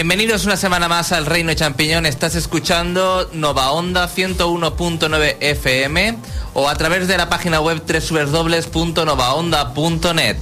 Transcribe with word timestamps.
Bienvenidos 0.00 0.46
una 0.46 0.56
semana 0.56 0.88
más 0.88 1.12
al 1.12 1.26
Reino 1.26 1.52
Champiñón. 1.52 2.06
Estás 2.06 2.34
escuchando 2.34 3.28
Nova 3.34 3.72
Onda 3.72 4.08
101.9 4.08 5.36
FM 5.40 6.16
o 6.54 6.70
a 6.70 6.74
través 6.76 7.06
de 7.06 7.18
la 7.18 7.28
página 7.28 7.60
web 7.60 7.82
www.novaonda.net. 7.86 10.38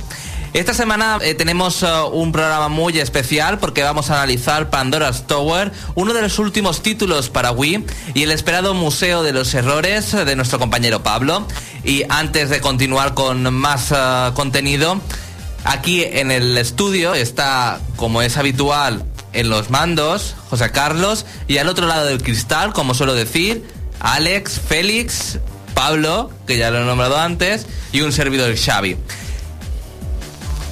Esta 0.55 0.75
semana 0.75 1.19
eh, 1.23 1.35
tenemos 1.35 1.83
uh, 1.83 2.07
un 2.13 2.31
programa 2.31 2.69
muy 2.69 3.01
especial 3.01 3.59
porque 3.59 3.83
vamos 3.83 4.11
a 4.11 4.23
analizar 4.23 4.71
Pandora's 4.71 5.27
Tower, 5.27 5.73
uno 5.97 6.15
de 6.15 6.23
los 6.23 6.39
últimos 6.39 6.81
títulos 6.81 7.29
para 7.29 7.51
Wii 7.51 7.85
y 8.15 8.23
el 8.23 8.31
esperado 8.31 8.75
Museo 8.75 9.25
de 9.25 9.33
los 9.33 9.53
Errores 9.55 10.13
de 10.13 10.37
nuestro 10.37 10.61
compañero 10.61 11.03
Pablo. 11.03 11.49
Y 11.83 12.05
antes 12.09 12.49
de 12.49 12.61
continuar 12.61 13.15
con 13.15 13.53
más 13.53 13.91
uh, 13.91 14.33
contenido, 14.35 15.01
aquí 15.65 16.05
en 16.05 16.31
el 16.31 16.57
estudio 16.57 17.15
está, 17.15 17.81
como 17.97 18.23
es 18.23 18.37
habitual, 18.37 19.03
en 19.33 19.49
los 19.51 19.71
mandos, 19.71 20.35
José 20.51 20.71
Carlos, 20.71 21.27
y 21.47 21.59
al 21.59 21.69
otro 21.69 21.87
lado 21.87 22.07
del 22.07 22.23
cristal, 22.23 22.73
como 22.73 22.95
suelo 22.95 23.15
decir, 23.15 23.65
Alex, 24.01 24.61
Félix, 24.67 25.39
Pablo, 25.75 26.31
que 26.47 26.57
ya 26.59 26.71
lo 26.71 26.83
he 26.83 26.85
nombrado 26.85 27.19
antes, 27.19 27.67
y 27.93 28.01
un 28.01 28.13
servidor 28.13 28.55
Xavi. 28.57 28.97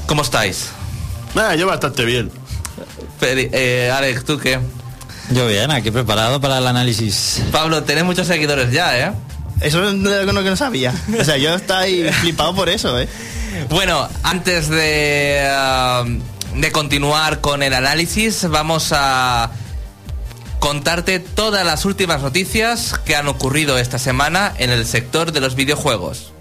¿Cómo 0.07 0.23
estáis? 0.23 0.69
Nada, 1.35 1.55
yo 1.57 1.67
bastante 1.67 2.05
bien. 2.05 2.31
Feli- 3.21 3.51
eh, 3.53 3.93
Alex, 3.95 4.25
¿tú 4.25 4.39
qué? 4.39 4.59
Yo 5.31 5.47
bien, 5.49 5.71
aquí 5.71 5.91
preparado 5.91 6.41
para 6.41 6.59
el 6.59 6.67
análisis. 6.67 7.43
Pablo, 7.51 7.83
tenés 7.83 8.05
muchos 8.05 8.27
seguidores 8.27 8.71
ya, 8.73 8.99
¿eh? 8.99 9.13
Eso 9.61 9.83
es 9.83 9.89
algo 9.89 10.43
que 10.45 10.51
no 10.51 10.57
sabía. 10.57 10.95
O 11.19 11.25
sea, 11.25 11.37
yo 11.39 11.55
estoy 11.55 12.05
flipado 12.21 12.55
por 12.55 12.69
eso, 12.69 12.99
¿eh? 13.01 13.09
Bueno, 13.71 14.07
antes 14.23 14.69
de, 14.69 15.49
ah, 15.51 16.05
de 16.57 16.73
continuar 16.73 17.41
con 17.41 17.63
el 17.63 17.75
análisis, 17.75 18.49
vamos 18.49 18.93
a 18.93 19.51
contarte 20.59 21.21
todas 21.21 21.67
las 21.67 21.85
últimas 21.85 22.23
noticias 22.23 22.99
que 23.05 23.15
han 23.15 23.29
ocurrido 23.29 23.79
esta 23.79 23.99
semana 23.99 24.55
en 24.59 24.71
el 24.71 24.87
sector 24.87 25.33
de 25.33 25.41
los 25.41 25.55
videojuegos. 25.55 26.33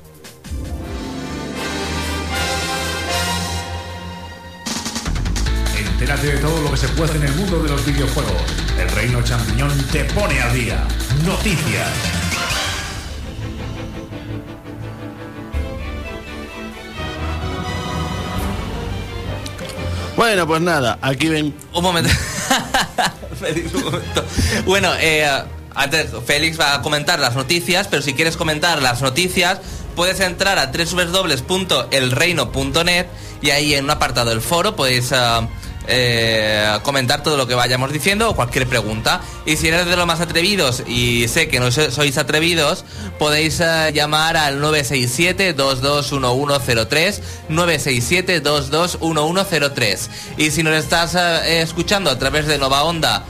Entérate 5.78 6.28
de 6.28 6.38
todo 6.38 6.62
lo 6.62 6.72
que 6.72 6.78
se 6.78 6.88
puede 6.90 7.16
en 7.18 7.24
el 7.24 7.36
mundo 7.36 7.64
de 7.64 7.70
los 7.70 7.86
videojuegos. 7.86 8.42
El 8.80 8.90
Reino 8.90 9.22
Champiñón 9.22 9.78
te 9.92 10.06
pone 10.06 10.42
al 10.42 10.54
día. 10.54 10.88
Noticias. 11.26 12.55
Bueno, 20.16 20.48
pues 20.48 20.62
nada, 20.62 20.98
aquí 21.02 21.28
ven. 21.28 21.54
Un 21.74 21.84
momento. 21.84 22.10
Félix, 23.40 23.74
un 23.74 23.84
momento. 23.84 24.24
Bueno, 24.66 24.92
eh, 25.00 25.28
antes 25.76 26.12
Félix 26.26 26.58
va 26.60 26.76
a 26.76 26.82
comentar 26.82 27.20
las 27.20 27.36
noticias, 27.36 27.88
pero 27.90 28.02
si 28.02 28.14
quieres 28.14 28.38
comentar 28.38 28.82
las 28.82 29.02
noticias, 29.02 29.60
puedes 29.96 30.22
entrar 30.22 30.58
a 30.58 30.72
www.elreino.net 30.72 33.08
y 33.42 33.50
ahí 33.50 33.74
en 33.74 33.84
un 33.86 33.92
apartado 33.92 34.30
del 34.30 34.42
foro 34.42 34.76
podéis 34.76 35.12
eh, 35.88 36.78
comentar 36.84 37.24
todo 37.24 37.38
lo 37.38 37.48
que 37.48 37.56
vayamos 37.56 37.92
diciendo 37.92 38.30
o 38.30 38.36
cualquier 38.36 38.68
pregunta. 38.68 39.22
Y 39.46 39.56
si 39.58 39.68
eres 39.70 39.86
de 39.86 39.96
los 39.96 40.06
más 40.08 40.20
atrevidos 40.22 40.84
y 40.88 41.28
sé 41.28 41.48
que 41.48 41.60
no 41.60 41.72
so- 41.72 41.92
sois 41.92 42.18
atrevidos, 42.18 42.84
podéis 43.20 43.62
ah, 43.62 43.90
llamar 43.92 44.36
al 44.38 44.60
967-221103, 44.62 47.20
967-221103. 47.50 50.10
Y 50.38 50.52
si 50.52 50.64
nos 50.64 50.74
estás 50.76 51.16
eh, 51.16 51.62
escuchando 51.62 52.10
a 52.10 52.18
través 52.20 52.48
de 52.48 52.58
Nova 52.58 52.84
Onda 52.84 53.24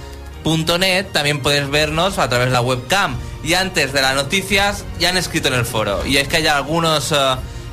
.net 0.80 1.08
también 1.12 1.42
puedes 1.42 1.68
vernos 1.72 2.20
a 2.20 2.30
través 2.30 2.50
de 2.50 2.54
la 2.54 2.62
webcam 2.62 3.18
y 3.44 3.56
antes 3.56 3.92
de 3.94 4.02
las 4.04 4.14
noticias 4.14 4.84
ya 5.00 5.10
han 5.10 5.18
escrito 5.18 5.48
en 5.48 5.56
el 5.56 5.66
foro 5.66 6.06
y 6.06 6.18
es 6.18 6.28
que 6.28 6.38
hay 6.38 6.46
algunos 6.46 7.12
eh, 7.12 7.16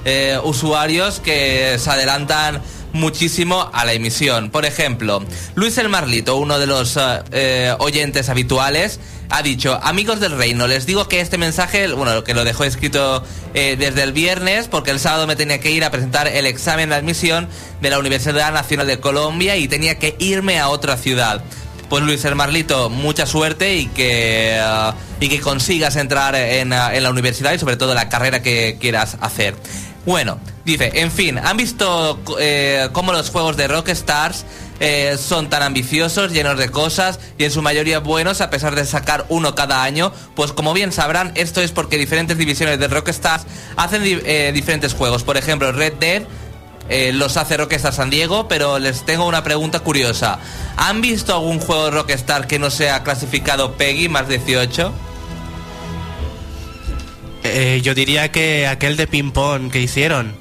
eh, 0.07 0.39
usuarios 0.43 1.21
que 1.21 1.77
se 1.79 1.91
adelantan 1.91 2.63
muchísimo 2.93 3.71
a 3.73 3.85
la 3.85 3.93
emisión 3.93 4.51
por 4.51 4.65
ejemplo 4.65 5.25
Luis 5.55 5.79
el 5.79 5.89
Marlito 5.89 6.37
uno 6.37 6.59
de 6.59 6.67
los 6.67 6.97
eh, 6.97 7.01
eh, 7.33 7.75
oyentes 7.79 8.29
habituales 8.29 9.01
ha 9.31 9.43
dicho 9.43 9.79
amigos 9.83 10.21
del 10.21 10.33
reino 10.33 10.67
les 10.67 10.87
digo 10.87 11.09
que 11.09 11.21
este 11.21 11.39
mensaje 11.39 11.91
bueno 11.93 12.23
que 12.25 12.35
lo 12.35 12.45
dejó 12.45 12.65
escrito 12.65 13.25
eh, 13.55 13.77
desde 13.79 14.03
el 14.03 14.13
viernes 14.13 14.69
porque 14.69 14.91
el 14.91 15.01
sábado 15.01 15.27
me 15.27 15.37
tenía 15.37 15.61
que 15.61 15.71
ir 15.71 15.85
a 15.85 15.91
presentar 15.91 16.29
el 16.29 16.47
examen 16.47 16.91
de 16.91 16.97
admisión 16.97 17.49
de 17.81 17.91
la 17.91 17.99
Universidad 17.99 18.53
Nacional 18.53 18.87
de 18.87 19.01
Colombia 19.01 19.57
y 19.57 19.69
tenía 19.69 19.99
que 19.99 20.17
irme 20.19 20.59
a 20.59 20.69
otra 20.69 20.97
ciudad 20.97 21.43
pues 21.93 22.05
Luis 22.05 22.25
el 22.25 22.35
Marlito, 22.35 22.89
mucha 22.89 23.27
suerte 23.27 23.77
y 23.77 23.85
que, 23.85 24.59
y 25.21 25.29
que 25.29 25.41
consigas 25.43 25.97
entrar 25.97 26.35
en, 26.35 26.73
en 26.73 27.03
la 27.03 27.11
universidad 27.11 27.53
y 27.53 27.59
sobre 27.59 27.77
todo 27.77 27.93
la 27.93 28.09
carrera 28.09 28.41
que 28.41 28.79
quieras 28.81 29.19
hacer. 29.21 29.55
Bueno, 30.05 30.39
dice, 30.65 30.91
en 30.95 31.13
fin, 31.13 31.39
¿han 31.39 31.57
visto 31.57 32.19
eh, 32.41 32.89
cómo 32.93 33.13
los 33.13 33.31
juegos 33.31 33.57
de 33.57 33.69
Rockstars 33.69 34.45
eh, 34.81 35.17
son 35.17 35.49
tan 35.49 35.63
ambiciosos, 35.63 36.33
llenos 36.33 36.59
de 36.59 36.71
cosas 36.71 37.21
y 37.39 37.45
en 37.45 37.53
su 37.53 37.63
mayoría 37.63 38.01
buenos 38.01 38.41
a 38.41 38.51
pesar 38.51 38.75
de 38.75 38.85
sacar 38.85 39.27
uno 39.29 39.55
cada 39.55 39.85
año? 39.85 40.13
Pues 40.35 40.53
como 40.53 40.73
bien 40.73 40.91
sabrán, 40.91 41.31
esto 41.37 41.61
es 41.61 41.71
porque 41.71 41.99
diferentes 41.99 42.37
divisiones 42.37 42.81
de 42.81 42.89
Rockstars 42.89 43.45
hacen 43.77 44.03
eh, 44.05 44.51
diferentes 44.53 44.93
juegos. 44.93 45.23
Por 45.23 45.37
ejemplo, 45.37 45.71
Red 45.71 45.95
Dead 46.01 46.23
eh, 46.89 47.13
los 47.13 47.37
hace 47.37 47.57
Rockstar 47.57 47.93
San 47.93 48.11
Diego, 48.11 48.49
pero 48.49 48.79
les 48.79 49.07
tengo 49.07 49.27
una 49.27 49.45
pregunta 49.45 49.81
curiosa. 49.81 50.41
¿Han 50.77 51.01
visto 51.01 51.33
algún 51.33 51.61
juego 51.61 51.85
de 51.85 51.91
Rockstar 51.93 52.49
que 52.49 52.59
no 52.59 52.71
sea 52.71 53.05
clasificado 53.05 53.75
PEGI 53.75 54.09
más 54.09 54.29
18? 54.29 54.93
Eh, 57.45 57.81
yo 57.83 57.95
diría 57.95 58.31
que 58.31 58.67
aquel 58.67 58.97
de 58.97 59.07
ping-pong 59.07 59.71
que 59.71 59.81
hicieron. 59.81 60.35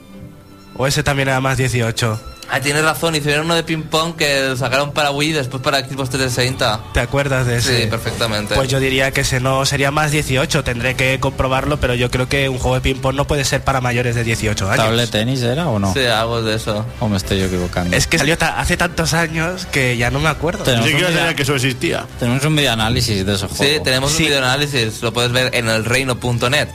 O 0.75 0.87
ese 0.87 1.03
también 1.03 1.27
era 1.27 1.41
más 1.41 1.57
18. 1.57 2.30
Ah, 2.53 2.59
tienes 2.59 2.83
razón, 2.83 3.15
hicieron 3.15 3.45
uno 3.45 3.55
de 3.55 3.63
ping 3.63 3.83
pong 3.83 4.13
que 4.17 4.55
sacaron 4.57 4.91
para 4.91 5.11
Wii 5.11 5.29
y 5.29 5.31
después 5.31 5.63
para 5.63 5.79
Xbox 5.79 6.09
360. 6.09 6.81
¿Te 6.93 6.99
acuerdas 6.99 7.47
de 7.47 7.57
ese? 7.57 7.83
Sí, 7.83 7.87
perfectamente. 7.87 8.55
Pues 8.55 8.67
yo 8.67 8.81
diría 8.81 9.11
que 9.11 9.21
ese 9.21 9.39
no 9.39 9.65
sería 9.65 9.89
más 9.89 10.11
18. 10.11 10.61
Tendré 10.65 10.95
que 10.95 11.17
comprobarlo, 11.21 11.79
pero 11.79 11.95
yo 11.95 12.11
creo 12.11 12.27
que 12.27 12.49
un 12.49 12.59
juego 12.59 12.75
de 12.75 12.81
ping-pong 12.81 13.15
no 13.15 13.25
puede 13.25 13.45
ser 13.45 13.63
para 13.63 13.79
mayores 13.79 14.15
de 14.15 14.25
18 14.25 14.69
años. 14.69 14.85
¿Tablet 14.85 15.09
tenis 15.09 15.41
era 15.43 15.69
o 15.69 15.79
no? 15.79 15.93
Sí, 15.93 16.01
algo 16.05 16.41
de 16.41 16.55
eso. 16.55 16.85
¿O 16.99 17.07
me 17.07 17.15
estoy 17.15 17.39
yo 17.39 17.45
equivocando? 17.45 17.95
Es 17.95 18.05
que 18.07 18.17
salió 18.17 18.35
hace 18.41 18.75
tantos 18.75 19.13
años 19.13 19.65
que 19.71 19.95
ya 19.95 20.11
no 20.11 20.19
me 20.19 20.27
acuerdo. 20.27 20.65
Sabía 20.65 20.81
video, 21.09 21.35
que 21.35 21.43
eso 21.43 21.55
existía. 21.55 22.05
tenemos 22.19 22.43
un 22.43 22.55
video 22.57 22.73
análisis 22.73 23.25
de 23.25 23.33
esos 23.33 23.49
Sí, 23.51 23.57
juegos. 23.59 23.83
tenemos 23.83 24.11
Sí. 24.11 24.23
un 24.23 24.23
video 24.29 24.39
análisis, 24.39 25.01
lo 25.01 25.13
puedes 25.13 25.31
ver 25.31 25.51
en 25.55 25.69
elreino.net. 25.69 26.67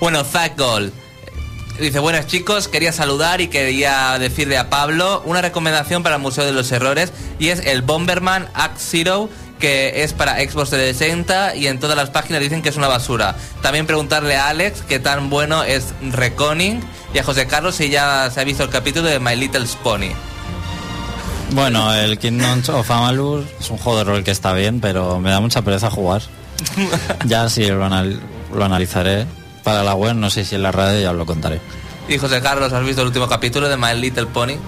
Bueno, 0.00 0.22
Zack 0.22 0.58
Gold. 0.58 0.92
Dice, 1.78 1.98
buenas 1.98 2.28
chicos, 2.28 2.68
quería 2.68 2.92
saludar 2.92 3.40
y 3.40 3.48
quería 3.48 4.16
decirle 4.20 4.56
a 4.58 4.70
Pablo 4.70 5.22
una 5.26 5.42
recomendación 5.42 6.04
para 6.04 6.16
el 6.16 6.22
Museo 6.22 6.44
de 6.44 6.52
los 6.52 6.70
Errores 6.70 7.12
y 7.40 7.48
es 7.48 7.66
el 7.66 7.82
Bomberman 7.82 8.48
Act 8.54 8.78
Zero 8.78 9.28
que 9.58 10.04
es 10.04 10.12
para 10.12 10.36
Xbox 10.36 10.70
360 10.70 11.56
y 11.56 11.66
en 11.66 11.80
todas 11.80 11.96
las 11.96 12.10
páginas 12.10 12.40
dicen 12.40 12.62
que 12.62 12.68
es 12.68 12.76
una 12.76 12.86
basura. 12.86 13.34
También 13.60 13.86
preguntarle 13.86 14.36
a 14.36 14.48
Alex 14.48 14.82
qué 14.88 14.98
tan 15.00 15.30
bueno 15.30 15.64
es 15.64 15.86
Reconing 16.12 16.80
y 17.12 17.18
a 17.18 17.24
José 17.24 17.46
Carlos 17.48 17.74
si 17.74 17.88
ya 17.88 18.30
se 18.30 18.40
ha 18.40 18.44
visto 18.44 18.62
el 18.62 18.70
capítulo 18.70 19.08
de 19.08 19.18
My 19.18 19.34
Little 19.34 19.66
Pony. 19.82 20.12
Bueno, 21.52 21.92
el 21.94 22.18
Kingdom 22.18 22.62
of 22.74 22.90
Amalur 22.90 23.44
es 23.60 23.70
un 23.70 23.78
juego 23.78 23.98
de 23.98 24.04
rol 24.04 24.24
que 24.24 24.30
está 24.30 24.52
bien, 24.54 24.80
pero 24.80 25.18
me 25.20 25.30
da 25.30 25.40
mucha 25.40 25.62
pereza 25.62 25.90
jugar. 25.90 26.22
ya 27.26 27.48
sí 27.48 27.66
lo, 27.66 27.84
anal- 27.84 28.20
lo 28.52 28.64
analizaré. 28.64 29.26
Para 29.64 29.82
la 29.82 29.94
web, 29.94 30.14
no 30.14 30.30
sé 30.30 30.44
si 30.44 30.54
en 30.54 30.62
la 30.62 30.70
radio 30.70 31.00
ya 31.00 31.10
os 31.10 31.16
lo 31.16 31.26
contaré. 31.26 31.60
Y 32.06 32.18
José 32.18 32.40
Carlos, 32.42 32.72
¿has 32.72 32.84
visto 32.84 33.00
el 33.00 33.08
último 33.08 33.28
capítulo 33.28 33.68
de 33.68 33.76
My 33.76 33.94
Little 33.94 34.26
Pony? 34.26 34.58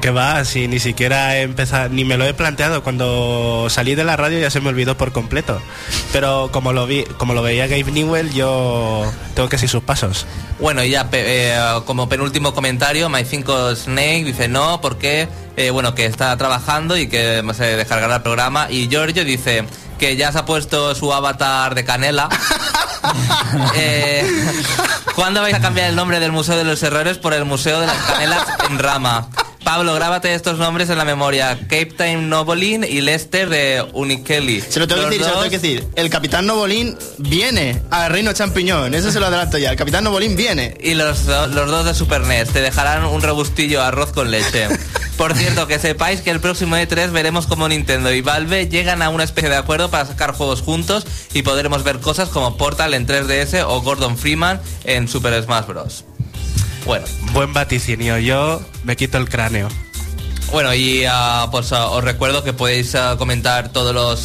Que 0.00 0.10
va, 0.10 0.44
si 0.44 0.68
ni 0.68 0.80
siquiera 0.80 1.36
he 1.36 1.42
empezado, 1.42 1.88
ni 1.88 2.04
me 2.04 2.16
lo 2.16 2.24
he 2.26 2.34
planteado. 2.34 2.82
Cuando 2.82 3.68
salí 3.70 3.94
de 3.94 4.04
la 4.04 4.16
radio 4.16 4.38
ya 4.38 4.50
se 4.50 4.60
me 4.60 4.68
olvidó 4.68 4.96
por 4.96 5.12
completo. 5.12 5.60
Pero 6.12 6.50
como 6.52 6.72
lo 6.72 6.86
vi, 6.86 7.04
como 7.16 7.34
lo 7.34 7.42
veía 7.42 7.66
Gabe 7.66 7.90
Newell, 7.90 8.30
yo 8.32 9.10
tengo 9.34 9.48
que 9.48 9.56
seguir 9.56 9.70
sus 9.70 9.82
pasos. 9.82 10.26
Bueno, 10.60 10.84
y 10.84 10.90
ya 10.90 11.08
eh, 11.12 11.58
como 11.86 12.08
penúltimo 12.08 12.52
comentario, 12.54 13.08
My 13.08 13.24
5 13.24 13.74
Snake 13.74 14.24
dice 14.24 14.46
no, 14.46 14.80
porque 14.80 15.26
eh, 15.56 15.70
bueno, 15.70 15.94
que 15.94 16.04
está 16.06 16.36
trabajando 16.36 16.96
y 16.96 17.08
que 17.08 17.42
se 17.54 17.76
descargará 17.76 18.16
el 18.16 18.22
programa. 18.22 18.70
Y 18.70 18.88
Giorgio 18.88 19.24
dice 19.24 19.64
que 19.98 20.16
ya 20.16 20.30
se 20.32 20.38
ha 20.38 20.44
puesto 20.44 20.94
su 20.94 21.12
avatar 21.12 21.74
de 21.74 21.84
canela. 21.84 22.28
Eh, 23.76 24.24
¿Cuándo 25.14 25.40
vais 25.40 25.54
a 25.54 25.60
cambiar 25.60 25.88
el 25.88 25.96
nombre 25.96 26.18
del 26.18 26.32
Museo 26.32 26.56
de 26.56 26.64
los 26.64 26.82
Errores 26.82 27.18
por 27.18 27.32
el 27.34 27.44
Museo 27.44 27.80
de 27.80 27.86
las 27.86 27.96
Canelas 27.98 28.46
en 28.68 28.78
Rama? 28.78 29.28
Pablo, 29.64 29.94
grábate 29.94 30.34
estos 30.34 30.58
nombres 30.58 30.90
en 30.90 30.98
la 30.98 31.04
memoria. 31.06 31.58
Cape 31.62 31.86
Time 31.96 32.18
Novolin 32.18 32.84
y 32.84 33.00
Lester 33.00 33.48
de 33.48 33.84
Unikeli. 33.94 34.60
Se 34.60 34.78
lo 34.78 34.86
tengo 34.86 35.02
que 35.04 35.08
decir, 35.10 35.24
se 35.24 35.30
lo 35.30 35.36
tengo 35.38 35.50
que 35.50 35.58
decir. 35.58 35.86
El 35.96 36.10
capitán 36.10 36.46
Novolín 36.46 36.96
viene 37.18 37.82
al 37.90 38.12
Reino 38.12 38.32
Champiñón. 38.34 38.94
Eso 38.94 39.10
se 39.10 39.18
lo 39.20 39.26
adelanto 39.26 39.56
ya. 39.56 39.70
El 39.70 39.76
capitán 39.76 40.04
Novolín 40.04 40.36
viene. 40.36 40.76
Y 40.80 40.92
los, 40.94 41.24
do- 41.24 41.46
los 41.46 41.70
dos 41.70 41.86
de 41.86 41.94
Super 41.94 42.20
NES 42.22 42.50
te 42.50 42.60
dejarán 42.60 43.04
un 43.06 43.22
rebustillo 43.22 43.82
arroz 43.82 44.12
con 44.12 44.30
leche. 44.30 44.68
Por 45.16 45.34
cierto, 45.34 45.66
que 45.66 45.78
sepáis 45.78 46.20
que 46.20 46.30
el 46.30 46.40
próximo 46.40 46.76
E3 46.76 47.10
veremos 47.12 47.46
cómo 47.46 47.66
Nintendo 47.68 48.12
y 48.12 48.20
Valve 48.20 48.68
llegan 48.68 49.00
a 49.00 49.08
una 49.08 49.24
especie 49.24 49.48
de 49.48 49.56
acuerdo 49.56 49.88
para 49.88 50.04
sacar 50.06 50.32
juegos 50.32 50.60
juntos 50.60 51.06
y 51.32 51.42
podremos 51.42 51.84
ver 51.84 52.00
cosas 52.00 52.28
como 52.28 52.56
Portal 52.56 52.94
en 52.94 53.06
3DS 53.06 53.64
o 53.66 53.80
Gordon 53.80 54.18
Freeman 54.18 54.60
en 54.84 55.06
Super 55.08 55.40
Smash 55.42 55.66
Bros. 55.66 56.04
Bueno, 56.84 57.06
Buen 57.32 57.52
vaticinio. 57.52 58.18
Yo 58.18 58.62
me 58.84 58.96
quito 58.96 59.18
el 59.18 59.28
cráneo. 59.28 59.68
Bueno, 60.52 60.74
y 60.74 61.04
ah, 61.08 61.48
pues 61.50 61.72
ah, 61.72 61.88
os 61.88 62.04
recuerdo 62.04 62.44
que 62.44 62.52
podéis 62.52 62.94
ah, 62.94 63.16
comentar 63.18 63.70
todos 63.70 63.94
los 63.94 64.24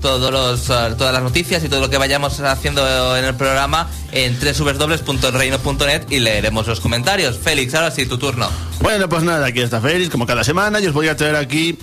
todos 0.00 0.30
los 0.30 0.64
todas 0.64 1.12
las 1.12 1.22
noticias 1.22 1.64
y 1.64 1.68
todo 1.68 1.80
lo 1.80 1.90
que 1.90 1.96
vayamos 1.96 2.38
haciendo 2.40 3.16
en 3.16 3.24
el 3.24 3.34
programa 3.34 3.88
en 4.12 4.38
www.reino.net 4.38 6.02
y 6.10 6.20
leeremos 6.20 6.66
los 6.66 6.80
comentarios. 6.80 7.38
Félix, 7.38 7.74
ahora 7.74 7.90
sí, 7.90 8.06
tu 8.06 8.18
turno. 8.18 8.48
Bueno, 8.80 9.08
pues 9.08 9.22
nada, 9.22 9.46
aquí 9.46 9.60
está 9.60 9.80
Félix, 9.80 10.10
como 10.10 10.26
cada 10.26 10.44
semana, 10.44 10.80
y 10.80 10.86
os 10.86 10.92
voy 10.92 11.08
a 11.08 11.16
traer 11.16 11.36
aquí 11.36 11.78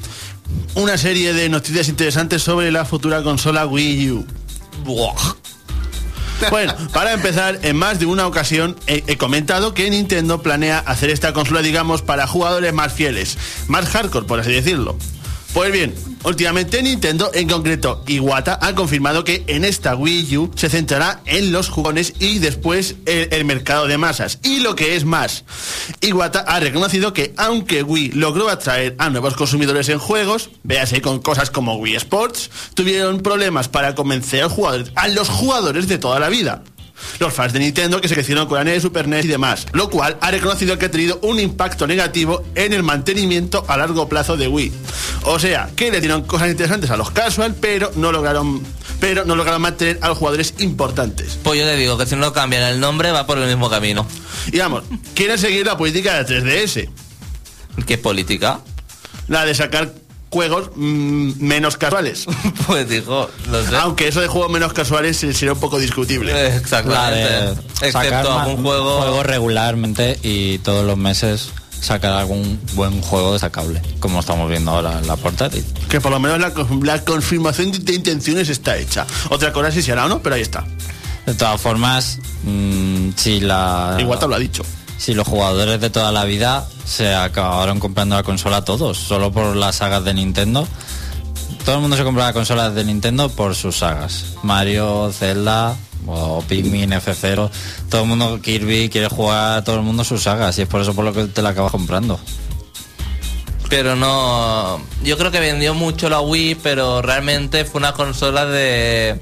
una 0.76 0.98
serie 0.98 1.34
de 1.34 1.50
noticias 1.50 1.90
interesantes 1.90 2.42
sobre 2.42 2.72
la 2.72 2.86
futura 2.86 3.24
consola 3.24 3.66
Wii 3.66 4.12
U. 4.12 4.26
Bueno, 6.50 6.74
para 6.94 7.14
empezar, 7.14 7.60
en 7.64 7.76
más 7.76 8.00
de 8.00 8.06
una 8.06 8.28
ocasión 8.28 8.76
he, 8.88 9.18
comentado 9.18 9.74
que 9.74 9.90
Nintendo 9.90 10.42
planea 10.42 10.80
hacer 10.80 11.10
esta 11.10 11.34
consola, 11.34 11.62
digamos, 11.62 12.02
para 12.02 12.28
jugadores 12.28 12.74
más 12.74 12.94
fieles, 12.94 13.38
más 13.68 13.88
hardcore, 13.90 14.26
por 14.26 14.40
así 14.40 14.52
decirlo. 14.52 14.98
Pues 15.54 15.74
bien, 15.74 15.94
últimamente 16.24 16.82
Nintendo, 16.82 17.30
en 17.34 17.50
concreto 17.50 18.04
Iwata, 18.08 18.58
ha 18.62 18.74
confirmado 18.74 19.26
que 19.26 19.44
en 19.48 19.66
esta 19.66 19.98
Wii 19.98 20.38
U 20.38 20.52
se 20.56 20.70
centrará 20.70 21.22
en 21.26 21.52
los 21.52 21.68
jugones 21.68 22.14
y 22.20 22.40
después 22.40 22.96
el, 23.06 23.28
el 23.34 23.44
mercado 23.44 23.86
de 23.86 23.98
masas. 23.98 24.40
Y 24.44 24.62
lo 24.62 24.76
que 24.76 24.96
es 24.96 25.04
más, 25.04 25.44
Iwata 26.00 26.40
ha 26.40 26.62
reconocido 26.62 27.12
que 27.12 27.34
aunque 27.36 27.84
Wii 27.84 28.14
logró 28.14 28.48
atraer 28.48 28.96
a 28.98 29.10
nuevos 29.10 29.34
consumidores 29.34 29.90
en 29.90 30.00
juegos, 30.00 30.52
véase 30.64 31.02
con 31.02 31.20
cosas 31.20 31.52
como 31.52 31.76
Wii 31.76 31.98
Sports, 31.98 32.50
tuvieron 32.74 33.20
problemas 33.20 33.68
para 33.68 33.94
convencer 33.94 34.40
a 34.40 34.44
los 34.44 34.54
jugadores, 34.54 34.92
a 34.96 35.10
los 35.10 35.28
jugadores 35.28 35.90
de 35.90 35.98
toda 35.98 36.22
la 36.22 36.30
vida 36.30 36.64
los 37.20 37.34
fans 37.34 37.54
de 37.54 37.60
Nintendo 37.60 38.02
que 38.02 38.08
se 38.08 38.14
crecieron 38.16 38.48
con 38.48 38.58
la 38.58 38.64
NES, 38.64 38.84
Super 38.84 39.08
NES 39.08 39.26
y 39.26 39.28
demás, 39.28 39.68
lo 39.74 39.90
cual 39.90 40.18
ha 40.22 40.32
reconocido 40.32 40.78
que 40.78 40.86
ha 40.86 40.92
tenido 40.92 41.20
un 41.24 41.40
impacto 41.40 41.88
negativo 41.88 42.44
en 42.56 42.74
el 42.74 42.84
mantenimiento 42.84 43.64
a 43.68 43.78
largo 43.78 44.08
plazo 44.10 44.38
de 44.38 44.48
Wii. 44.48 44.72
O 45.24 45.40
sea, 45.40 45.70
que 45.76 45.92
le 45.92 46.00
dieron 46.00 46.24
cosas 46.24 46.50
interesantes 46.50 46.90
a 46.92 46.98
los 46.98 47.12
casual, 47.12 47.56
pero 47.60 47.92
no 47.96 48.12
lograron, 48.12 48.62
pero 49.00 49.26
no 49.26 49.36
lograron 49.36 49.62
mantener 49.62 50.00
a 50.02 50.10
los 50.10 50.18
jugadores 50.18 50.54
importantes. 50.60 51.38
Pues 51.44 51.60
yo 51.60 51.66
te 51.66 51.76
digo 51.76 51.98
que 51.98 52.06
si 52.06 52.16
no 52.16 52.34
cambian 52.34 52.64
el 52.64 52.80
nombre 52.80 53.12
va 53.12 53.26
por 53.28 53.38
el 53.38 53.48
mismo 53.48 53.70
camino. 53.70 54.08
Y 54.52 54.58
vamos, 54.58 54.84
quieren 55.14 55.38
seguir 55.38 55.66
la 55.66 55.78
política 55.78 56.24
de 56.24 56.42
3DS, 56.44 56.90
¿Qué 57.86 57.98
política? 57.98 58.60
la 59.28 59.46
de 59.46 59.56
sacar 59.56 59.94
juegos 60.32 60.72
mm, 60.76 61.34
menos 61.40 61.78
casuales. 61.78 62.26
Pues 62.66 62.88
dijo, 62.90 63.30
no 63.50 63.62
sé. 63.64 63.76
Aunque 63.76 64.08
eso 64.08 64.22
de 64.22 64.28
juegos 64.28 64.50
menos 64.52 64.72
casuales 64.74 65.18
sería 65.18 65.54
un 65.54 65.60
poco 65.60 65.78
discutible. 65.78 66.32
Eh, 66.34 66.56
Exactamente. 66.56 67.30
de 67.30 67.92
sacar 67.92 68.06
Excepto 68.06 68.40
algún 68.40 68.64
juego. 68.64 69.24
regularmente 69.24 70.18
y 70.24 70.58
todos 70.60 70.86
los 70.86 70.98
meses 70.98 71.50
sacar 71.82 72.12
algún 72.14 72.60
buen 72.74 73.02
juego 73.02 73.34
destacable, 73.34 73.82
como 74.00 74.20
estamos 74.20 74.48
viendo 74.50 74.70
ahora 74.72 75.00
en 75.00 75.08
la 75.08 75.16
portátil. 75.18 75.66
Que 75.90 76.00
por 76.00 76.12
lo 76.12 76.20
menos 76.20 76.40
la, 76.40 76.54
con- 76.54 76.86
la 76.86 77.04
confirmación 77.04 77.72
de- 77.72 77.80
de 77.80 77.94
intenciones 77.94 78.50
está 78.50 78.78
hecha. 78.78 79.06
Otra 79.30 79.52
cosa 79.52 79.72
si 79.72 79.82
se 79.82 79.92
hará 79.92 80.06
o 80.06 80.08
no, 80.10 80.22
pero 80.22 80.36
ahí 80.36 80.42
está. 80.44 80.64
De 81.26 81.34
todas 81.34 81.60
formas, 81.60 82.20
mm, 82.44 83.10
si 83.16 83.40
la 83.42 83.98
Igual 84.00 84.20
te 84.20 84.28
lo 84.28 84.36
ha 84.36 84.40
dicho. 84.40 84.64
Si 85.02 85.16
los 85.16 85.28
jugadores 85.28 85.82
de 85.82 85.90
toda 85.90 86.12
la 86.12 86.26
vida 86.26 86.68
se 86.86 87.16
acabaron 87.16 87.80
comprando 87.80 88.16
la 88.16 88.22
consola 88.22 88.64
todos, 88.64 89.00
solo 89.00 89.32
por 89.32 89.56
las 89.56 89.78
sagas 89.78 90.04
de 90.04 90.14
Nintendo. 90.14 90.68
Todo 91.66 91.76
el 91.78 91.82
mundo 91.82 91.98
se 91.98 92.04
compra 92.04 92.26
la 92.26 92.34
consola 92.34 92.70
de 92.70 92.84
Nintendo 92.84 93.28
por 93.30 93.56
sus 93.56 93.78
sagas. 93.78 94.36
Mario, 94.44 95.12
Zelda 95.12 95.76
o 96.06 96.44
Pikmin, 96.48 96.92
F0. 96.92 97.50
Todo 97.90 98.02
el 98.04 98.08
mundo, 98.08 98.40
Kirby, 98.44 98.90
quiere 98.90 99.08
jugar 99.08 99.64
todo 99.64 99.78
el 99.78 99.82
mundo 99.82 100.04
sus 100.04 100.22
sagas 100.22 100.56
y 100.60 100.62
es 100.62 100.68
por 100.68 100.82
eso 100.82 100.94
por 100.94 101.04
lo 101.04 101.14
que 101.14 101.24
te 101.26 101.42
la 101.42 101.50
acabas 101.50 101.72
comprando. 101.72 102.20
Pero 103.70 103.96
no. 103.96 104.80
Yo 105.04 105.18
creo 105.18 105.32
que 105.32 105.40
vendió 105.40 105.74
mucho 105.74 106.10
la 106.10 106.22
Wii, 106.22 106.56
pero 106.62 107.02
realmente 107.02 107.66
fue 107.66 107.80
una 107.80 107.94
consola 107.94 108.46
de. 108.46 109.20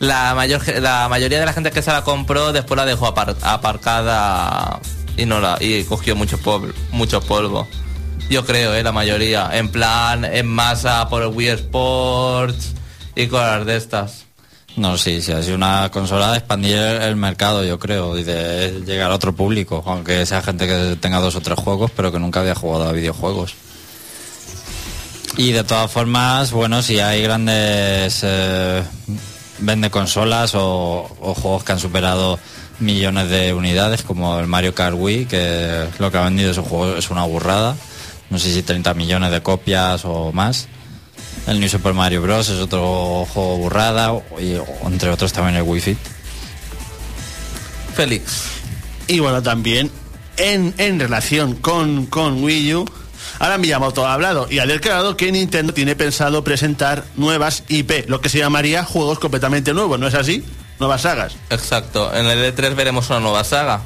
La, 0.00 0.34
mayor, 0.34 0.60
la 0.80 1.08
mayoría 1.08 1.38
de 1.38 1.46
la 1.46 1.52
gente 1.52 1.70
que 1.70 1.82
se 1.82 1.92
la 1.92 2.02
compró 2.02 2.52
después 2.52 2.76
la 2.76 2.84
dejó 2.84 3.06
apar- 3.14 3.36
aparcada 3.42 4.80
y 5.16 5.26
no 5.26 5.40
la 5.40 5.56
y 5.60 5.84
cogió 5.84 6.16
mucho 6.16 6.38
polvo, 6.38 6.72
mucho 6.92 7.20
polvo. 7.20 7.66
Yo 8.30 8.44
creo, 8.44 8.74
eh, 8.74 8.82
la 8.82 8.92
mayoría. 8.92 9.50
En 9.52 9.68
plan, 9.68 10.24
en 10.24 10.46
masa 10.46 11.08
por 11.08 11.22
el 11.22 11.28
Wii 11.28 11.48
Sports 11.48 12.72
y 13.14 13.26
cosas 13.26 13.66
de 13.66 13.76
estas. 13.76 14.24
No, 14.76 14.98
sí, 14.98 15.22
sí, 15.22 15.30
ha 15.30 15.42
sido 15.42 15.54
una 15.54 15.90
consola 15.90 16.32
de 16.32 16.38
expandir 16.38 16.76
el, 16.76 17.14
mercado, 17.14 17.62
yo 17.64 17.78
creo, 17.78 18.18
y 18.18 18.24
de 18.24 18.82
llegar 18.84 19.12
a 19.12 19.14
otro 19.14 19.32
público, 19.32 19.84
aunque 19.86 20.26
sea 20.26 20.42
gente 20.42 20.66
que 20.66 20.96
tenga 21.00 21.20
dos 21.20 21.36
o 21.36 21.40
tres 21.40 21.58
juegos, 21.58 21.92
pero 21.94 22.10
que 22.10 22.18
nunca 22.18 22.40
había 22.40 22.56
jugado 22.56 22.88
a 22.88 22.92
videojuegos. 22.92 23.54
Y 25.36 25.52
de 25.52 25.62
todas 25.62 25.90
formas, 25.90 26.50
bueno, 26.50 26.82
si 26.82 26.98
hay 26.98 27.22
grandes 27.22 28.20
eh, 28.22 28.82
vende 29.58 29.90
consolas 29.90 30.54
o 30.56 31.34
juegos 31.36 31.62
que 31.62 31.72
han 31.72 31.78
superado 31.78 32.38
millones 32.80 33.30
de 33.30 33.54
unidades, 33.54 34.02
como 34.02 34.38
el 34.38 34.46
Mario 34.46 34.74
Kart 34.74 34.96
Wii, 34.98 35.26
que 35.26 35.86
lo 35.98 36.10
que 36.10 36.18
ha 36.18 36.24
vendido 36.24 36.50
ese 36.50 36.60
juego 36.60 36.96
es 36.96 37.10
una 37.10 37.24
burrada. 37.24 37.76
No 38.30 38.38
sé 38.38 38.52
si 38.52 38.62
30 38.62 38.94
millones 38.94 39.30
de 39.30 39.42
copias 39.42 40.04
o 40.04 40.32
más. 40.32 40.68
El 41.46 41.60
New 41.60 41.68
Super 41.68 41.92
Mario 41.92 42.22
Bros. 42.22 42.48
es 42.48 42.58
otro 42.58 43.26
juego 43.32 43.58
burrada, 43.58 44.12
y 44.40 44.56
entre 44.86 45.10
otros 45.10 45.32
también 45.32 45.56
el 45.56 45.62
Wii 45.62 45.80
Fit. 45.80 45.98
Félix. 47.94 48.44
Y 49.06 49.20
bueno, 49.20 49.42
también 49.42 49.90
en, 50.36 50.74
en 50.78 50.98
relación 50.98 51.54
con, 51.56 52.06
con 52.06 52.42
Wii 52.42 52.74
U, 52.74 52.84
ahora 53.38 53.58
Miyamoto 53.58 54.06
ha 54.06 54.14
hablado 54.14 54.48
y 54.50 54.58
ha 54.58 54.66
declarado 54.66 55.16
que 55.16 55.30
Nintendo 55.30 55.74
tiene 55.74 55.94
pensado 55.94 56.42
presentar 56.42 57.04
nuevas 57.16 57.62
IP, 57.68 58.08
lo 58.08 58.20
que 58.20 58.30
se 58.30 58.38
llamaría 58.38 58.84
juegos 58.84 59.18
completamente 59.18 59.74
nuevos, 59.74 59.98
¿no 59.98 60.08
es 60.08 60.14
así? 60.14 60.42
Nuevas 60.78 61.02
sagas. 61.02 61.36
Exacto. 61.50 62.14
En 62.14 62.26
el 62.26 62.54
E3 62.54 62.74
veremos 62.74 63.08
una 63.10 63.20
nueva 63.20 63.44
saga. 63.44 63.82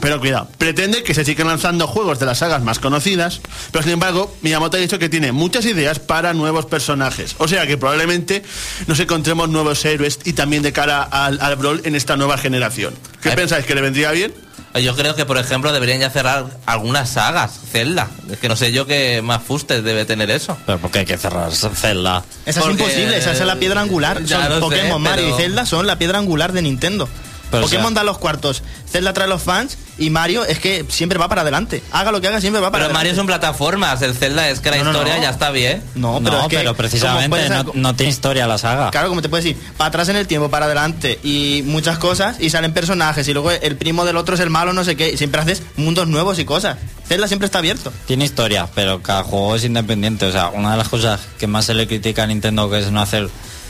Pero 0.00 0.20
cuidado, 0.20 0.48
pretende 0.58 1.02
que 1.02 1.12
se 1.12 1.24
sigan 1.24 1.48
lanzando 1.48 1.88
juegos 1.88 2.20
de 2.20 2.26
las 2.26 2.38
sagas 2.38 2.62
más 2.62 2.78
conocidas, 2.78 3.40
pero 3.72 3.82
sin 3.82 3.94
embargo, 3.94 4.32
Miyamoto 4.42 4.76
ha 4.76 4.80
dicho 4.80 5.00
que 5.00 5.08
tiene 5.08 5.32
muchas 5.32 5.64
ideas 5.64 5.98
para 5.98 6.34
nuevos 6.34 6.66
personajes. 6.66 7.34
O 7.38 7.48
sea 7.48 7.66
que 7.66 7.76
probablemente 7.76 8.44
nos 8.86 9.00
encontremos 9.00 9.48
nuevos 9.48 9.84
héroes 9.84 10.20
y 10.24 10.34
también 10.34 10.62
de 10.62 10.72
cara 10.72 11.02
al, 11.02 11.40
al 11.40 11.56
Brawl 11.56 11.80
en 11.84 11.96
esta 11.96 12.16
nueva 12.16 12.38
generación. 12.38 12.94
¿Qué 13.20 13.30
Ay. 13.30 13.36
pensáis? 13.36 13.66
¿Que 13.66 13.74
le 13.74 13.80
vendría 13.80 14.12
bien? 14.12 14.32
Yo 14.78 14.94
creo 14.96 15.14
que, 15.14 15.24
por 15.24 15.38
ejemplo, 15.38 15.72
deberían 15.72 16.00
ya 16.00 16.10
cerrar 16.10 16.46
algunas 16.66 17.10
sagas. 17.10 17.52
Zelda. 17.70 18.08
Es 18.30 18.38
que 18.38 18.48
no 18.48 18.56
sé 18.56 18.72
yo 18.72 18.86
qué 18.86 19.20
más 19.22 19.42
fustes 19.42 19.82
debe 19.84 20.04
tener 20.04 20.30
eso. 20.30 20.56
Pero 20.66 20.78
porque 20.78 21.00
hay 21.00 21.04
que 21.06 21.18
cerrar 21.18 21.50
Zelda. 21.52 22.24
Esa 22.46 22.60
Porque- 22.60 22.74
es 22.74 22.80
imposible, 22.80 23.18
esa 23.18 23.32
es 23.32 23.40
la 23.40 23.56
piedra 23.56 23.80
angular. 23.80 24.22
Ya 24.24 24.40
Son 24.42 24.48
lo 24.48 24.54
sé, 24.56 24.60
Pokémon, 24.60 25.02
Mario 25.02 25.24
pero- 25.26 25.36
y 25.38 25.42
Zelda 25.42 25.66
son 25.66 25.86
la 25.86 25.96
piedra 25.98 26.18
angular 26.18 26.52
de 26.52 26.62
Nintendo. 26.62 27.08
Pero, 27.50 27.62
Pokémon 27.64 27.86
o 27.86 27.88
sea- 27.88 27.94
da 27.96 28.04
los 28.04 28.18
cuartos, 28.18 28.62
Zelda 28.90 29.12
trae 29.12 29.26
los 29.28 29.42
fans 29.42 29.78
y 29.98 30.10
Mario 30.10 30.44
es 30.44 30.58
que 30.58 30.84
siempre 30.88 31.18
va 31.18 31.28
para 31.28 31.40
adelante. 31.42 31.82
Haga 31.92 32.12
lo 32.12 32.20
que 32.20 32.28
haga, 32.28 32.40
siempre 32.40 32.60
va 32.60 32.70
para 32.70 32.84
Pero 32.84 32.94
Mario 32.94 33.12
adelante. 33.12 33.18
son 33.20 33.26
plataformas. 33.26 34.02
El 34.02 34.14
Zelda 34.14 34.48
es 34.50 34.60
que 34.60 34.70
la 34.70 34.76
No, 34.78 34.84
no, 34.84 34.90
historia 34.92 35.16
no. 35.16 35.22
ya 35.22 35.30
está 35.30 35.50
bien. 35.50 35.82
No, 35.94 36.20
pero, 36.22 36.24
pero, 36.24 36.40
es 36.42 36.48
que, 36.48 36.56
como 36.64 36.74
precisamente 36.76 37.28
puedes- 37.28 37.74
no, 37.74 37.94
tiene 37.96 38.10
historia 38.10 38.46
la 38.46 38.58
saga. 38.58 38.90
Claro, 38.90 39.08
como 39.08 39.22
te 39.22 39.28
puedes 39.28 39.44
decir, 39.44 39.60
para 39.76 39.88
atrás 39.88 40.08
en 40.08 40.16
el 40.16 40.26
tiempo, 40.26 40.50
para 40.50 40.66
adelante 40.66 41.18
y 41.24 41.62
muchas 41.66 41.98
cosas 41.98 42.36
y 42.38 42.50
salen 42.50 42.72
personajes 42.72 43.26
y 43.28 43.32
luego 43.32 43.50
el 43.50 43.76
primo 43.76 44.04
del 44.04 44.16
otro 44.16 44.34
es 44.34 44.40
el 44.40 44.50
malo, 44.50 44.72
no 44.72 44.84
sé 44.84 44.96
qué. 44.96 45.10
y 45.10 45.16
siempre 45.16 45.40
haces 45.40 45.62
mundos 45.76 46.06
nuevos 46.08 46.38
y 46.38 46.44
cosas. 46.44 46.76
Zelda 47.08 47.26
siempre 47.28 47.46
está 47.46 47.58
abierto. 47.58 47.92
Tiene 48.06 48.24
historia, 48.26 48.68
pero 48.74 49.02
cada 49.02 49.22
juego 49.24 49.56
es 49.56 49.64
independiente. 49.64 50.26
O 50.26 50.32
sea, 50.32 50.48
una 50.48 50.72
de 50.72 50.76
las 50.76 50.88
cosas 50.88 51.20
que 51.38 51.46
más 51.46 51.64
se 51.64 51.72
le 51.74 51.86
critica 51.86 52.24
a 52.24 52.26
Nintendo 52.26 52.68
que 52.70 52.78
es 52.80 52.90
no 52.90 53.00
hacer 53.00 53.28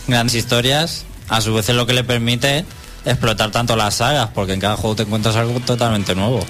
grandes 0.08 0.34
historias, 0.34 1.04
a 1.28 1.40
su 1.40 1.54
vez 1.54 1.68
es 1.68 1.76
lo 1.76 1.86
que 1.86 1.92
le 1.92 2.02
permite 2.04 2.64
explotar 3.04 3.50
tanto 3.50 3.76
las 3.76 3.94
sagas, 3.96 4.30
porque 4.34 4.52
en 4.52 4.60
cada 4.60 4.76
juego 4.76 4.96
te 4.96 5.02
encuentras 5.04 5.36
algo 5.36 5.60
totalmente 5.60 6.14
nuevo. 6.14 6.40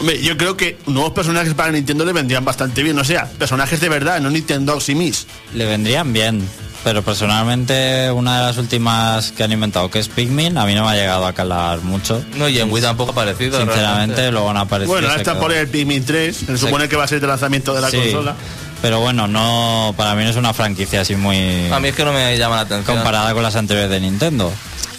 Hombre, 0.00 0.20
yo 0.20 0.36
creo 0.36 0.56
que 0.56 0.78
nuevos 0.86 1.12
personajes 1.12 1.54
para 1.54 1.70
Nintendo 1.70 2.04
le 2.04 2.12
vendrían 2.12 2.44
bastante 2.44 2.82
bien. 2.82 2.98
O 2.98 3.04
sea, 3.04 3.26
personajes 3.38 3.80
de 3.80 3.88
verdad, 3.88 4.20
no 4.20 4.30
Nintendo 4.30 4.78
y 4.86 4.94
Miss. 4.94 5.26
Le 5.54 5.64
vendrían 5.64 6.12
bien, 6.12 6.42
pero 6.82 7.02
personalmente 7.02 8.10
una 8.10 8.40
de 8.40 8.46
las 8.46 8.58
últimas 8.58 9.30
que 9.30 9.44
han 9.44 9.52
inventado, 9.52 9.90
que 9.90 10.00
es 10.00 10.08
Pikmin, 10.08 10.58
a 10.58 10.66
mí 10.66 10.74
no 10.74 10.84
me 10.84 10.90
ha 10.90 10.94
llegado 10.96 11.24
a 11.24 11.32
calar 11.32 11.82
mucho. 11.82 12.24
No, 12.36 12.48
y 12.48 12.58
en 12.58 12.70
Wii 12.72 12.82
tampoco 12.82 13.12
ha 13.12 13.14
parecido. 13.14 13.58
Sinceramente, 13.60 13.80
realmente. 14.16 14.32
luego 14.32 14.50
han 14.50 14.56
aparecido. 14.56 14.92
Bueno, 14.92 15.08
ahora 15.08 15.20
está 15.20 15.38
por 15.38 15.52
el 15.52 15.68
Pikmin 15.68 16.04
3, 16.04 16.36
se 16.36 16.58
supone 16.58 16.88
que 16.88 16.96
va 16.96 17.04
a 17.04 17.08
ser 17.08 17.20
de 17.20 17.28
lanzamiento 17.28 17.72
de 17.72 17.80
la 17.80 17.90
Sí, 17.90 17.98
consola. 17.98 18.34
Pero 18.80 18.98
bueno, 18.98 19.28
no, 19.28 19.94
para 19.96 20.16
mí 20.16 20.24
no 20.24 20.30
es 20.30 20.36
una 20.36 20.52
franquicia 20.52 21.02
así 21.02 21.14
muy 21.14 21.70
A 21.70 21.78
mí 21.78 21.88
es 21.88 21.94
que 21.94 22.04
no 22.04 22.12
me 22.12 22.36
llama 22.36 22.56
la 22.56 22.62
atención. 22.62 22.96
comparada 22.96 23.32
con 23.32 23.44
las 23.44 23.54
anteriores 23.54 23.88
de 23.88 24.00
Nintendo. 24.00 24.52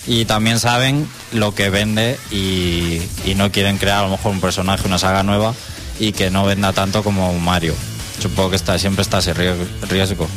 Y 0.05 0.25
también 0.25 0.59
saben 0.59 1.07
lo 1.31 1.55
que 1.55 1.69
vende 1.69 2.19
y, 2.29 3.01
y 3.25 3.35
no 3.35 3.51
quieren 3.51 3.77
crear 3.77 3.99
a 3.99 4.03
lo 4.03 4.09
mejor 4.09 4.31
un 4.33 4.41
personaje, 4.41 4.85
una 4.87 4.99
saga 4.99 5.23
nueva 5.23 5.53
y 5.99 6.11
que 6.11 6.29
no 6.29 6.45
venda 6.45 6.73
tanto 6.73 7.03
como 7.03 7.33
Mario. 7.39 7.73
Supongo 8.21 8.49
que 8.51 8.55
está, 8.57 8.77
siempre 8.77 9.01
está 9.01 9.19
ese 9.19 9.33
rie- 9.33 9.55
riesgo. 9.89 10.27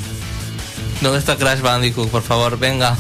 ¿Dónde 1.01 1.19
está 1.19 1.37
Crash 1.37 1.61
Bandicoot? 1.61 2.09
Por 2.11 2.23
favor, 2.23 2.59
venga. 2.59 2.97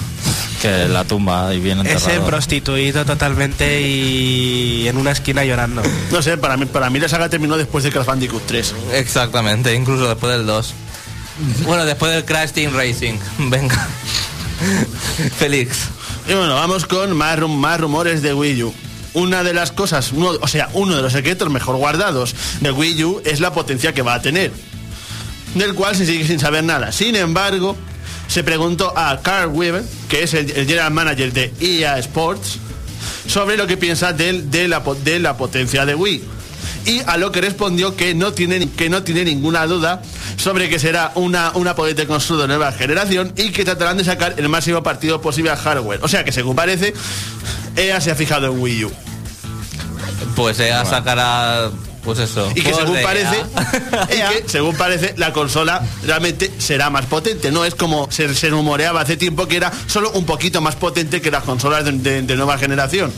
Que 0.60 0.88
la 0.88 1.04
tumba 1.04 1.54
y 1.54 1.60
bien 1.60 1.80
Ese 1.86 1.92
enterrado. 1.92 2.26
prostituido 2.26 3.04
totalmente 3.04 3.82
y 3.82 4.88
en 4.88 4.96
una 4.96 5.12
esquina 5.12 5.44
llorando. 5.44 5.82
No 6.10 6.20
sé, 6.22 6.36
para 6.36 6.56
mí, 6.56 6.66
para 6.66 6.90
mí 6.90 6.98
la 6.98 7.08
saga 7.08 7.28
terminó 7.28 7.56
después 7.56 7.84
de 7.84 7.90
Crash 7.92 8.06
Bandicoot 8.06 8.44
3. 8.46 8.74
Exactamente, 8.94 9.74
incluso 9.74 10.08
después 10.08 10.32
del 10.36 10.46
2. 10.46 10.74
Bueno, 11.64 11.84
después 11.84 12.12
del 12.12 12.24
Crash 12.24 12.50
Team 12.50 12.74
Racing. 12.74 13.14
Venga. 13.38 13.86
Félix. 15.38 15.88
Y 16.28 16.34
bueno, 16.34 16.54
vamos 16.54 16.86
con 16.86 17.16
más, 17.16 17.38
rum- 17.38 17.56
más 17.58 17.80
rumores 17.80 18.22
de 18.22 18.34
Wii 18.34 18.62
U. 18.64 18.74
Una 19.14 19.42
de 19.42 19.54
las 19.54 19.72
cosas, 19.72 20.12
o 20.12 20.48
sea, 20.48 20.68
uno 20.74 20.94
de 20.96 21.02
los 21.02 21.12
secretos 21.12 21.48
mejor 21.50 21.76
guardados 21.76 22.34
de 22.60 22.70
Wii 22.70 23.04
U 23.04 23.22
es 23.24 23.40
la 23.40 23.52
potencia 23.52 23.94
que 23.94 24.02
va 24.02 24.14
a 24.14 24.22
tener, 24.22 24.52
del 25.54 25.74
cual 25.74 25.96
se 25.96 26.04
sigue 26.04 26.26
sin 26.26 26.38
saber 26.38 26.64
nada. 26.64 26.92
Sin 26.92 27.16
embargo, 27.16 27.76
se 28.28 28.42
preguntó 28.44 28.92
a 28.96 29.20
Carl 29.22 29.48
Weaver, 29.52 29.84
que 30.08 30.22
es 30.24 30.34
el, 30.34 30.50
general 30.52 30.90
manager 30.92 31.32
de 31.32 31.54
EA 31.60 31.98
Sports, 32.00 32.58
sobre 33.26 33.56
lo 33.56 33.66
que 33.66 33.76
piensa 33.78 34.12
de, 34.12 34.68
la, 34.68 34.82
de 35.02 35.18
la 35.18 35.36
potencia 35.36 35.86
de 35.86 35.94
Wii. 35.94 36.24
Y 36.84 37.00
a 37.06 37.16
lo 37.16 37.32
que 37.32 37.40
respondió 37.40 37.96
que 37.96 38.14
no 38.14 38.32
tiene, 38.32 38.68
que 38.70 38.88
no 38.88 39.02
tiene 39.02 39.24
ninguna 39.24 39.66
duda 39.66 40.02
sobre 40.36 40.68
que 40.68 40.78
será 40.78 41.12
una, 41.14 41.50
una 41.54 41.74
potente 41.74 42.06
consola 42.06 42.42
de 42.42 42.48
nueva 42.48 42.72
generación 42.72 43.32
y 43.36 43.50
que 43.50 43.64
tratarán 43.64 43.96
de 43.96 44.04
sacar 44.04 44.34
el 44.36 44.48
máximo 44.48 44.82
partido 44.82 45.20
posible 45.20 45.50
al 45.50 45.58
hardware. 45.58 46.00
O 46.02 46.08
sea 46.08 46.24
que 46.24 46.32
según 46.32 46.54
parece, 46.56 46.94
EA 47.76 48.00
se 48.00 48.10
ha 48.10 48.14
fijado 48.14 48.46
en 48.46 48.60
Wii 48.60 48.84
U. 48.84 48.92
Pues 50.34 50.58
ella 50.60 50.84
sacará. 50.84 51.70
Pues 52.04 52.20
eso. 52.20 52.48
Y 52.54 52.62
que 52.62 52.72
según 52.72 52.98
parece, 53.02 53.36
EA. 54.10 54.32
y 54.38 54.42
que, 54.42 54.48
según 54.48 54.76
parece, 54.76 55.14
la 55.16 55.32
consola 55.32 55.82
realmente 56.04 56.52
será 56.58 56.88
más 56.88 57.06
potente. 57.06 57.50
No 57.50 57.64
es 57.64 57.74
como 57.74 58.08
se, 58.12 58.32
se 58.34 58.48
rumoreaba 58.48 59.00
hace 59.00 59.16
tiempo 59.16 59.48
que 59.48 59.56
era 59.56 59.72
solo 59.88 60.12
un 60.12 60.24
poquito 60.24 60.60
más 60.60 60.76
potente 60.76 61.20
que 61.20 61.32
las 61.32 61.42
consolas 61.42 61.84
de, 61.84 61.92
de- 61.92 62.22
de 62.22 62.36
nueva 62.36 62.58
generación. 62.58 63.12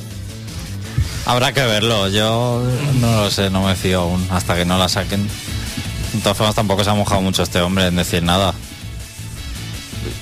Habrá 1.28 1.52
que 1.52 1.61
verlo, 1.61 2.08
yo 2.08 2.62
no 3.00 3.25
lo 3.25 3.30
sé, 3.30 3.50
no 3.50 3.62
me 3.62 3.76
fío 3.76 4.00
aún 4.00 4.26
hasta 4.30 4.56
que 4.56 4.64
no 4.64 4.78
la 4.78 4.88
saquen. 4.88 5.28
De 6.14 6.20
todas 6.23 6.38
formas 6.38 6.56
tampoco 6.56 6.82
se 6.82 6.88
ha 6.88 6.94
mojado 6.94 7.20
mucho 7.20 7.42
este 7.42 7.61
hombre 7.61 7.87
en 7.87 7.97
decir 7.97 8.23
nada. 8.23 8.54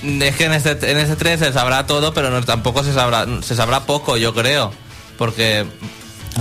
Es 0.03 0.35
que 0.35 0.45
en 0.45 0.53
este, 0.53 0.71
en 0.91 0.97
este 0.97 1.15
3 1.15 1.39
se 1.39 1.53
sabrá 1.53 1.87
todo, 1.87 2.13
pero 2.13 2.29
no, 2.29 2.43
tampoco 2.43 2.83
se 2.83 2.93
sabrá, 2.93 3.25
se 3.41 3.55
sabrá 3.55 3.85
poco, 3.85 4.17
yo 4.17 4.33
creo. 4.33 4.73
Porque 5.17 5.65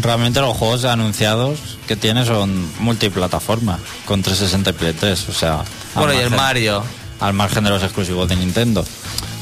Realmente 0.01 0.41
los 0.41 0.57
juegos 0.57 0.85
anunciados 0.85 1.59
que 1.87 1.97
tiene 1.97 2.27
son 2.27 2.69
multiplataforma, 2.81 3.79
con 4.05 4.23
360 4.23 4.71
y 4.71 4.73
Play 4.73 4.93
3, 4.93 5.29
o 5.29 5.33
sea... 5.33 5.65
Bueno, 5.95 6.13
y 6.13 6.19
el 6.19 6.31
Mario. 6.31 6.83
Al 7.21 7.33
margen 7.33 7.65
de 7.65 7.71
los 7.71 7.83
exclusivos 7.83 8.29
de 8.29 8.37
Nintendo. 8.37 8.85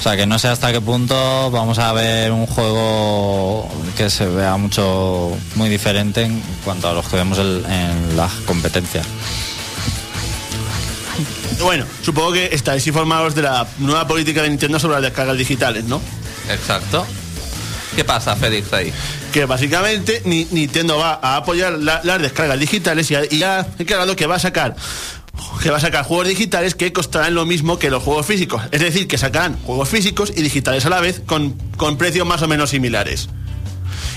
O 0.04 0.06
sea, 0.06 0.18
que 0.18 0.26
no 0.26 0.38
sé 0.38 0.48
hasta 0.48 0.70
qué 0.70 0.82
punto 0.82 1.50
vamos 1.50 1.78
a 1.78 1.90
ver 1.94 2.30
un 2.30 2.44
juego 2.46 3.66
que 3.96 4.10
se 4.10 4.26
vea 4.26 4.54
mucho, 4.58 5.34
muy 5.54 5.70
diferente 5.70 6.20
en 6.24 6.42
cuanto 6.62 6.90
a 6.90 6.92
los 6.92 7.08
que 7.08 7.16
vemos 7.16 7.38
el- 7.38 7.64
en 7.66 8.14
la 8.14 8.28
competencia. 8.44 9.00
Bueno, 11.62 11.86
supongo 12.02 12.32
que 12.34 12.50
estáis 12.52 12.86
informados 12.86 13.34
de 13.34 13.40
la 13.40 13.66
nueva 13.78 14.06
política 14.06 14.42
de 14.42 14.50
Nintendo 14.50 14.78
sobre 14.78 14.96
las 14.96 15.04
descargas 15.04 15.38
digitales, 15.38 15.84
¿no? 15.84 16.02
Exacto. 16.50 17.06
¿Qué 17.96 18.04
pasa, 18.04 18.36
Félix, 18.36 18.70
ahí? 18.74 18.92
que 19.32 19.46
básicamente 19.46 20.20
ni- 20.26 20.46
Nintendo 20.50 20.98
va 20.98 21.18
a 21.22 21.36
apoyar 21.36 21.72
la- 21.78 22.02
las 22.04 22.20
descargas 22.20 22.60
digitales 22.60 23.10
y 23.10 23.14
ha, 23.14 23.22
y 23.32 23.42
ha 23.42 23.66
declarado 23.78 24.14
que 24.14 24.26
va 24.26 24.34
a 24.34 24.38
sacar 24.38 24.76
que 25.62 25.70
va 25.70 25.78
a 25.78 25.80
sacar 25.80 26.04
juegos 26.04 26.28
digitales 26.28 26.74
que 26.74 26.92
costarán 26.92 27.34
lo 27.34 27.46
mismo 27.46 27.78
que 27.78 27.90
los 27.90 28.02
juegos 28.02 28.26
físicos. 28.26 28.62
Es 28.70 28.80
decir, 28.80 29.08
que 29.08 29.18
sacarán 29.18 29.58
juegos 29.62 29.88
físicos 29.88 30.32
y 30.34 30.42
digitales 30.42 30.86
a 30.86 30.90
la 30.90 31.00
vez 31.00 31.20
con, 31.24 31.54
con 31.76 31.96
precios 31.96 32.26
más 32.26 32.42
o 32.42 32.48
menos 32.48 32.70
similares. 32.70 33.28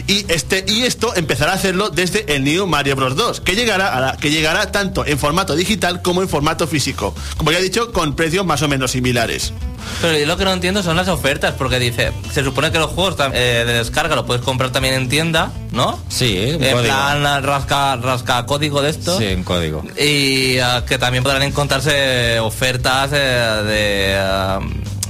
Y, 0.07 0.25
este, 0.31 0.63
y 0.67 0.83
esto 0.83 1.13
empezará 1.15 1.51
a 1.51 1.55
hacerlo 1.55 1.89
desde 1.89 2.33
el 2.33 2.43
New 2.45 2.65
Mario 2.65 2.95
Bros. 2.95 3.15
2, 3.17 3.41
que 3.41 3.55
llegará, 3.55 3.93
a 3.93 3.99
la- 3.99 4.17
que 4.17 4.31
llegará 4.31 4.71
tanto 4.71 5.05
en 5.05 5.19
formato 5.19 5.53
digital 5.55 6.01
como 6.01 6.21
en 6.21 6.29
formato 6.29 6.65
físico. 6.65 7.13
Como 7.35 7.51
ya 7.51 7.59
he 7.59 7.61
dicho, 7.61 7.91
con 7.91 8.15
precios 8.15 8.45
más 8.45 8.61
o 8.61 8.69
menos 8.69 8.91
similares. 8.91 9.51
Pero 10.01 10.17
yo 10.17 10.25
lo 10.25 10.37
que 10.37 10.45
no 10.45 10.53
entiendo 10.53 10.81
son 10.83 10.95
las 10.95 11.07
ofertas, 11.09 11.55
porque 11.57 11.77
dice, 11.79 12.11
se 12.33 12.43
supone 12.43 12.71
que 12.71 12.79
los 12.79 12.91
juegos 12.91 13.15
eh, 13.33 13.63
de 13.65 13.73
descarga 13.73 14.15
lo 14.15 14.25
puedes 14.25 14.43
comprar 14.43 14.71
también 14.71 14.93
en 14.95 15.09
tienda, 15.09 15.51
¿no? 15.71 15.99
Sí, 16.09 16.37
en 16.37 16.57
código. 16.59 16.81
plan 16.83 17.43
rasca, 17.43 17.95
rasca 17.97 18.45
código 18.45 18.81
de 18.81 18.89
esto. 18.91 19.17
Sí, 19.17 19.25
en 19.25 19.43
código. 19.43 19.83
Y 19.99 20.57
ah, 20.59 20.83
que 20.87 20.97
también 20.97 21.23
podrán 21.23 21.43
encontrarse 21.43 22.39
ofertas 22.39 23.11
eh, 23.13 23.17
de, 23.65 24.15
ah, 24.19 24.59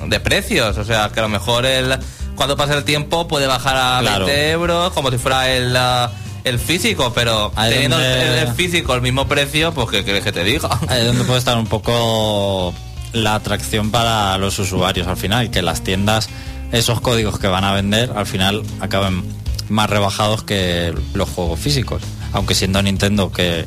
de 0.07 0.19
precios. 0.19 0.77
O 0.77 0.83
sea, 0.83 1.09
que 1.13 1.19
a 1.19 1.23
lo 1.23 1.29
mejor 1.29 1.65
el, 1.65 1.97
cuando 2.37 2.55
pase 2.55 2.73
el 2.73 2.85
tiempo 2.85 3.27
puede 3.27 3.47
bajar 3.47 3.75
a 3.75 3.99
Claro. 3.99 4.25
20 4.25 4.51
euros, 4.51 4.93
como 4.93 5.11
si 5.11 5.17
fuera 5.17 5.49
el, 5.51 5.75
ah, 5.75 6.09
el 6.45 6.57
físico, 6.59 7.11
pero 7.13 7.51
Ahí 7.57 7.71
teniendo 7.73 7.97
donde- 7.97 8.41
el, 8.41 8.47
el 8.47 8.53
físico 8.53 8.93
al 8.93 9.01
mismo 9.01 9.27
precio, 9.27 9.73
pues 9.73 9.89
que 9.89 10.03
quieres 10.05 10.23
que 10.23 10.31
te 10.31 10.45
diga. 10.45 10.69
Ahí 10.87 11.01
es 11.01 11.07
donde 11.07 11.25
puede 11.25 11.39
estar 11.39 11.57
un 11.57 11.67
poco 11.67 12.73
la 13.11 13.35
atracción 13.35 13.91
para 13.91 14.37
los 14.37 14.57
usuarios 14.59 15.07
al 15.07 15.17
final, 15.17 15.49
que 15.51 15.61
las 15.61 15.81
tiendas, 15.81 16.29
esos 16.71 17.01
códigos 17.01 17.39
que 17.39 17.47
van 17.47 17.63
a 17.65 17.73
vender, 17.73 18.11
al 18.15 18.25
final 18.25 18.63
acaben 18.79 19.23
más 19.69 19.89
rebajados 19.89 20.43
que 20.43 20.93
los 21.13 21.27
juegos 21.29 21.59
físicos. 21.59 22.01
Aunque 22.33 22.55
siendo 22.55 22.81
Nintendo 22.81 23.31
que 23.31 23.65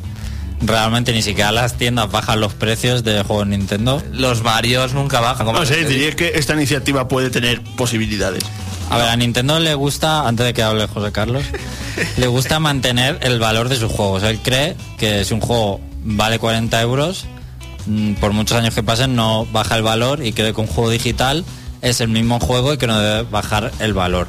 realmente 0.62 1.12
ni 1.12 1.22
siquiera 1.22 1.52
las 1.52 1.74
tiendas 1.74 2.10
bajan 2.10 2.40
los 2.40 2.54
precios 2.54 3.04
de 3.04 3.22
juegos 3.22 3.46
Nintendo. 3.46 4.02
Los 4.12 4.42
Marios 4.42 4.94
nunca 4.94 5.20
bajan. 5.20 5.46
como 5.46 5.58
No 5.58 5.66
sé, 5.66 5.84
diría 5.84 6.12
que 6.12 6.32
esta 6.34 6.54
iniciativa 6.54 7.08
puede 7.08 7.30
tener 7.30 7.62
posibilidades. 7.76 8.44
A 8.90 8.98
ver, 8.98 9.08
a 9.08 9.16
Nintendo 9.16 9.60
le 9.60 9.74
gusta, 9.74 10.26
antes 10.26 10.46
de 10.46 10.52
que 10.52 10.62
hable 10.62 10.88
José 10.88 11.12
Carlos, 11.12 11.44
le 12.16 12.26
gusta 12.26 12.58
mantener 12.58 13.18
el 13.22 13.38
valor 13.38 13.68
de 13.68 13.76
sus 13.76 13.90
juegos. 13.92 14.24
Él 14.24 14.40
cree 14.42 14.76
que 14.98 15.24
si 15.24 15.32
un 15.32 15.40
juego 15.40 15.80
vale 16.02 16.38
40 16.40 16.80
euros, 16.80 17.26
mm, 17.86 18.14
por 18.14 18.32
muchos 18.32 18.58
años 18.58 18.74
que 18.74 18.82
pasen 18.82 19.14
no 19.14 19.46
baja 19.46 19.76
el 19.76 19.82
valor 19.82 20.26
y 20.26 20.32
cree 20.32 20.52
que 20.52 20.60
un 20.60 20.66
juego 20.66 20.90
digital 20.90 21.44
es 21.82 22.00
el 22.00 22.08
mismo 22.08 22.40
juego 22.40 22.74
y 22.74 22.78
que 22.78 22.86
no 22.86 22.98
debe 22.98 23.22
bajar 23.30 23.70
el 23.78 23.94
valor. 23.94 24.26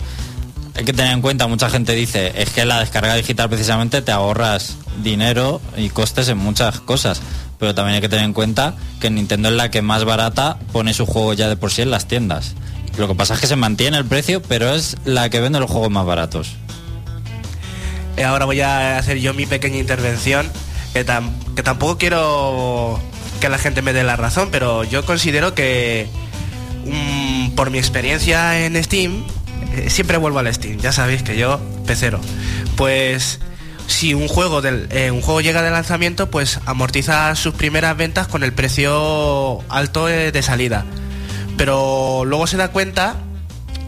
Hay 0.76 0.86
que 0.86 0.94
tener 0.94 1.12
en 1.12 1.22
cuenta, 1.22 1.48
mucha 1.48 1.70
gente 1.70 1.94
dice, 1.94 2.32
es 2.36 2.50
que 2.52 2.64
la 2.66 2.80
descarga 2.80 3.14
digital 3.16 3.50
precisamente 3.50 4.02
te 4.02 4.12
ahorras 4.12 4.78
dinero 5.04 5.62
y 5.76 5.90
costes 5.90 6.30
en 6.30 6.38
muchas 6.38 6.80
cosas. 6.80 7.22
Pero 7.60 7.76
también 7.76 7.96
hay 7.96 8.02
que 8.02 8.10
tener 8.10 8.26
en 8.26 8.34
cuenta 8.34 8.76
que 9.00 9.10
Nintendo 9.10 9.50
es 9.50 9.56
la 9.56 9.70
que 9.70 9.82
más 9.82 10.06
barata 10.06 10.58
pone 10.72 10.94
su 10.94 11.06
juego 11.06 11.34
ya 11.34 11.48
de 11.50 11.56
por 11.58 11.72
sí 11.72 11.82
en 11.84 11.92
las 11.92 12.08
tiendas. 12.08 12.54
Lo 12.98 13.08
que 13.08 13.16
pasa 13.16 13.36
es 13.36 13.40
que 13.42 13.48
se 13.48 13.56
mantiene 13.56 13.98
el 13.98 14.06
precio, 14.06 14.42
pero 14.42 14.74
es 14.74 14.98
la 15.06 15.30
que 15.30 15.40
vende 15.42 15.60
los 15.60 15.70
juegos 15.70 15.92
más 15.92 16.06
baratos. 16.06 16.54
Eh, 18.18 18.24
Ahora 18.24 18.46
voy 18.46 18.62
a 18.62 18.98
hacer 18.98 19.20
yo 19.20 19.34
mi 19.34 19.46
pequeña 19.46 19.78
intervención, 19.78 20.50
que, 20.94 21.06
tam- 21.06 21.32
que 21.56 21.64
tampoco 21.64 21.98
quiero 21.98 23.00
que 23.40 23.50
la 23.50 23.58
gente 23.58 23.82
me 23.82 23.94
dé 23.94 24.04
la 24.04 24.16
razón, 24.16 24.50
pero 24.52 24.84
yo 24.84 25.06
considero 25.06 25.54
que 25.54 26.08
mm, 26.86 27.52
por 27.52 27.70
mi 27.70 27.78
experiencia 27.78 28.66
en 28.66 28.82
Steam, 28.84 29.24
eh, 29.74 29.90
siempre 29.90 30.18
vuelvo 30.18 30.40
al 30.40 30.54
Steam, 30.54 30.78
ya 30.78 30.92
sabéis 30.92 31.24
que 31.24 31.38
yo, 31.38 31.60
pecero, 31.86 32.20
pues 32.76 33.40
si 33.88 34.14
un 34.14 34.28
juego, 34.28 34.62
eh, 34.64 35.12
un 35.12 35.22
juego 35.22 35.42
llega 35.42 35.62
de 35.62 35.72
lanzamiento, 35.72 36.30
pues 36.30 36.60
amortiza 36.66 37.36
sus 37.36 37.54
primeras 37.54 37.98
ventas 37.98 38.28
con 38.28 38.44
el 38.44 38.54
precio 38.54 39.60
alto 39.70 40.08
eh, 40.08 40.32
de 40.32 40.42
salida. 40.42 40.86
Pero 41.58 42.24
luego 42.26 42.48
se 42.48 42.58
da 42.58 42.70
cuenta 42.70 43.18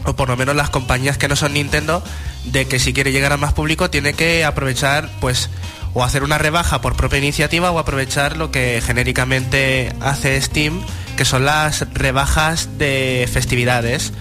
o 0.04 0.14
por 0.14 0.28
lo 0.28 0.36
menos 0.36 0.54
las 0.54 0.70
compañías 0.70 1.18
que 1.18 1.28
no 1.28 1.36
son 1.36 1.54
Nintendo, 1.54 2.02
de 2.44 2.66
que 2.66 2.78
si 2.78 2.92
quiere 2.92 3.12
llegar 3.12 3.32
a 3.32 3.36
más 3.36 3.52
público 3.52 3.90
tiene 3.90 4.12
que 4.12 4.44
aprovechar, 4.44 5.08
pues, 5.20 5.50
o 5.94 6.04
hacer 6.04 6.22
una 6.22 6.38
rebaja 6.38 6.80
por 6.80 6.96
propia 6.96 7.18
iniciativa 7.18 7.70
o 7.70 7.78
aprovechar 7.78 8.36
lo 8.36 8.50
que 8.50 8.82
genéricamente 8.84 9.92
hace 10.00 10.40
Steam, 10.40 10.80
que 11.16 11.24
son 11.24 11.44
las 11.44 11.86
rebajas 11.94 12.78
de 12.78 13.28
festividades. 13.32 14.12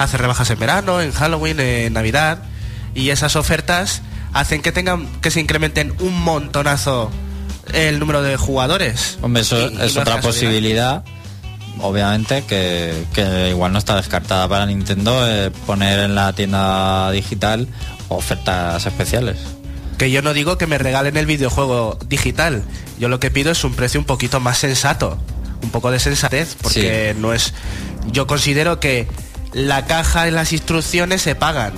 Hace 0.00 0.16
rebajas 0.16 0.48
en 0.48 0.58
verano, 0.58 1.02
en 1.02 1.12
Halloween, 1.12 1.60
en 1.60 1.92
Navidad, 1.92 2.38
y 2.94 3.10
esas 3.10 3.36
ofertas 3.36 4.00
hacen 4.32 4.62
que 4.62 4.72
tengan, 4.72 5.06
que 5.20 5.30
se 5.30 5.40
incrementen 5.40 5.92
un 6.00 6.18
montonazo 6.22 7.10
el 7.74 7.98
número 7.98 8.22
de 8.22 8.38
jugadores. 8.38 9.18
Hombre, 9.20 9.42
eso 9.42 9.70
Y- 9.70 9.78
es 9.82 9.96
otra 9.98 10.22
posibilidad, 10.22 11.04
obviamente, 11.80 12.44
que, 12.44 13.04
que 13.12 13.50
igual 13.50 13.72
no 13.74 13.78
está 13.78 13.94
descartada 13.96 14.48
para 14.48 14.64
Nintendo 14.64 15.28
eh, 15.28 15.50
poner 15.66 16.00
en 16.00 16.14
la 16.14 16.32
tienda 16.32 17.10
digital 17.10 17.68
ofertas 18.08 18.86
especiales. 18.86 19.36
Que 19.98 20.10
yo 20.10 20.22
no 20.22 20.32
digo 20.32 20.56
que 20.56 20.66
me 20.66 20.78
regalen 20.78 21.18
el 21.18 21.26
videojuego 21.26 21.98
digital. 22.06 22.62
Yo 22.98 23.10
lo 23.10 23.20
que 23.20 23.30
pido 23.30 23.52
es 23.52 23.62
un 23.64 23.74
precio 23.74 24.00
un 24.00 24.06
poquito 24.06 24.40
más 24.40 24.56
sensato. 24.56 25.18
Un 25.62 25.68
poco 25.68 25.90
de 25.90 26.00
sensatez. 26.00 26.56
Porque 26.62 27.14
no 27.18 27.34
es. 27.34 27.52
Yo 28.10 28.26
considero 28.26 28.80
que 28.80 29.06
la 29.52 29.84
caja 29.86 30.28
y 30.28 30.30
las 30.30 30.52
instrucciones 30.52 31.22
se 31.22 31.34
pagan. 31.34 31.72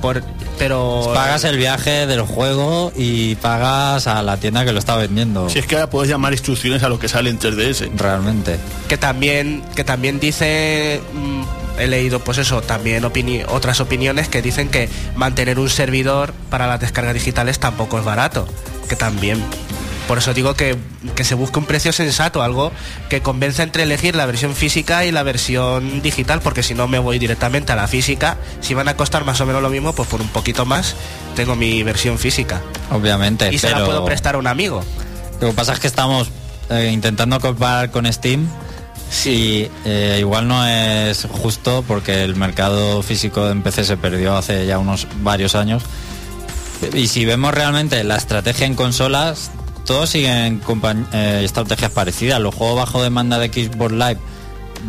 Por, 0.00 0.22
pero 0.58 1.12
Pagas 1.14 1.44
el 1.44 1.56
viaje 1.56 2.06
del 2.08 2.22
juego 2.22 2.92
y 2.96 3.36
pagas 3.36 4.08
a 4.08 4.20
la 4.22 4.36
tienda 4.36 4.64
que 4.64 4.72
lo 4.72 4.80
está 4.80 4.96
vendiendo. 4.96 5.48
Si 5.48 5.60
es 5.60 5.66
que 5.66 5.76
ahora 5.76 5.88
puedes 5.90 6.10
llamar 6.10 6.32
instrucciones 6.32 6.82
a 6.82 6.88
lo 6.88 6.98
que 6.98 7.08
sale 7.08 7.30
en 7.30 7.38
3DS. 7.38 7.90
Realmente. 7.96 8.58
que 8.88 8.96
también 8.96 9.62
que 9.76 9.84
también 9.84 10.18
dice 10.18 11.00
mm, 11.14 11.42
he 11.80 11.86
leído 11.86 12.18
pues 12.18 12.38
eso 12.38 12.62
también 12.62 13.04
opini- 13.04 13.44
otras 13.48 13.80
opiniones 13.80 14.28
que 14.28 14.42
dicen 14.42 14.68
que 14.68 14.88
mantener 15.14 15.58
un 15.60 15.70
servidor 15.70 16.32
para 16.50 16.66
las 16.66 16.80
descargas 16.80 17.14
digitales 17.14 17.60
tampoco 17.60 17.98
es 17.98 18.04
barato 18.04 18.46
que 18.88 18.96
también 18.96 19.42
por 20.08 20.18
eso 20.18 20.34
digo 20.34 20.54
que, 20.54 20.76
que 21.14 21.24
se 21.24 21.34
busque 21.34 21.58
un 21.58 21.64
precio 21.64 21.92
sensato, 21.92 22.42
algo 22.42 22.72
que 23.08 23.20
convenza 23.20 23.62
entre 23.62 23.84
elegir 23.84 24.16
la 24.16 24.26
versión 24.26 24.54
física 24.54 25.04
y 25.04 25.12
la 25.12 25.22
versión 25.22 26.02
digital, 26.02 26.40
porque 26.40 26.62
si 26.62 26.74
no 26.74 26.88
me 26.88 26.98
voy 26.98 27.18
directamente 27.18 27.72
a 27.72 27.76
la 27.76 27.86
física, 27.86 28.36
si 28.60 28.74
van 28.74 28.88
a 28.88 28.96
costar 28.96 29.24
más 29.24 29.40
o 29.40 29.46
menos 29.46 29.62
lo 29.62 29.70
mismo, 29.70 29.94
pues 29.94 30.08
por 30.08 30.20
un 30.20 30.28
poquito 30.28 30.64
más 30.64 30.94
tengo 31.34 31.56
mi 31.56 31.82
versión 31.82 32.18
física. 32.18 32.60
Obviamente. 32.90 33.52
Y 33.52 33.58
se 33.58 33.70
la 33.70 33.84
puedo 33.84 34.04
prestar 34.04 34.34
a 34.34 34.38
un 34.38 34.46
amigo. 34.46 34.84
Lo 35.40 35.48
que 35.48 35.54
pasa 35.54 35.72
es 35.72 35.80
que 35.80 35.86
estamos 35.86 36.30
eh, 36.70 36.90
intentando 36.92 37.40
comparar 37.40 37.90
con 37.90 38.10
Steam. 38.12 38.48
Sí, 39.10 39.68
eh, 39.84 40.16
igual 40.20 40.48
no 40.48 40.66
es 40.66 41.26
justo 41.30 41.84
porque 41.86 42.24
el 42.24 42.34
mercado 42.34 43.02
físico 43.02 43.50
en 43.50 43.62
PC 43.62 43.84
se 43.84 43.96
perdió 43.96 44.36
hace 44.36 44.64
ya 44.66 44.78
unos 44.78 45.06
varios 45.22 45.54
años. 45.54 45.82
Y 46.94 47.08
si 47.08 47.24
vemos 47.24 47.52
realmente 47.52 48.02
la 48.04 48.16
estrategia 48.16 48.66
en 48.66 48.74
consolas, 48.74 49.50
siguen 50.06 50.60
eh, 51.12 51.42
estrategias 51.44 51.90
parecidas. 51.90 52.40
Los 52.40 52.54
juegos 52.54 52.76
bajo 52.76 53.02
demanda 53.02 53.38
de 53.38 53.48
Xbox 53.48 53.92
Live 53.92 54.18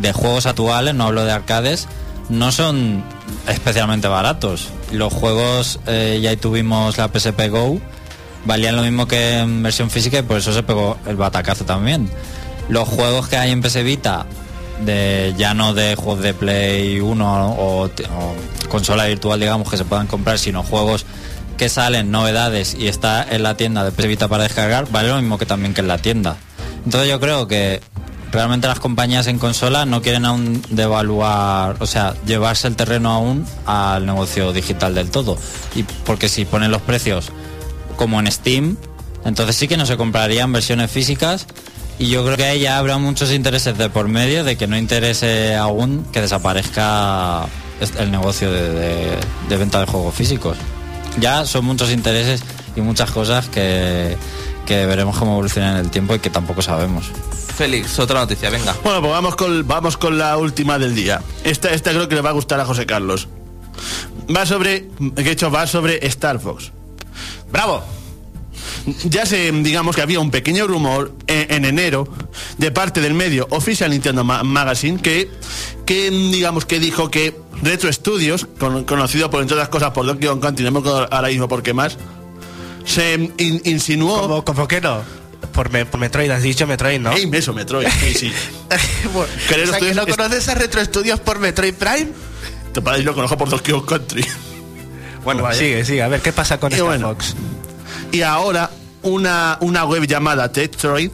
de 0.00 0.12
juegos 0.12 0.46
actuales, 0.46 0.94
no 0.94 1.04
hablo 1.04 1.24
de 1.24 1.32
arcades, 1.32 1.86
no 2.28 2.50
son 2.52 3.04
especialmente 3.48 4.08
baratos. 4.08 4.68
Los 4.92 5.12
juegos, 5.12 5.78
eh, 5.86 6.18
ya 6.22 6.34
tuvimos 6.36 6.98
la 6.98 7.08
PSP 7.08 7.48
Go, 7.48 7.78
valían 8.44 8.76
lo 8.76 8.82
mismo 8.82 9.06
que 9.06 9.38
en 9.38 9.62
versión 9.62 9.90
física 9.90 10.18
y 10.18 10.22
por 10.22 10.38
eso 10.38 10.52
se 10.52 10.62
pegó 10.62 10.96
el 11.06 11.16
batacazo 11.16 11.64
también. 11.64 12.10
Los 12.68 12.88
juegos 12.88 13.28
que 13.28 13.36
hay 13.36 13.50
en 13.52 13.60
PS 13.62 13.82
Vita, 13.84 14.26
de, 14.84 15.32
ya 15.38 15.54
no 15.54 15.74
de 15.74 15.94
juegos 15.94 16.22
de 16.22 16.34
Play 16.34 16.98
1 16.98 17.56
o, 17.58 17.88
t- 17.90 18.04
o 18.04 18.68
consola 18.68 19.04
virtual, 19.06 19.38
digamos, 19.38 19.70
que 19.70 19.76
se 19.76 19.84
puedan 19.84 20.06
comprar, 20.08 20.38
sino 20.38 20.62
juegos 20.64 21.06
que 21.56 21.68
salen, 21.68 22.10
novedades 22.10 22.74
y 22.78 22.88
está 22.88 23.26
en 23.28 23.42
la 23.42 23.56
tienda 23.56 23.84
de 23.84 23.92
PS 23.92 24.06
Vita 24.06 24.28
para 24.28 24.44
descargar, 24.44 24.90
vale 24.90 25.08
lo 25.08 25.16
mismo 25.16 25.38
que 25.38 25.46
también 25.46 25.74
que 25.74 25.80
en 25.80 25.88
la 25.88 25.98
tienda. 25.98 26.36
Entonces 26.84 27.08
yo 27.08 27.20
creo 27.20 27.46
que 27.46 27.80
realmente 28.30 28.66
las 28.66 28.80
compañías 28.80 29.26
en 29.28 29.38
consola 29.38 29.86
no 29.86 30.02
quieren 30.02 30.24
aún 30.24 30.62
devaluar, 30.70 31.76
o 31.80 31.86
sea, 31.86 32.14
llevarse 32.26 32.66
el 32.66 32.76
terreno 32.76 33.10
aún 33.12 33.46
al 33.64 34.04
negocio 34.04 34.52
digital 34.52 34.94
del 34.94 35.10
todo. 35.10 35.38
Y 35.74 35.84
porque 36.04 36.28
si 36.28 36.44
ponen 36.44 36.70
los 36.70 36.82
precios 36.82 37.30
como 37.96 38.18
en 38.20 38.30
Steam, 38.30 38.76
entonces 39.24 39.56
sí 39.56 39.68
que 39.68 39.76
no 39.76 39.86
se 39.86 39.96
comprarían 39.96 40.52
versiones 40.52 40.90
físicas 40.90 41.46
y 41.98 42.08
yo 42.08 42.24
creo 42.24 42.36
que 42.36 42.44
ahí 42.44 42.60
ya 42.60 42.78
habrá 42.78 42.98
muchos 42.98 43.30
intereses 43.32 43.78
de 43.78 43.88
por 43.88 44.08
medio 44.08 44.42
de 44.42 44.56
que 44.56 44.66
no 44.66 44.76
interese 44.76 45.54
aún 45.54 46.04
que 46.12 46.20
desaparezca 46.20 47.46
el 47.98 48.10
negocio 48.10 48.52
de 48.52 49.16
venta 49.56 49.80
de 49.80 49.86
juegos 49.86 50.14
físicos. 50.14 50.56
Ya 51.20 51.46
son 51.46 51.64
muchos 51.64 51.90
intereses 51.90 52.42
y 52.76 52.80
muchas 52.80 53.10
cosas 53.10 53.48
que, 53.48 54.16
que 54.66 54.86
veremos 54.86 55.16
cómo 55.16 55.32
evolucionan 55.32 55.76
en 55.76 55.84
el 55.84 55.90
tiempo 55.90 56.14
y 56.14 56.18
que 56.18 56.30
tampoco 56.30 56.60
sabemos. 56.62 57.06
Félix, 57.56 57.98
otra 58.00 58.20
noticia, 58.20 58.50
venga. 58.50 58.74
Bueno, 58.82 59.00
pues 59.00 59.12
vamos 59.12 59.36
con, 59.36 59.66
vamos 59.66 59.96
con 59.96 60.18
la 60.18 60.36
última 60.36 60.78
del 60.78 60.94
día. 60.94 61.22
Esta, 61.44 61.70
esta 61.70 61.90
creo 61.92 62.08
que 62.08 62.16
le 62.16 62.20
va 62.20 62.30
a 62.30 62.32
gustar 62.32 62.58
a 62.58 62.64
José 62.64 62.84
Carlos. 62.84 63.28
Va 64.34 64.44
sobre, 64.44 64.88
de 64.98 65.30
hecho, 65.30 65.50
va 65.50 65.66
sobre 65.66 66.04
Star 66.08 66.40
Fox. 66.40 66.72
¡Bravo! 67.52 67.84
Ya 69.04 69.24
sé, 69.24 69.50
digamos 69.52 69.94
que 69.96 70.02
había 70.02 70.20
un 70.20 70.30
pequeño 70.30 70.66
rumor 70.66 71.14
en, 71.26 71.52
en 71.52 71.64
enero 71.64 72.08
de 72.58 72.70
parte 72.70 73.00
del 73.00 73.14
medio 73.14 73.46
Official 73.50 73.90
Nintendo 73.90 74.24
Ma- 74.24 74.42
Magazine 74.42 75.00
que, 75.00 75.30
que 75.84 76.10
digamos 76.10 76.64
que 76.66 76.78
dijo 76.80 77.10
que 77.10 77.36
Retro 77.62 77.92
Studios, 77.92 78.46
con- 78.58 78.84
conocido 78.84 79.30
por 79.30 79.42
entre 79.42 79.54
otras 79.56 79.68
cosas 79.68 79.90
por 79.92 80.06
Donkey 80.06 80.28
Kong 80.28 80.40
Country, 80.40 80.64
no 80.64 80.70
me 80.72 80.78
acuerdo 80.80 81.08
ahora 81.10 81.28
mismo 81.28 81.48
por 81.48 81.62
qué 81.62 81.72
más, 81.74 81.96
se 82.84 83.14
in- 83.38 83.62
insinuó... 83.64 84.20
¿Cómo, 84.22 84.44
cómo 84.44 84.68
que 84.68 84.80
no? 84.80 85.02
Por, 85.52 85.70
me- 85.70 85.86
por 85.86 86.00
Metroid, 86.00 86.30
has 86.30 86.42
dicho 86.42 86.66
Metroid, 86.66 87.00
¿no? 87.00 87.12
Ey, 87.12 87.28
eso, 87.32 87.52
Metroid, 87.52 87.86
sí, 88.00 88.14
sí. 88.14 88.32
Bueno, 89.12 89.30
Querer 89.48 89.68
o 89.68 89.70
sea, 89.70 89.78
que 89.80 89.94
no 89.94 90.06
conoces 90.06 90.48
a 90.48 90.54
Retro 90.54 90.84
Studios 90.84 91.20
por 91.20 91.38
Metroid 91.38 91.74
Prime. 91.74 92.08
Te 92.72 92.80
padre 92.82 93.02
lo 93.02 93.14
conozco 93.14 93.36
por 93.38 93.48
Donkey 93.50 93.72
Kong 93.74 93.84
Country. 93.86 94.24
Bueno, 95.22 95.42
Vaya. 95.42 95.58
sigue, 95.58 95.84
sigue. 95.84 96.02
A 96.02 96.08
ver, 96.08 96.20
¿qué 96.20 96.32
pasa 96.32 96.58
con 96.58 96.70
Y 96.72 96.74
Star 96.74 96.86
bueno. 96.88 97.08
Fox? 97.10 97.34
Y 98.12 98.22
ahora 98.22 98.70
una, 99.02 99.58
una 99.60 99.84
web 99.84 100.06
llamada 100.06 100.50
Tetroid 100.50 101.10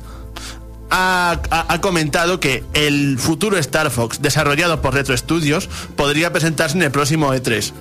ha, 0.90 1.38
ha- 1.50 1.66
ha 1.72 1.80
comentado 1.80 2.40
que 2.40 2.64
el 2.74 3.18
futuro 3.18 3.56
Star 3.58 3.90
Fox 3.90 4.20
desarrollado 4.22 4.80
por 4.82 4.94
Retro 4.94 5.16
Studios 5.16 5.68
podría 5.96 6.32
presentarse 6.32 6.76
en 6.76 6.82
el 6.82 6.90
próximo 6.90 7.32
E3. 7.34 7.72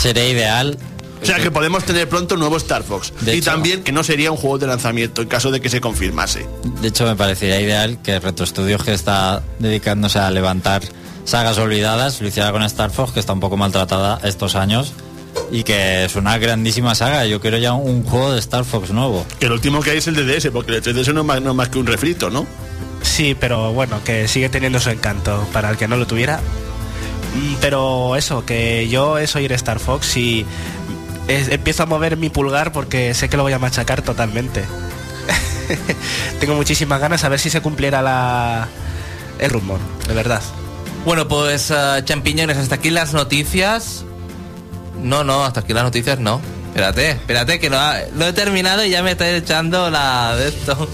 Sería 0.00 0.28
ideal. 0.28 0.78
O 1.22 1.24
sea 1.24 1.38
que 1.38 1.52
podemos 1.52 1.84
tener 1.84 2.08
pronto 2.08 2.34
un 2.34 2.40
nuevo 2.40 2.56
Star 2.56 2.82
Fox. 2.82 3.12
De 3.20 3.34
y 3.36 3.38
hecho- 3.38 3.52
también 3.52 3.84
que 3.84 3.92
no 3.92 4.02
sería 4.02 4.32
un 4.32 4.36
juego 4.36 4.58
de 4.58 4.66
lanzamiento 4.66 5.22
en 5.22 5.28
caso 5.28 5.50
de 5.52 5.60
que 5.60 5.68
se 5.70 5.80
confirmase. 5.80 6.46
De 6.80 6.88
hecho, 6.88 7.04
me 7.06 7.14
parecería 7.14 7.60
ideal 7.60 7.98
que 8.02 8.18
Retro 8.18 8.44
Studios, 8.44 8.82
que 8.82 8.92
está 8.92 9.42
dedicándose 9.60 10.18
a 10.18 10.30
levantar 10.32 10.82
sagas 11.24 11.58
olvidadas, 11.58 12.20
lo 12.20 12.26
hiciera 12.26 12.50
con 12.50 12.64
Star 12.64 12.90
Fox, 12.90 13.12
que 13.12 13.20
está 13.20 13.32
un 13.32 13.38
poco 13.40 13.56
maltratada 13.56 14.18
estos 14.24 14.56
años 14.56 14.92
y 15.50 15.62
que 15.64 16.04
es 16.04 16.16
una 16.16 16.38
grandísima 16.38 16.94
saga. 16.94 17.24
Yo 17.26 17.40
quiero 17.40 17.58
ya 17.58 17.72
un 17.74 18.04
juego 18.04 18.32
de 18.32 18.38
Star 18.40 18.64
Fox 18.64 18.90
nuevo. 18.90 19.26
Que 19.38 19.46
el 19.46 19.52
último 19.52 19.80
que 19.82 19.90
hay 19.90 19.98
es 19.98 20.06
el 20.06 20.14
de 20.14 20.24
DS, 20.24 20.50
porque 20.52 20.72
el 20.76 20.82
3DS 20.82 21.12
no 21.12 21.20
es 21.20 21.26
más, 21.26 21.40
no 21.42 21.50
es 21.50 21.56
más 21.56 21.68
que 21.68 21.78
un 21.78 21.86
refrito, 21.86 22.30
¿no? 22.30 22.46
Sí, 23.02 23.36
pero 23.38 23.72
bueno, 23.72 24.00
que 24.04 24.28
sigue 24.28 24.48
teniendo 24.48 24.78
su 24.80 24.90
encanto 24.90 25.46
para 25.52 25.70
el 25.70 25.76
que 25.76 25.88
no 25.88 25.96
lo 25.96 26.06
tuviera. 26.06 26.38
Mm, 27.34 27.54
Pero 27.60 28.14
eso, 28.16 28.44
que 28.46 28.88
yo 28.88 29.18
es 29.18 29.34
oír 29.36 29.52
Star 29.52 29.78
Fox 29.80 30.16
y 30.16 30.44
es- 31.28 31.48
empiezo 31.48 31.82
a 31.82 31.86
mover 31.86 32.16
mi 32.16 32.28
pulgar 32.30 32.72
porque 32.72 33.14
sé 33.14 33.28
que 33.28 33.36
lo 33.36 33.42
voy 33.42 33.52
a 33.54 33.58
machacar 33.58 34.02
totalmente. 34.02 34.64
Tengo 36.40 36.54
muchísimas 36.54 37.00
ganas 37.00 37.24
a 37.24 37.28
ver 37.28 37.38
si 37.40 37.50
se 37.50 37.60
cumpliera 37.60 38.02
la 38.02 38.68
el 39.38 39.50
rumor, 39.50 39.78
de 40.06 40.14
verdad. 40.14 40.42
Bueno, 41.04 41.26
pues 41.26 41.70
eh, 41.70 42.02
champiñones, 42.04 42.56
hasta 42.58 42.76
aquí 42.76 42.90
las 42.90 43.12
noticias. 43.12 44.04
No, 45.00 45.24
no, 45.24 45.44
hasta 45.44 45.60
aquí 45.60 45.72
las 45.72 45.84
noticias 45.84 46.18
no. 46.18 46.40
Espérate, 46.68 47.10
espérate, 47.10 47.58
que 47.60 47.68
no, 47.70 47.76
ha- 47.78 48.00
lo 48.16 48.26
he 48.26 48.32
terminado 48.32 48.84
y 48.84 48.90
ya 48.90 49.02
me 49.02 49.10
está 49.12 49.28
echando 49.30 49.90
la 49.90 50.34
de 50.36 50.48
esto. 50.48 50.88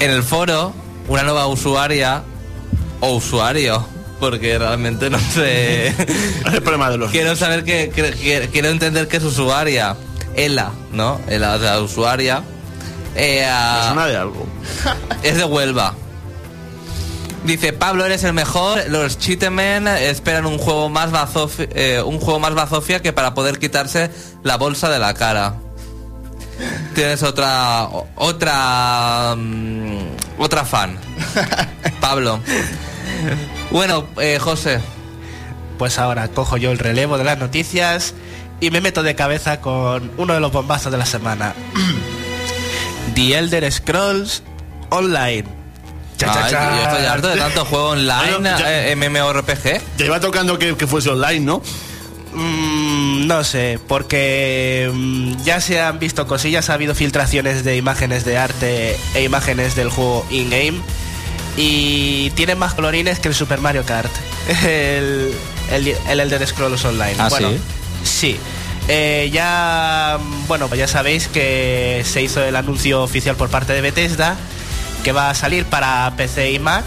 En 0.00 0.10
el 0.10 0.22
foro, 0.22 0.74
una 1.08 1.22
nueva 1.22 1.46
usuaria 1.46 2.22
o 3.00 3.12
usuario, 3.14 3.86
porque 4.20 4.58
realmente 4.58 5.08
no 5.10 5.18
sé. 5.18 5.88
Es 6.46 6.52
el 6.54 6.62
problema 6.62 6.90
de 6.90 6.98
los... 6.98 7.10
quiero 7.10 7.36
saber 7.36 7.64
que, 7.64 7.90
que- 7.90 8.12
que- 8.12 8.48
quiero 8.52 8.68
entender 8.68 9.08
que 9.08 9.16
es 9.18 9.22
usuaria. 9.24 9.96
Ela, 10.34 10.72
¿no? 10.92 11.20
Ela, 11.28 11.54
o 11.56 11.58
sea, 11.60 11.80
usuaria. 11.80 12.42
Eh, 13.14 13.40
de 13.40 14.16
algo. 14.16 14.46
es 15.22 15.36
de 15.36 15.44
Huelva. 15.44 15.94
Dice, 17.44 17.72
Pablo, 17.72 18.06
eres 18.06 18.22
el 18.24 18.32
mejor. 18.34 18.78
Los 18.88 19.18
Cheatemen 19.18 19.88
esperan 19.88 20.46
un 20.46 20.58
juego 20.58 20.88
más 20.88 21.10
bazofi- 21.10 21.68
eh, 21.74 22.00
un 22.00 22.20
juego 22.20 22.38
más 22.38 22.54
bazofia 22.54 23.02
que 23.02 23.12
para 23.12 23.34
poder 23.34 23.58
quitarse 23.58 24.10
la 24.44 24.56
bolsa 24.56 24.88
de 24.90 24.98
la 25.00 25.12
cara. 25.14 25.54
Tienes 26.94 27.22
otra 27.24 27.88
otra 28.14 29.34
mm, 29.36 29.98
otra 30.38 30.64
fan. 30.64 30.96
Pablo. 32.00 32.38
Bueno, 33.72 34.06
eh, 34.20 34.38
José. 34.38 34.80
Pues 35.78 35.98
ahora 35.98 36.28
cojo 36.28 36.56
yo 36.58 36.70
el 36.70 36.78
relevo 36.78 37.18
de 37.18 37.24
las 37.24 37.38
noticias 37.38 38.14
y 38.60 38.70
me 38.70 38.80
meto 38.80 39.02
de 39.02 39.16
cabeza 39.16 39.60
con 39.60 40.12
uno 40.16 40.34
de 40.34 40.38
los 40.40 40.52
bombazos 40.52 40.92
de 40.92 40.98
la 40.98 41.06
semana. 41.06 41.54
The 43.16 43.36
Elder 43.36 43.72
Scrolls 43.72 44.44
Online. 44.90 45.44
Cha, 46.26 46.32
cha, 46.32 46.44
Ay, 46.44 46.50
cha. 46.50 46.76
yo 46.76 46.82
estoy 46.90 47.06
harto 47.06 47.28
de 47.28 47.36
tanto 47.36 47.64
juego 47.64 47.88
online, 47.90 48.32
Bueno, 48.38 48.58
ya- 48.58 48.88
eh, 48.88 48.96
MMORPG. 48.96 49.80
Ya 49.98 50.04
iba 50.06 50.20
tocando 50.20 50.58
que, 50.58 50.76
que 50.76 50.86
fuese 50.86 51.10
online, 51.10 51.40
¿no? 51.40 51.62
Mm, 52.34 53.26
no 53.26 53.44
sé, 53.44 53.78
porque 53.88 54.90
mm, 54.92 55.42
ya 55.44 55.60
se 55.60 55.80
han 55.80 55.98
visto 55.98 56.26
cosillas, 56.26 56.70
ha 56.70 56.74
habido 56.74 56.94
filtraciones 56.94 57.62
de 57.64 57.76
imágenes 57.76 58.24
de 58.24 58.38
arte 58.38 58.96
e 59.14 59.22
imágenes 59.22 59.74
del 59.76 59.90
juego 59.90 60.24
in-game 60.30 60.80
y 61.56 62.30
tiene 62.30 62.54
más 62.54 62.72
colorines 62.74 63.18
que 63.18 63.28
el 63.28 63.34
Super 63.34 63.60
Mario 63.60 63.84
Kart, 63.84 64.10
el, 64.64 65.32
el, 65.70 65.88
el 66.08 66.20
Elder 66.20 66.46
Scrolls 66.46 66.84
Online. 66.84 67.14
¿Ah, 67.18 67.28
bueno, 67.28 67.50
sí? 67.50 67.58
sí. 68.04 68.36
Eh, 68.88 69.28
ya, 69.32 70.18
mm, 70.20 70.46
bueno, 70.48 70.68
pues 70.68 70.78
ya 70.78 70.88
sabéis 70.88 71.28
que 71.28 72.02
se 72.04 72.22
hizo 72.22 72.42
el 72.42 72.56
anuncio 72.56 73.02
oficial 73.02 73.36
por 73.36 73.48
parte 73.50 73.74
de 73.74 73.80
Bethesda 73.82 74.36
que 75.02 75.12
va 75.12 75.30
a 75.30 75.34
salir 75.34 75.64
para 75.66 76.12
PC 76.16 76.52
y 76.52 76.58
Mac. 76.58 76.84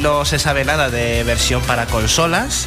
No 0.00 0.24
se 0.24 0.38
sabe 0.38 0.64
nada 0.64 0.90
de 0.90 1.22
versión 1.24 1.62
para 1.62 1.86
consolas. 1.86 2.66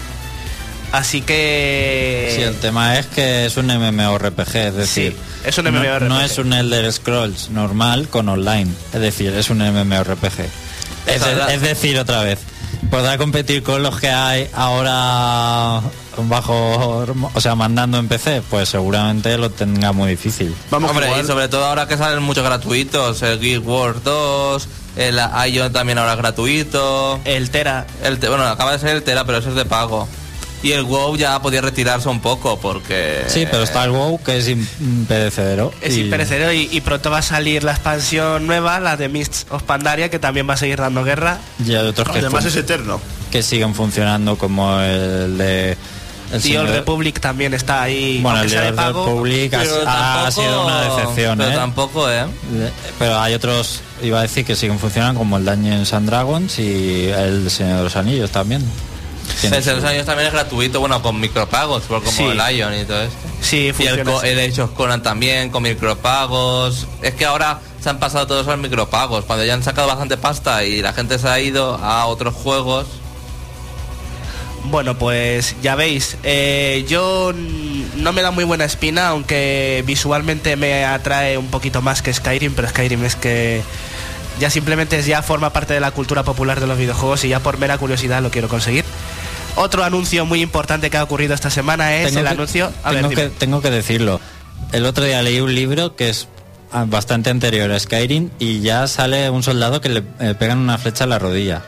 Así 0.91 1.21
que... 1.21 2.31
Sí, 2.35 2.41
el 2.41 2.55
tema 2.59 2.97
es 2.97 3.07
que 3.07 3.45
es 3.45 3.57
un 3.57 3.67
MMORPG, 3.67 4.55
es 4.55 4.73
decir, 4.75 5.11
Sí, 5.13 5.47
es 5.49 5.57
un 5.57 5.65
MMORPG. 5.65 6.07
No, 6.07 6.21
es 6.21 6.37
un 6.37 6.53
Elder 6.53 6.91
Scrolls 6.93 7.49
normal 7.49 8.07
con 8.07 8.29
online, 8.29 8.71
es 8.93 9.01
decir, 9.01 9.33
es 9.33 9.49
un 9.49 9.57
MMORPG. 9.57 10.39
Es, 11.07 11.21
es 11.49 11.61
decir, 11.61 11.99
otra 11.99 12.23
vez, 12.23 12.39
podrá 12.89 13.17
competir 13.17 13.63
con 13.63 13.83
los 13.83 13.99
que 13.99 14.09
hay 14.09 14.47
ahora 14.53 15.81
bajo, 16.23 17.05
o 17.33 17.41
sea, 17.41 17.55
mandando 17.55 17.97
en 17.99 18.07
PC, 18.07 18.41
pues 18.49 18.69
seguramente 18.69 19.37
lo 19.37 19.49
tenga 19.51 19.91
muy 19.91 20.09
difícil. 20.11 20.53
Vamos 20.71 20.89
Hombre, 20.91 21.07
y 21.21 21.25
sobre 21.25 21.47
todo 21.47 21.65
ahora 21.65 21.87
que 21.87 21.97
salen 21.97 22.23
muchos 22.23 22.43
gratuitos, 22.43 23.21
el 23.21 23.39
Geek 23.39 23.65
Wars 23.67 24.03
2, 24.03 24.67
el 24.97 25.19
Ion 25.51 25.71
también 25.73 25.97
ahora 25.97 26.13
es 26.13 26.17
gratuito. 26.17 27.19
El 27.25 27.49
Tera. 27.51 27.85
El 28.03 28.17
bueno, 28.17 28.43
acaba 28.45 28.71
de 28.71 28.79
ser 28.79 28.89
el 28.89 29.03
Tera, 29.03 29.25
pero 29.25 29.37
eso 29.37 29.49
es 29.49 29.55
de 29.55 29.65
pago. 29.65 30.07
Y 30.63 30.71
el 30.71 30.85
WoW 30.85 31.15
ya 31.17 31.39
podía 31.39 31.61
retirarse 31.61 32.09
un 32.09 32.19
poco 32.19 32.57
porque... 32.59 33.23
Sí, 33.27 33.45
pero 33.49 33.61
está 33.61 33.83
el 33.83 33.91
WoW 33.91 34.19
que 34.23 34.37
es 34.39 34.47
imperecedero. 34.49 35.71
Es 35.81 35.95
y- 35.95 36.01
imperecedero 36.01 36.51
y, 36.51 36.67
y 36.71 36.81
pronto 36.81 37.11
va 37.11 37.19
a 37.19 37.21
salir 37.21 37.63
la 37.63 37.73
expansión 37.73 38.47
nueva, 38.47 38.79
la 38.79 38.97
de 38.97 39.07
Mists 39.07 39.45
of 39.51 39.61
Pandaria, 39.61 40.09
que 40.09 40.17
también 40.17 40.49
va 40.49 40.55
a 40.55 40.57
seguir 40.57 40.79
dando 40.79 41.03
guerra. 41.03 41.37
Y 41.63 41.75
hay 41.75 41.85
otros 41.85 42.09
que, 42.09 42.19
Además 42.19 42.43
es 42.45 42.55
eterno. 42.55 42.99
que 43.31 43.43
siguen 43.43 43.75
funcionando 43.75 44.35
como 44.37 44.79
el 44.81 45.37
de... 45.37 45.77
El 46.31 46.41
The 46.41 46.57
Old 46.59 46.67
señor- 46.67 46.69
Republic 46.69 47.19
también 47.19 47.53
está 47.53 47.83
ahí. 47.83 48.19
Bueno, 48.21 48.41
el 48.41 48.53
Old 48.57 48.75
pago. 48.75 49.05
Republic 49.05 49.53
ha, 49.53 50.29
sido 50.31 50.65
una 50.65 50.81
decepción, 50.81 51.37
Pero 51.37 51.51
¿eh? 51.51 51.55
tampoco, 51.55 52.11
¿eh? 52.11 52.25
Pero 52.99 53.19
hay 53.19 53.33
otros, 53.33 53.81
iba 54.01 54.19
a 54.19 54.23
decir 54.23 54.45
que 54.45 54.55
siguen 54.55 54.77
funcionando 54.79 55.19
como 55.19 55.37
el 55.37 55.45
Dungeons 55.45 55.93
and 55.93 56.07
Dragons 56.09 56.59
y 56.59 57.07
el 57.07 57.49
Señor 57.49 57.77
de 57.77 57.83
los 57.83 57.95
Anillos 57.95 58.29
también. 58.31 58.61
El 59.43 59.49
Señor 59.51 59.63
de 59.63 59.75
los 59.75 59.83
Años 59.83 60.05
también 60.05 60.27
es 60.27 60.33
gratuito, 60.33 60.79
bueno, 60.79 61.01
con 61.01 61.19
micropagos, 61.19 61.83
por 61.83 62.03
como 62.03 62.15
Sí. 62.17 62.23
el 62.23 62.57
Ion 62.57 62.73
y 62.79 62.85
todo 62.85 63.01
esto. 63.03 63.15
Sí, 63.41 63.71
Y 63.77 63.85
el, 63.85 63.99
el 63.99 64.51
Age 64.51 64.61
of 64.61 64.71
Conan 64.71 65.03
también, 65.03 65.49
con 65.49 65.63
micropagos. 65.63 66.87
Es 67.01 67.13
que 67.13 67.25
ahora 67.25 67.59
se 67.81 67.89
han 67.89 67.99
pasado 67.99 68.25
todos 68.27 68.45
los 68.45 68.57
micropagos. 68.57 69.25
Cuando 69.25 69.45
ya 69.45 69.53
han 69.53 69.63
sacado 69.63 69.87
bastante 69.87 70.17
pasta 70.17 70.63
y 70.63 70.81
la 70.81 70.93
gente 70.93 71.19
se 71.19 71.27
ha 71.27 71.39
ido 71.39 71.75
a 71.75 72.05
otros 72.07 72.33
juegos. 72.35 72.87
Bueno, 74.65 74.97
pues 74.97 75.55
ya 75.61 75.75
veis, 75.75 76.17
eh, 76.23 76.85
yo 76.89 77.31
no 77.95 78.11
me 78.11 78.21
da 78.21 78.31
muy 78.31 78.43
buena 78.43 78.65
espina, 78.65 79.09
aunque 79.09 79.83
visualmente 79.87 80.55
me 80.57 80.83
atrae 80.83 81.37
un 81.37 81.47
poquito 81.47 81.81
más 81.81 82.01
que 82.01 82.13
Skyrim, 82.13 82.53
pero 82.53 82.67
Skyrim 82.67 83.03
es 83.05 83.15
que 83.15 83.61
ya 84.39 84.49
simplemente 84.49 85.01
ya 85.03 85.21
forma 85.21 85.51
parte 85.53 85.73
de 85.73 85.79
la 85.79 85.91
cultura 85.91 86.23
popular 86.23 86.59
de 86.59 86.67
los 86.67 86.77
videojuegos 86.77 87.23
y 87.23 87.29
ya 87.29 87.39
por 87.39 87.57
mera 87.59 87.77
curiosidad 87.77 88.21
lo 88.21 88.29
quiero 88.29 88.49
conseguir. 88.49 88.83
Otro 89.55 89.83
anuncio 89.83 90.25
muy 90.25 90.41
importante 90.41 90.89
que 90.89 90.97
ha 90.97 91.03
ocurrido 91.03 91.33
esta 91.33 91.49
semana 91.49 91.95
es 91.95 92.07
Tengo 92.07 92.19
el 92.19 92.25
que- 92.25 92.31
anuncio... 92.31 92.71
A 92.83 92.91
ver, 92.91 92.99
tengo, 93.03 93.09
que, 93.15 93.21
dime. 93.23 93.35
tengo 93.39 93.61
que 93.61 93.71
decirlo. 93.71 94.19
El 94.73 94.85
otro 94.85 95.05
día 95.05 95.21
leí 95.21 95.39
un 95.39 95.55
libro 95.55 95.95
que 95.95 96.09
es 96.09 96.27
ah, 96.73 96.83
bastante 96.87 97.29
anterior 97.29 97.71
a 97.71 97.79
Skyrim 97.79 98.29
y 98.37 98.59
ya 98.59 98.85
sale 98.87 99.29
un 99.29 99.43
soldado 99.43 99.79
que 99.81 99.89
le 99.89 100.03
eh, 100.19 100.35
pegan 100.37 100.57
una 100.59 100.77
flecha 100.77 101.05
en 101.05 101.09
la 101.11 101.19
rodilla. 101.19 101.63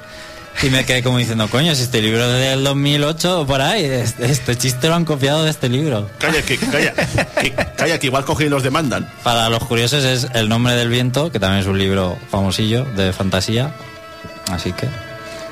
Y 0.61 0.69
me 0.69 0.85
quedé 0.85 1.01
como 1.03 1.17
diciendo, 1.17 1.47
coño, 1.49 1.73
si 1.73 1.83
este 1.83 2.01
libro 2.01 2.25
es 2.25 2.39
del 2.41 2.63
2008 2.65 3.41
o 3.41 3.47
por 3.47 3.61
ahí, 3.61 3.85
este, 3.85 4.29
este 4.29 4.57
chiste 4.57 4.89
lo 4.89 4.95
han 4.95 5.05
copiado 5.05 5.43
de 5.45 5.51
este 5.51 5.69
libro. 5.69 6.09
Calla, 6.19 6.41
que, 6.41 6.57
calla, 6.57 6.93
que, 7.41 7.53
calla, 7.77 7.97
que 7.97 8.07
igual 8.07 8.25
cogen 8.25 8.47
y 8.47 8.49
los 8.49 8.61
demandan. 8.63 9.09
Para 9.23 9.47
los 9.47 9.63
curiosos 9.63 10.03
es 10.03 10.27
El 10.33 10.49
nombre 10.49 10.75
del 10.75 10.89
viento, 10.89 11.31
que 11.31 11.39
también 11.39 11.61
es 11.61 11.67
un 11.67 11.77
libro 11.79 12.17
famosillo 12.29 12.83
de 12.83 13.13
fantasía. 13.13 13.71
Así 14.51 14.73
que... 14.73 14.87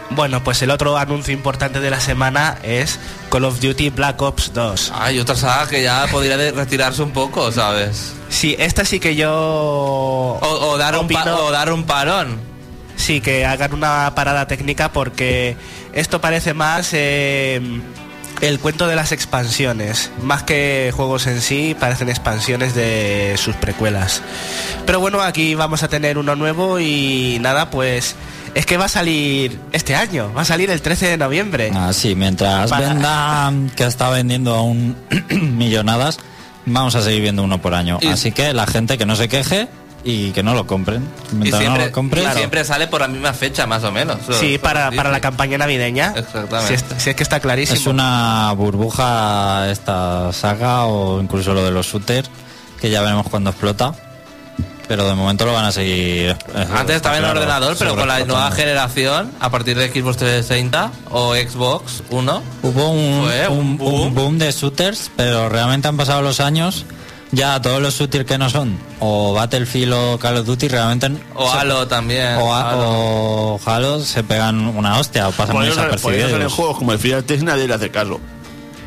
Bueno, 0.09 0.41
pues 0.43 0.61
el 0.61 0.71
otro 0.71 0.97
anuncio 0.97 1.33
importante 1.33 1.79
de 1.79 1.89
la 1.89 1.99
semana 2.01 2.57
es 2.63 2.99
Call 3.29 3.45
of 3.45 3.59
Duty 3.61 3.89
Black 3.91 4.21
Ops 4.21 4.53
2. 4.53 4.91
Hay 4.95 5.19
otra 5.19 5.35
saga 5.35 5.69
que 5.69 5.83
ya 5.83 6.05
podría 6.11 6.35
de- 6.37 6.51
retirarse 6.51 7.01
un 7.01 7.11
poco, 7.11 7.51
¿sabes? 7.51 8.13
Sí, 8.29 8.55
esta 8.59 8.83
sí 8.83 8.99
que 8.99 9.15
yo... 9.15 9.31
O, 9.33 10.39
o 10.41 10.77
dar, 10.77 10.97
un 10.97 11.07
pa- 11.07 11.33
o 11.35 11.51
dar 11.51 11.71
un 11.71 11.83
parón. 11.83 12.39
Sí, 12.97 13.21
que 13.21 13.45
hagan 13.45 13.73
una 13.73 14.13
parada 14.15 14.47
técnica 14.47 14.91
porque 14.91 15.55
esto 15.93 16.19
parece 16.19 16.53
más 16.53 16.89
eh, 16.93 17.61
el 18.41 18.59
cuento 18.59 18.87
de 18.87 18.95
las 18.95 19.11
expansiones. 19.13 20.11
Más 20.21 20.43
que 20.43 20.91
juegos 20.93 21.25
en 21.27 21.41
sí, 21.41 21.75
parecen 21.79 22.09
expansiones 22.09 22.75
de 22.75 23.35
sus 23.37 23.55
precuelas. 23.55 24.21
Pero 24.85 24.99
bueno, 24.99 25.21
aquí 25.21 25.55
vamos 25.55 25.83
a 25.83 25.87
tener 25.87 26.17
uno 26.17 26.35
nuevo 26.35 26.79
y 26.79 27.37
nada, 27.39 27.69
pues 27.69 28.15
es 28.55 28.65
que 28.65 28.77
va 28.77 28.85
a 28.85 28.89
salir 28.89 29.59
este 29.71 29.95
año, 29.95 30.33
va 30.35 30.41
a 30.41 30.45
salir 30.45 30.69
el 30.71 30.81
13 30.81 31.07
de 31.09 31.17
noviembre. 31.17 31.71
Ah, 31.73 31.93
sí, 31.93 32.15
mientras 32.15 32.69
Para- 32.69 32.89
venda, 32.89 33.53
que 33.75 33.83
está 33.85 34.09
vendiendo 34.09 34.55
aún 34.55 34.97
millonadas, 35.29 36.19
vamos 36.65 36.95
a 36.95 37.01
seguir 37.03 37.21
viendo 37.21 37.43
uno 37.43 37.61
por 37.61 37.73
año. 37.75 37.99
Y- 38.01 38.07
Así 38.07 38.31
que 38.31 38.53
la 38.53 38.65
gente 38.65 38.97
que 38.97 39.05
no 39.05 39.15
se 39.15 39.27
queje 39.29 39.67
y 40.09 40.31
que 40.31 40.41
no 40.41 40.53
lo 40.53 40.65
compren. 40.65 41.05
Y 41.43 41.47
siempre, 41.47 41.67
no 41.69 41.77
lo 41.77 41.91
compren, 41.91 42.25
y 42.31 42.33
siempre 42.37 42.63
sale 42.63 42.87
por 42.87 43.01
la 43.01 43.09
misma 43.09 43.33
fecha, 43.33 43.67
más 43.67 43.83
o 43.83 43.91
menos. 43.91 44.17
Sí, 44.39 44.53
Eso- 44.55 44.61
para, 44.63 44.89
para 44.91 45.11
la 45.11 45.19
campaña 45.19 45.57
navideña. 45.57 46.13
Exactamente. 46.15 46.67
Si 46.67 46.73
es, 46.75 46.85
si 47.03 47.09
es 47.09 47.15
que 47.17 47.23
está 47.23 47.41
clarísimo. 47.41 47.77
es 47.77 47.87
una 47.87 48.53
burbuja 48.53 49.69
esta 49.69 50.31
saga 50.31 50.85
o 50.85 51.21
incluso 51.21 51.53
lo 51.53 51.63
de 51.65 51.71
los 51.71 51.85
shooters, 51.87 52.29
que 52.79 52.89
ya 52.89 53.01
veremos 53.01 53.27
cuando 53.29 53.49
explota. 53.49 53.93
Pero 54.87 55.05
de 55.05 55.15
momento 55.15 55.45
lo 55.45 55.51
van 55.51 55.65
a 55.65 55.71
seguir. 55.73 56.29
eh, 56.29 56.67
Antes 56.73 56.95
estaba 56.95 57.17
en 57.17 57.23
el 57.25 57.31
claro, 57.31 57.41
ordenador, 57.41 57.75
pero 57.77 57.93
con 57.97 58.07
la 58.07 58.19
nueva 58.23 58.49
generación, 58.51 59.33
a 59.41 59.49
partir 59.49 59.77
de 59.77 59.89
Xbox 59.89 60.15
360 60.15 60.91
o 61.11 61.35
Xbox 61.35 62.03
1, 62.09 62.41
Hubo 62.63 62.89
un, 62.91 63.25
Fue 63.25 63.47
un 63.49 63.57
un- 63.57 63.77
boom. 63.77 64.01
un 64.03 64.15
boom 64.15 64.37
de 64.37 64.49
shooters, 64.53 65.11
pero 65.17 65.49
realmente 65.49 65.89
han 65.89 65.97
pasado 65.97 66.21
los 66.21 66.39
años. 66.39 66.85
Ya 67.31 67.61
todos 67.61 67.81
los 67.81 67.93
shooters 67.97 68.25
que 68.25 68.37
no 68.37 68.49
son 68.49 68.77
o 69.01 69.33
Battlefield 69.33 69.93
o 69.93 70.17
Call 70.17 70.37
of 70.37 70.45
Duty 70.45 70.69
realmente 70.69 71.11
o 71.35 71.51
se- 71.51 71.57
Halo 71.57 71.85
también. 71.87 72.35
o, 72.37 72.53
a- 72.55 72.71
Halo. 72.71 72.83
o 72.89 73.59
Halo 73.65 73.99
se 73.99 74.23
pegan 74.23 74.65
una 74.77 74.97
hostia 74.97 75.27
o 75.27 75.31
pasan 75.31 75.47
Por 75.47 75.55
muy 75.63 75.67
eso, 75.67 75.75
salen- 75.75 75.89
por 75.89 75.97
eso 75.97 76.01
salen 76.03 76.17
desapercibidos. 76.19 76.53
juegos 76.53 76.77
como 76.77 76.93
el 76.93 77.25
Test 77.25 77.43
nadie 77.43 77.67
le 77.67 77.73
hace 77.73 77.89
caso. 77.91 78.19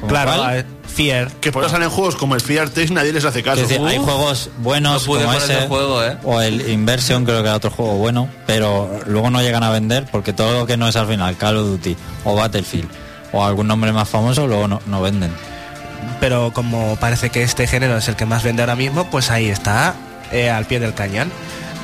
¿Como 0.01 0.11
Claro, 0.11 0.33
cuál? 0.37 0.57
eh, 0.59 0.65
Fear. 0.89 1.31
Que 1.41 1.53
por 1.53 1.63
eso 1.63 1.71
salen 1.73 1.91
juegos 1.91 2.17
como 2.17 2.35
el 2.35 2.41
Free 2.41 2.59
Test 2.73 2.91
nadie 2.93 3.13
les 3.13 3.25
hace 3.25 3.43
caso. 3.43 3.61
Es 3.63 3.69
decir, 3.69 3.87
hay 3.87 3.99
juegos 3.99 4.49
buenos 4.59 5.07
No 5.07 5.15
como 5.15 5.33
ese 5.35 5.69
juego, 5.69 6.03
¿eh? 6.03 6.17
o 6.25 6.41
el 6.41 6.69
Inversion 6.71 7.25
creo 7.27 7.43
que 7.43 7.49
era 7.49 7.57
otro 7.57 7.71
juego 7.71 7.93
bueno, 7.97 8.29
pero 8.47 8.91
luego 9.07 9.29
no 9.31 9.41
llegan 9.43 9.63
a 9.63 9.71
vender 9.71 10.07
porque 10.11 10.33
todo 10.33 10.59
lo 10.61 10.67
que 10.67 10.77
no 10.79 10.89
es 10.89 10.97
al 10.97 11.07
final 11.07 11.37
Call 11.37 11.59
of 11.59 11.67
Duty 11.67 11.95
o 12.25 12.35
Battlefield 12.35 12.89
o 13.33 13.45
algún 13.45 13.69
nombre 13.69 13.93
más 13.93 14.09
famoso 14.09 14.47
luego 14.47 14.67
no, 14.67 14.81
no 14.87 15.01
venden. 15.03 15.31
Pero 16.21 16.53
como 16.53 16.97
parece 16.97 17.31
que 17.31 17.43
este 17.43 17.67
género 17.67 17.97
es 17.97 18.09
el 18.09 18.17
que 18.17 18.27
más 18.27 18.43
vende 18.43 18.63
ahora 18.63 18.77
mismo, 18.77 19.11
pues 19.11 19.31
ahí 19.31 19.49
está, 19.49 19.95
eh, 20.33 20.51
al 20.51 20.67
pie 20.67 20.81
del 20.81 20.95
cañón. 20.95 21.31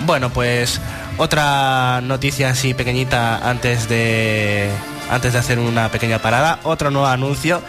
Bueno, 0.05 0.31
pues 0.31 0.81
otra 1.17 2.01
noticia 2.03 2.51
así 2.51 2.75
pequeñita 2.75 3.49
antes 3.49 3.89
de 3.89 4.71
antes 5.11 5.33
de 5.33 5.39
hacer 5.39 5.59
una 5.59 5.89
pequeña 5.91 6.19
parada, 6.19 6.59
otro 6.65 6.91
nuevo 6.91 7.07
anuncio. 7.07 7.63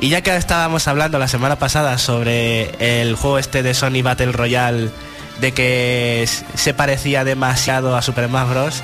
Y 0.00 0.08
ya 0.08 0.20
que 0.20 0.36
estábamos 0.36 0.88
hablando 0.88 1.18
la 1.18 1.28
semana 1.28 1.56
pasada 1.56 1.96
sobre 1.98 3.00
el 3.00 3.14
juego 3.14 3.38
este 3.38 3.62
de 3.62 3.72
Sony 3.74 4.02
Battle 4.02 4.32
Royale 4.32 4.90
de 5.40 5.52
que 5.52 6.28
se 6.54 6.74
parecía 6.74 7.24
demasiado 7.24 7.96
a 7.96 8.02
Super 8.02 8.28
Smash 8.28 8.48
Bros. 8.48 8.82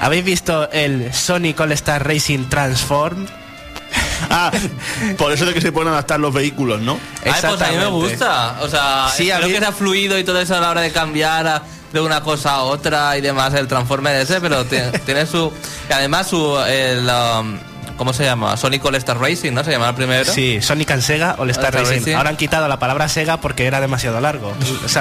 ¿Habéis 0.00 0.24
visto 0.24 0.70
el 0.70 1.12
Sonic 1.12 1.58
All 1.60 1.72
Star 1.72 2.06
Racing 2.06 2.48
Transform? 2.48 3.26
Ah, 4.30 4.50
por 5.16 5.32
eso 5.32 5.44
de 5.46 5.54
que 5.54 5.60
se 5.60 5.72
pueden 5.72 5.88
adaptar 5.92 6.20
los 6.20 6.32
vehículos, 6.34 6.80
¿no? 6.80 6.98
Ay, 7.24 7.32
pues 7.40 7.62
a 7.62 7.70
mí 7.70 7.76
me 7.76 7.86
gusta. 7.86 8.58
O 8.62 8.68
sea, 8.68 9.08
Sí, 9.16 9.26
creo 9.28 9.46
mí- 9.46 9.52
que 9.54 9.58
sea 9.60 9.72
fluido 9.72 10.18
y 10.18 10.24
todo 10.24 10.40
eso 10.40 10.56
a 10.56 10.60
la 10.60 10.70
hora 10.70 10.80
de 10.80 10.90
cambiar 10.92 11.46
a- 11.46 11.62
de 11.92 12.00
una 12.00 12.20
cosa 12.22 12.52
a 12.52 12.62
otra 12.64 13.16
y 13.16 13.20
demás 13.22 13.54
el 13.54 13.66
Transformer 13.66 14.16
ese, 14.20 14.40
pero 14.40 14.64
tiene, 15.06 15.26
su... 15.26 15.52
Y 15.88 15.92
además 15.92 16.26
su... 16.28 16.58
El, 16.66 17.08
um, 17.08 17.58
¿Cómo 17.96 18.12
se 18.12 18.22
llama? 18.24 18.56
Sonic 18.56 18.84
All 18.84 18.94
Star 18.94 19.18
Racing, 19.18 19.52
¿no? 19.54 19.64
Se 19.64 19.72
llama 19.72 19.88
el 19.88 19.94
primero. 19.96 20.32
Sí, 20.32 20.60
Sonic 20.62 20.92
and 20.92 21.02
Sega 21.02 21.34
All 21.36 21.50
Star 21.50 21.74
All 21.74 21.82
Star 21.82 21.82
Racing. 21.84 21.98
Racing. 22.02 22.14
Ahora 22.14 22.30
han 22.30 22.36
quitado 22.36 22.68
la 22.68 22.78
palabra 22.78 23.08
Sega 23.08 23.40
porque 23.40 23.66
era 23.66 23.80
demasiado 23.80 24.20
largo. 24.20 24.52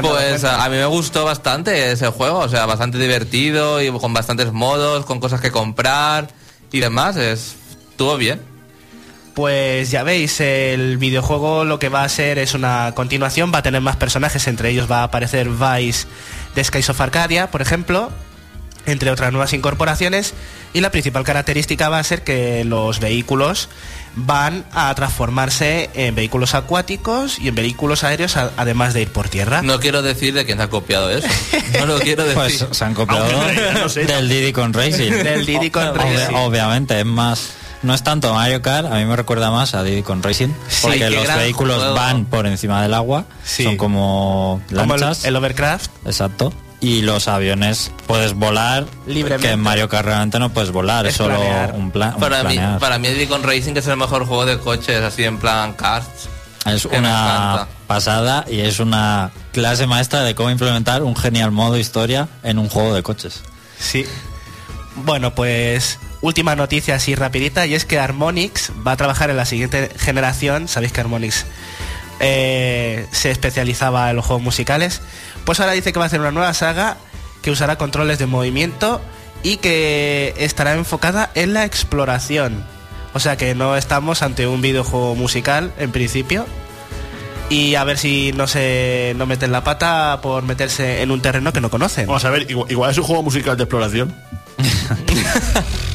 Pues 0.02 0.44
a 0.44 0.68
mí 0.70 0.78
me 0.78 0.86
gustó 0.88 1.24
bastante 1.24 1.92
ese 1.92 2.08
juego, 2.08 2.40
o 2.40 2.50
sea, 2.50 2.66
bastante 2.66 2.98
divertido 2.98 3.84
y 3.84 3.92
con 3.92 4.14
bastantes 4.14 4.52
modos, 4.52 5.06
con 5.06 5.20
cosas 5.20 5.42
que 5.42 5.52
comprar 5.52 6.30
y 6.72 6.80
demás, 6.80 7.18
es, 7.18 7.56
estuvo 7.92 8.18
bien. 8.18 8.42
Pues 9.38 9.92
ya 9.92 10.02
veis, 10.02 10.40
el 10.42 10.98
videojuego 10.98 11.64
lo 11.64 11.78
que 11.78 11.90
va 11.90 12.02
a 12.04 12.10
ser 12.10 12.40
es 12.40 12.56
una 12.56 12.94
continuación, 12.96 13.52
va 13.54 13.60
a 13.60 13.62
tener 13.62 13.82
más 13.82 13.96
personajes, 13.96 14.48
entre 14.48 14.72
ellos 14.72 14.90
va 14.92 15.02
a 15.02 15.04
aparecer 15.04 15.48
Vice 15.48 16.08
de 16.56 16.64
Skies 16.64 16.90
of 16.90 17.00
Arcadia, 17.00 17.52
por 17.52 17.62
ejemplo, 17.62 18.10
entre 18.88 19.12
otras 19.12 19.32
nuevas 19.32 19.54
incorporaciones, 19.54 20.34
y 20.74 20.82
la 20.82 20.90
principal 20.90 21.24
característica 21.24 21.88
va 21.88 22.00
a 22.00 22.04
ser 22.04 22.24
que 22.24 22.64
los 22.66 23.00
vehículos 23.00 23.70
van 24.16 24.66
a 24.74 24.96
transformarse 24.96 25.92
en 25.94 26.16
vehículos 26.16 26.56
acuáticos 26.56 27.38
y 27.38 27.50
en 27.50 27.54
vehículos 27.54 28.04
aéreos, 28.04 28.38
a- 28.38 28.50
además 28.58 28.96
de 28.96 29.04
ir 29.04 29.10
por 29.10 29.30
tierra. 29.30 29.62
No 29.62 29.80
quiero 29.80 30.02
decir 30.02 30.34
de 30.34 30.46
quién 30.48 30.58
se 30.58 30.64
ha 30.64 30.70
copiado 30.72 31.12
eso, 31.12 31.28
no 31.80 31.86
lo 31.86 32.00
quiero 32.00 32.24
decir. 32.24 32.36
Pues 32.36 32.66
se 32.72 32.84
han 32.84 32.96
copiado 32.96 33.24
Aunque 33.40 33.72
no 33.80 33.88
sé. 33.88 34.06
del 34.06 34.28
Diddy 34.30 34.52
con 34.52 34.74
Racing. 34.74 35.12
Del 35.12 35.46
Diddy 35.46 35.70
Con 35.70 35.94
Racing. 35.94 36.34
obviamente, 36.34 37.00
es 37.00 37.06
más 37.06 37.50
No 37.84 37.94
es 37.94 38.04
tanto 38.04 38.34
Mario 38.34 38.62
Kart, 38.62 38.88
a 38.88 38.96
mí 38.96 39.06
me 39.06 39.16
recuerda 39.16 39.52
más 39.52 39.76
a 39.76 39.84
Diddy 39.84 40.02
con 40.02 40.24
Racing, 40.24 40.50
porque 40.82 41.10
los 41.12 41.28
vehículos 41.28 41.78
juego. 41.78 41.94
van 41.94 42.26
por 42.26 42.48
encima 42.48 42.82
del 42.82 42.94
agua, 42.94 43.26
Sí. 43.44 43.64
son 43.64 43.78
como 43.78 44.62
Como 44.76 44.96
el, 44.96 45.02
lanchas, 45.02 45.26
el 45.26 45.36
Overcraft. 45.36 45.92
exacto, 46.06 46.52
y 46.82 47.02
los 47.02 47.28
aviones 47.28 47.92
puedes 48.08 48.34
volar, 48.34 48.86
Libremente. 49.06 49.48
que 49.48 49.54
en 49.54 49.60
Mario 49.60 49.90
Kart 49.90 50.06
realmente 50.06 50.40
no 50.40 50.50
puedes 50.52 50.72
volar, 50.72 51.06
es, 51.06 51.16
solo 51.16 51.36
planear. 51.36 51.74
un 51.76 51.92
plan. 51.92 52.16
Para 52.20 52.44
mí, 52.44 52.58
para 52.80 52.98
mí 52.98 53.10
Diddy 53.10 53.28
con 53.28 53.44
Racing 53.44 53.74
es 53.76 53.86
el 53.88 53.98
mejor 53.98 54.26
juego 54.26 54.46
de 54.48 54.58
coches, 54.58 55.02
así 55.04 55.24
en 55.24 55.38
plan 55.38 55.74
karts. 55.74 56.30
Es 56.66 56.84
una 56.86 57.68
pasada 57.86 58.44
y 58.50 58.60
es 58.60 58.80
una 58.80 59.32
clase 59.54 59.88
maestra 59.88 60.24
de 60.24 60.36
cómo 60.36 60.50
implementar 60.50 61.02
un 61.04 61.16
genial 61.16 61.52
modo 61.52 61.78
historia 61.78 62.28
en 62.44 62.60
un 62.60 62.68
juego 62.70 62.94
de 62.94 63.04
coches. 63.04 63.42
Sí. 63.80 64.06
Bueno, 64.96 65.34
pues 65.34 65.98
última 66.22 66.56
noticia 66.56 66.96
así 66.96 67.16
rapidita 67.16 67.66
y 67.66 67.76
es 67.76 67.86
que 67.86 68.00
Harmonix 68.00 68.72
va 68.86 68.94
a 68.94 68.98
trabajar 68.98 69.30
en 69.30 69.38
la 69.38 69.46
siguiente 69.46 69.90
generación. 69.98 70.68
Sabéis 70.68 70.92
que 70.92 71.02
Harmonix 71.02 71.46
eh, 72.20 73.06
se 73.12 73.32
especializaba 73.32 74.10
en 74.10 74.16
los 74.16 74.26
juegos 74.26 74.44
musicales. 74.44 75.02
Pues 75.46 75.60
ahora 75.60 75.74
dice 75.74 75.94
que 75.94 76.00
va 76.00 76.06
a 76.06 76.08
hacer 76.08 76.20
una 76.20 76.32
nueva 76.32 76.54
saga 76.54 76.98
que 77.42 77.52
usará 77.52 77.78
controles 77.78 78.20
de 78.20 78.26
movimiento 78.26 79.02
y 79.44 79.58
que 79.58 80.34
estará 80.38 80.74
enfocada 80.74 81.32
en 81.36 81.54
la 81.54 81.66
exploración. 81.66 82.66
O 83.14 83.20
sea 83.20 83.38
que 83.38 83.56
no 83.56 83.78
estamos 83.78 84.22
ante 84.22 84.48
un 84.48 84.62
videojuego 84.62 85.16
musical 85.16 85.72
en 85.78 85.92
principio. 85.92 86.46
Y 87.50 87.76
a 87.76 87.86
ver 87.86 87.98
si 87.98 88.34
no 88.34 88.46
se 88.46 89.14
no 89.16 89.26
meten 89.26 89.54
la 89.54 89.64
pata 89.64 90.20
por 90.22 90.44
meterse 90.44 91.02
en 91.02 91.12
un 91.12 91.22
terreno 91.22 91.54
que 91.54 91.62
no 91.62 91.70
conocen. 91.70 92.06
Vamos 92.08 92.26
a 92.26 92.30
ver, 92.30 92.50
igual, 92.52 92.70
igual 92.70 92.92
es 92.92 92.98
un 92.98 93.06
juego 93.06 93.24
musical 93.24 93.56
de 93.56 93.64
exploración. 93.64 94.14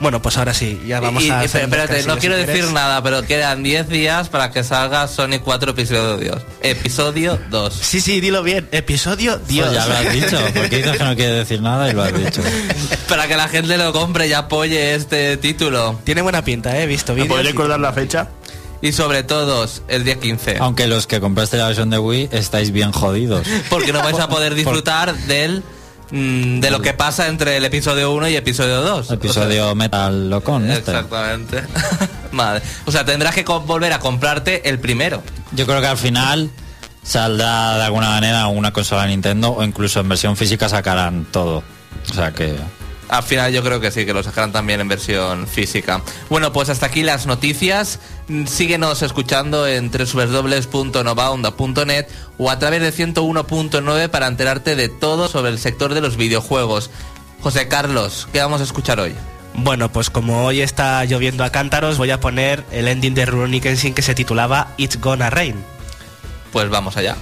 Bueno, 0.00 0.20
pues 0.22 0.36
ahora 0.38 0.54
sí, 0.54 0.80
ya 0.86 1.00
vamos 1.00 1.24
Y- 1.24 1.30
a. 1.30 1.42
y- 1.42 1.46
espérate, 1.46 2.02
no 2.04 2.18
quiero 2.18 2.34
si 2.36 2.40
decir 2.42 2.54
quieres. 2.54 2.72
nada, 2.72 3.02
pero 3.02 3.22
quedan 3.22 3.62
10 3.62 3.88
días 3.88 4.28
para 4.28 4.50
que 4.50 4.62
salga 4.64 5.08
Sonic 5.08 5.42
4 5.42 5.72
episodio, 5.72 6.40
episodio 6.62 7.38
2. 7.50 7.74
Sí, 7.74 8.00
sí, 8.00 8.20
dilo 8.20 8.42
bien. 8.42 8.68
Episodio 8.72 9.38
Dios. 9.38 9.68
Pues 9.68 9.78
ya 9.78 9.86
lo 9.86 9.94
has 9.96 10.12
dicho, 10.12 10.38
porque 10.54 10.76
dices 10.78 10.96
que 10.98 11.04
no 11.04 11.16
quiere 11.16 11.32
decir 11.32 11.60
nada 11.62 11.88
y 11.90 11.92
lo 11.92 12.02
has 12.02 12.14
dicho. 12.16 12.42
para 13.08 13.26
que 13.28 13.36
la 13.36 13.48
gente 13.48 13.76
lo 13.78 13.92
compre 13.92 14.26
y 14.28 14.32
apoye 14.32 14.94
este 14.94 15.36
título. 15.36 15.98
Tiene 16.04 16.22
buena 16.22 16.42
pinta, 16.44 16.76
eh, 16.78 16.82
he 16.84 16.86
visto 16.86 17.12
¿Me 17.12 17.22
vídeos. 17.22 17.30
podéis 17.36 17.48
recordar 17.50 17.80
la 17.80 17.92
fecha? 17.92 18.28
Y 18.80 18.92
sobre 18.92 19.24
todo 19.24 19.66
el 19.88 20.04
día 20.04 20.20
15. 20.20 20.58
Aunque 20.60 20.86
los 20.86 21.08
que 21.08 21.18
compraste 21.20 21.56
la 21.56 21.66
versión 21.66 21.90
de 21.90 21.98
Wii 21.98 22.28
estáis 22.30 22.70
bien 22.70 22.92
jodidos. 22.92 23.44
Porque 23.70 23.92
no 23.92 24.02
vais 24.04 24.20
a 24.20 24.28
poder 24.28 24.54
disfrutar 24.54 25.16
del 25.16 25.64
mm, 26.10 26.60
de 26.60 26.70
lo 26.70 26.80
que 26.80 26.94
pasa 26.94 27.28
entre 27.28 27.56
el 27.56 27.64
episodio 27.64 28.12
1 28.12 28.28
y 28.28 28.36
episodio 28.36 28.80
2. 28.82 29.10
Episodio 29.10 29.74
Metal 29.74 30.30
Locón. 30.30 30.70
este. 30.70 30.90
Exactamente. 30.90 31.62
Madre. 32.32 32.62
O 32.84 32.92
sea, 32.92 33.04
tendrás 33.04 33.34
que 33.34 33.44
volver 33.44 33.92
a 33.92 33.98
comprarte 33.98 34.68
el 34.68 34.78
primero. 34.78 35.22
Yo 35.52 35.66
creo 35.66 35.80
que 35.80 35.86
al 35.86 35.98
final 35.98 36.50
saldrá 37.02 37.76
de 37.78 37.84
alguna 37.84 38.10
manera 38.10 38.46
una 38.48 38.72
consola 38.72 39.06
Nintendo 39.06 39.50
o 39.50 39.64
incluso 39.64 40.00
en 40.00 40.08
versión 40.08 40.36
física 40.36 40.68
sacarán 40.68 41.26
todo. 41.30 41.62
O 42.10 42.14
sea 42.14 42.32
que 42.32 42.54
Al 43.08 43.22
final 43.22 43.50
yo 43.52 43.62
creo 43.62 43.80
que 43.80 43.90
sí, 43.90 44.04
que 44.04 44.12
lo 44.12 44.22
sacarán 44.22 44.52
también 44.52 44.80
en 44.80 44.88
versión 44.88 45.46
física. 45.46 46.02
Bueno, 46.28 46.52
pues 46.52 46.68
hasta 46.68 46.84
aquí 46.86 47.02
las 47.02 47.24
noticias. 47.26 48.00
Síguenos 48.46 49.00
escuchando 49.02 49.66
en 49.66 49.90
www.novaonda.net 49.90 52.06
o 52.36 52.50
a 52.50 52.58
través 52.58 52.82
de 52.82 52.92
101.9 52.92 54.10
para 54.10 54.26
enterarte 54.26 54.76
de 54.76 54.90
todo 54.90 55.28
sobre 55.28 55.50
el 55.50 55.58
sector 55.58 55.94
de 55.94 56.02
los 56.02 56.18
videojuegos. 56.18 56.90
José 57.40 57.68
Carlos, 57.68 58.28
¿qué 58.32 58.40
vamos 58.40 58.60
a 58.60 58.64
escuchar 58.64 58.98
hoy? 59.00 59.14
Bueno, 59.54 59.90
pues 59.90 60.10
como 60.10 60.44
hoy 60.44 60.60
está 60.60 61.02
lloviendo 61.04 61.44
a 61.44 61.50
cántaros, 61.50 61.98
voy 61.98 62.10
a 62.10 62.20
poner 62.20 62.64
el 62.70 62.88
ending 62.88 63.14
de 63.14 63.26
Rurouni 63.26 63.60
Kenshin 63.60 63.94
que 63.94 64.02
se 64.02 64.14
titulaba 64.14 64.74
It's 64.76 65.00
Gonna 65.00 65.30
Rain. 65.30 65.56
Pues 66.52 66.68
vamos 66.68 66.96
allá. 66.96 67.16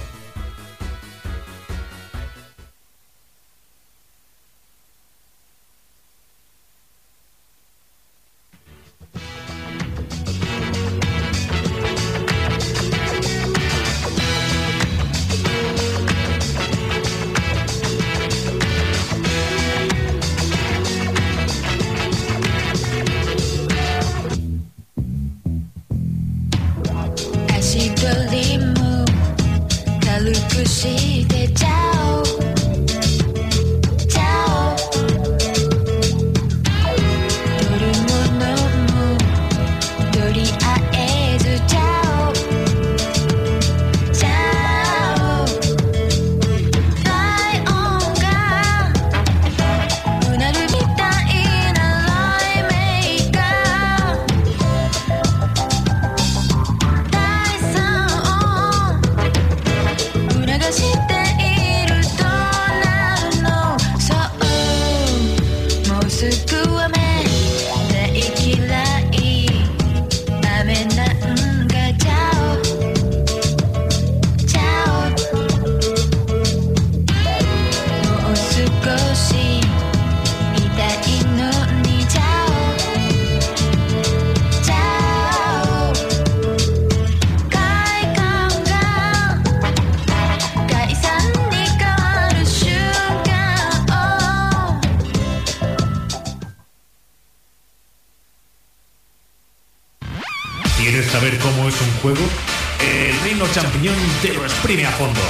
Exprime 104.67 104.85
a 104.85 104.91
fondo. 104.91 105.21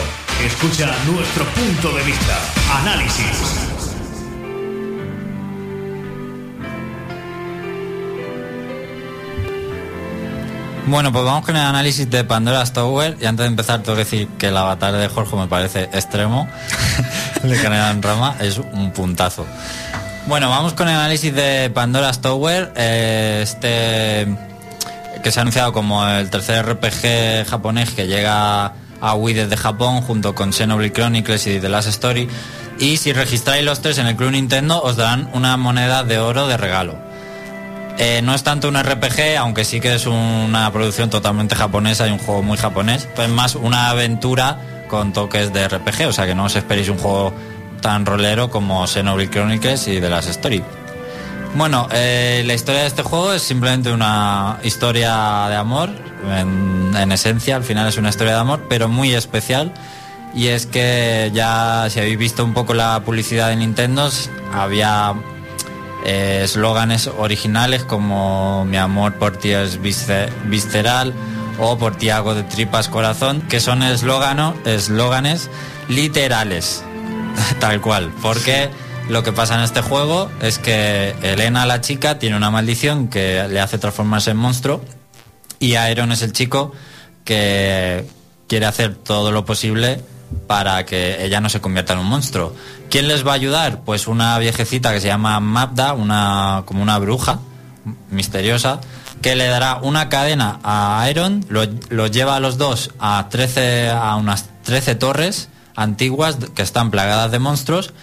Escucha 0.43 0.88
nuestro 1.06 1.45
punto 1.45 1.95
de 1.95 2.04
vista. 2.06 2.39
Análisis. 2.82 3.69
Bueno, 10.88 11.12
pues 11.12 11.23
vamos 11.23 11.45
con 11.45 11.56
el 11.56 11.62
análisis 11.62 12.10
de 12.10 12.23
Pandora's 12.23 12.73
Tower. 12.73 13.15
Y 13.21 13.26
antes 13.28 13.43
de 13.43 13.47
empezar, 13.47 13.84
tengo 13.84 13.95
que 13.95 14.06
decir 14.06 14.28
que 14.39 14.47
el 14.47 14.58
avatar 14.58 14.95
de 14.95 15.08
Jorge 15.08 15.36
me 15.36 15.45
parece 15.45 15.84
extremo. 15.84 16.50
El 17.43 17.52
de 17.52 17.62
Canela 17.62 17.91
en 17.91 18.02
Rama 18.02 18.38
es 18.39 18.58
un 18.58 18.89
puntazo. 18.89 19.45
Bueno, 20.26 20.50
vamos 20.50 20.73
con 20.73 20.89
el 20.89 20.95
análisis 20.95 21.32
de 21.36 21.69
Pandora's 21.69 22.21
Tower. 22.21 22.73
eh, 22.76 23.41
este 23.43 24.28
que 25.21 25.32
se 25.32 25.39
ha 25.39 25.41
anunciado 25.41 25.73
como 25.73 26.08
el 26.08 26.28
tercer 26.32 26.65
RPG 26.65 27.47
japonés 27.47 27.91
que 27.91 28.08
llega 28.08 28.73
a 29.02 29.16
Wii 29.16 29.34
desde 29.34 29.58
Japón 29.58 30.02
junto 30.02 30.36
con 30.36 30.54
Xenoblade 30.54 30.94
Chronicles 30.94 31.48
y 31.48 31.60
The 31.60 31.70
Last 31.70 31.90
Story. 31.90 32.28
Y 32.80 32.98
si 32.98 33.14
registráis 33.14 33.64
los 33.64 33.82
tres 33.82 33.98
en 33.98 34.08
el 34.08 34.16
Club 34.16 34.32
Nintendo 34.32 34.82
os 34.82 34.96
darán 34.98 35.30
una 35.34 35.58
moneda 35.58 36.04
de 36.04 36.20
oro 36.20 36.48
de 36.48 36.58
regalo. 36.58 36.96
Eh, 38.00 38.22
no 38.24 38.36
es 38.36 38.44
tanto 38.44 38.68
un 38.68 38.78
RPG, 38.78 39.38
aunque 39.40 39.66
sí 39.66 39.80
que 39.80 39.96
es 39.96 40.06
una 40.06 40.72
producción 40.72 41.10
totalmente 41.10 41.56
japonesa 41.56 42.08
y 42.08 42.12
un 42.12 42.20
juego 42.20 42.44
muy 42.44 42.58
japonés, 42.58 43.08
pues 43.16 43.28
más 43.28 43.56
una 43.56 43.90
aventura 43.90 44.60
con 44.88 45.14
toques 45.14 45.52
de 45.52 45.68
RPG, 45.68 46.08
o 46.08 46.14
sea 46.14 46.28
que 46.28 46.36
no 46.36 46.46
os 46.46 46.56
esperéis 46.56 46.90
un 46.90 47.00
juego 47.00 47.34
tan 47.82 48.06
rolero 48.06 48.52
como 48.52 48.86
Xenoblade 48.86 49.32
Chronicles 49.32 49.88
y 49.88 50.00
The 50.00 50.10
Last 50.10 50.30
Story. 50.30 50.64
Bueno, 51.56 51.88
eh, 51.92 52.44
la 52.46 52.54
historia 52.54 52.82
de 52.82 52.88
este 52.88 53.02
juego 53.02 53.34
es 53.34 53.42
simplemente 53.42 53.92
una 53.92 54.60
historia 54.64 55.48
de 55.50 55.56
amor, 55.56 55.90
en, 56.26 56.94
en 56.96 57.12
esencia, 57.12 57.56
al 57.56 57.64
final 57.64 57.88
es 57.88 57.98
una 57.98 58.10
historia 58.10 58.34
de 58.34 58.40
amor, 58.40 58.66
pero 58.70 58.88
muy 58.88 59.14
especial. 59.14 59.74
Y 60.34 60.48
es 60.48 60.66
que 60.66 61.32
ya, 61.34 61.88
si 61.90 62.00
habéis 62.00 62.18
visto 62.18 62.44
un 62.44 62.54
poco 62.54 62.74
la 62.74 63.00
publicidad 63.04 63.50
de 63.50 63.56
Nintendo, 63.56 64.10
había 64.54 65.14
eh, 66.06 66.42
eslóganes 66.44 67.08
originales 67.18 67.84
como 67.84 68.66
mi 68.66 68.78
amor 68.78 69.14
por 69.16 69.38
ti 69.38 69.52
es 69.52 69.82
visce- 69.82 70.30
visceral 70.46 71.14
o 71.60 71.78
por 71.78 71.96
ti 71.96 72.10
hago 72.12 72.36
de 72.36 72.44
tripas 72.44 72.88
corazón, 72.88 73.42
que 73.50 73.60
son 73.60 73.82
eslóganes 73.82 75.50
literales, 75.90 76.84
tal 77.60 77.82
cual, 77.82 78.12
porque 78.22 78.70
lo 79.10 79.24
que 79.24 79.32
pasa 79.32 79.56
en 79.56 79.62
este 79.62 79.82
juego 79.82 80.30
es 80.42 80.60
que 80.60 81.16
Elena, 81.24 81.66
la 81.66 81.82
chica, 81.82 82.20
tiene 82.20 82.36
una 82.38 82.52
maldición 82.52 83.08
que 83.08 83.48
le 83.50 83.60
hace 83.60 83.78
transformarse 83.80 84.32
en 84.32 84.38
monstruo 84.38 84.82
y 85.60 85.76
Aeron 85.76 86.12
es 86.12 86.22
el 86.22 86.34
chico 86.34 86.74
que 87.24 88.06
quiere 88.48 88.65
hacer 88.65 88.96
todo 88.96 89.32
lo 89.32 89.46
posible 89.46 90.02
para 90.48 90.86
que 90.86 91.24
ella 91.24 91.41
no 91.41 91.50
se 91.50 91.62
convierta 91.62 91.93
en 91.93 92.00
un 92.00 92.08
monstruo. 92.08 92.54
¿Quién 92.89 93.08
les 93.08 93.26
va 93.26 93.32
a 93.32 93.36
ayudar? 93.36 93.82
Pues 93.82 94.08
una 94.08 94.38
viejecita 94.39 94.93
que 94.93 95.02
se 95.02 95.08
llama 95.08 95.39
Mabda, 95.39 95.93
una, 95.93 96.63
como 96.65 96.82
una 96.82 96.98
bruja 97.00 97.39
misteriosa, 98.10 98.80
que 99.22 99.36
le 99.36 99.48
dará 99.48 99.80
una 99.82 100.10
cadena 100.10 100.60
a 100.63 101.02
Aeron, 101.02 101.46
lo, 101.50 101.63
lo 101.89 102.08
lleva 102.08 102.36
a 102.36 102.39
los 102.39 102.58
dos 102.58 102.91
a, 103.00 103.28
13, 103.30 103.89
a 103.89 104.15
unas 104.15 104.50
13 104.63 104.96
torres 104.96 105.50
antiguas 105.76 106.38
que 106.56 106.62
están 106.62 106.91
plagadas 106.91 107.32
de 107.32 107.39
monstruos 107.39 107.93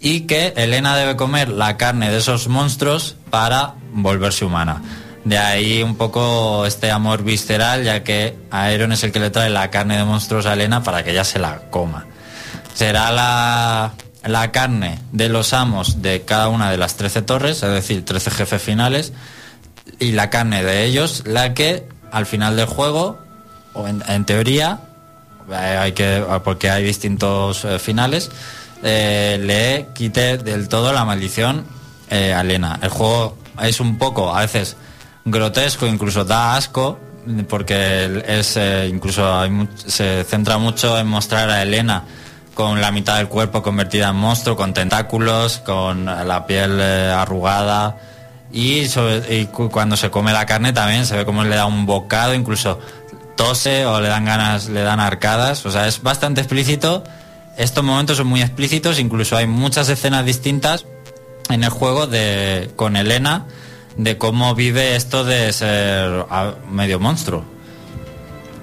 y 0.00 0.22
que 0.22 0.52
Elena 0.56 0.96
debe 0.96 1.16
comer 1.16 1.48
la 1.48 1.76
carne 1.76 2.10
de 2.10 2.18
esos 2.18 2.48
monstruos 2.48 3.16
para 3.30 3.74
volverse 3.92 4.44
humana. 4.44 4.82
De 5.24 5.38
ahí 5.38 5.82
un 5.82 5.96
poco 5.96 6.66
este 6.66 6.90
amor 6.90 7.22
visceral, 7.22 7.82
ya 7.82 8.02
que 8.04 8.36
Aeron 8.50 8.92
es 8.92 9.04
el 9.04 9.12
que 9.12 9.20
le 9.20 9.30
trae 9.30 9.48
la 9.48 9.70
carne 9.70 9.96
de 9.96 10.04
monstruos 10.04 10.44
a 10.44 10.52
Elena 10.52 10.82
para 10.82 11.02
que 11.02 11.12
ella 11.12 11.24
se 11.24 11.38
la 11.38 11.70
coma. 11.70 12.06
Será 12.74 13.10
la, 13.10 13.94
la 14.22 14.52
carne 14.52 14.98
de 15.12 15.30
los 15.30 15.54
amos 15.54 16.02
de 16.02 16.22
cada 16.22 16.48
una 16.48 16.70
de 16.70 16.76
las 16.76 16.96
13 16.96 17.22
torres, 17.22 17.62
es 17.62 17.70
decir, 17.70 18.04
13 18.04 18.30
jefes 18.30 18.62
finales, 18.62 19.12
y 19.98 20.12
la 20.12 20.28
carne 20.28 20.62
de 20.62 20.84
ellos 20.84 21.22
la 21.26 21.54
que 21.54 21.86
al 22.10 22.26
final 22.26 22.56
del 22.56 22.66
juego, 22.66 23.18
o 23.72 23.88
en, 23.88 24.24
teoría, 24.24 24.80
eh, 25.50 25.54
hay 25.54 25.92
que, 25.92 26.24
porque 26.44 26.70
hay 26.70 26.84
distintos 26.84 27.64
eh, 27.64 27.78
finales, 27.78 28.30
eh, 28.82 29.38
le 29.40 29.88
quite 29.94 30.38
del 30.38 30.68
todo 30.68 30.92
la 30.92 31.04
maldición 31.04 31.64
a 32.10 32.42
Elena. 32.42 32.78
El 32.80 32.90
juego 32.90 33.36
es 33.60 33.80
un 33.80 33.98
poco, 33.98 34.34
a 34.34 34.42
veces, 34.42 34.76
grotesco, 35.24 35.86
incluso 35.86 36.24
da 36.24 36.56
asco, 36.56 36.98
porque 37.48 38.22
es 38.26 38.56
eh, 38.56 38.88
incluso 38.92 39.24
se 39.86 40.24
centra 40.24 40.58
mucho 40.58 40.98
en 40.98 41.06
mostrar 41.06 41.48
a 41.50 41.62
Elena 41.62 42.04
con 42.54 42.80
la 42.80 42.92
mitad 42.92 43.16
del 43.16 43.28
cuerpo 43.28 43.62
convertida 43.62 44.10
en 44.10 44.16
monstruo, 44.16 44.56
con 44.56 44.74
tentáculos, 44.74 45.58
con 45.58 46.04
la 46.04 46.46
piel 46.46 46.78
eh, 46.80 47.10
arrugada. 47.10 47.96
Y, 48.52 48.86
cuando 49.72 49.96
se 49.96 50.10
come 50.10 50.32
la 50.32 50.46
carne 50.46 50.72
también 50.72 51.06
se 51.06 51.16
ve 51.16 51.24
como 51.24 51.42
le 51.42 51.56
da 51.56 51.66
un 51.66 51.86
bocado, 51.86 52.34
incluso 52.34 52.78
tose 53.36 53.84
o 53.84 54.00
le 54.00 54.06
dan 54.06 54.24
ganas, 54.24 54.68
le 54.68 54.82
dan 54.82 55.00
arcadas. 55.00 55.66
O 55.66 55.72
sea, 55.72 55.88
es 55.88 56.02
bastante 56.02 56.40
explícito. 56.40 57.02
Estos 57.56 57.82
momentos 57.82 58.18
son 58.18 58.28
muy 58.28 58.42
explícitos, 58.42 59.00
incluso 59.00 59.36
hay 59.36 59.48
muchas 59.48 59.88
escenas 59.88 60.24
distintas 60.24 60.86
en 61.50 61.64
el 61.64 61.70
juego 61.70 62.06
de 62.06 62.70
con 62.76 62.96
Elena 62.96 63.46
de 63.96 64.18
cómo 64.18 64.54
vive 64.54 64.96
esto 64.96 65.24
de 65.24 65.52
ser 65.52 66.26
ah, 66.30 66.54
medio 66.70 66.98
monstruo. 66.98 67.44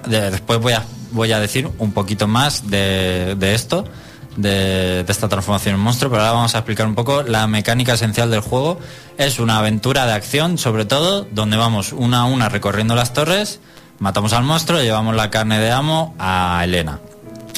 De- 0.06 0.30
después 0.30 0.60
voy 0.60 0.72
a, 0.74 0.84
voy 1.12 1.32
a 1.32 1.40
decir 1.40 1.68
un 1.78 1.92
poquito 1.92 2.26
más 2.26 2.68
de, 2.70 3.34
de 3.38 3.54
esto, 3.54 3.84
de, 4.36 5.04
esta 5.06 5.28
transformación 5.28 5.74
en 5.74 5.80
monstruo, 5.80 6.10
pero 6.10 6.22
ahora 6.22 6.34
vamos 6.34 6.54
a 6.54 6.58
explicar 6.58 6.86
un 6.86 6.94
poco 6.94 7.22
la 7.22 7.46
mecánica 7.46 7.94
esencial 7.94 8.30
del 8.30 8.40
juego. 8.40 8.78
Es 9.18 9.38
una 9.38 9.58
aventura 9.58 10.06
de 10.06 10.12
acción, 10.12 10.58
sobre 10.58 10.84
todo, 10.84 11.26
donde 11.30 11.56
vamos 11.56 11.92
una 11.92 12.20
a 12.20 12.24
una 12.24 12.48
recorriendo 12.48 12.94
las 12.94 13.12
torres, 13.12 13.60
matamos 13.98 14.32
al 14.32 14.44
monstruo 14.44 14.80
llevamos 14.82 15.14
la 15.14 15.30
carne 15.30 15.58
de 15.58 15.70
amo 15.70 16.14
a 16.18 16.60
Elena. 16.64 17.00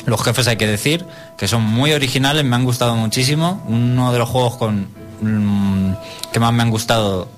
Los 0.06 0.22
jefes 0.22 0.46
hay 0.48 0.56
que 0.56 0.66
decir 0.66 1.04
que 1.38 1.48
son 1.48 1.62
muy 1.62 1.92
originales, 1.92 2.44
me 2.44 2.56
han 2.56 2.64
gustado 2.64 2.94
muchísimo. 2.94 3.62
Uno 3.66 4.12
de 4.12 4.18
los 4.18 4.28
juegos 4.28 4.56
con 4.56 4.88
mm, 5.22 5.94
que 6.32 6.40
más 6.40 6.52
me 6.52 6.62
han 6.62 6.70
gustado 6.70 7.28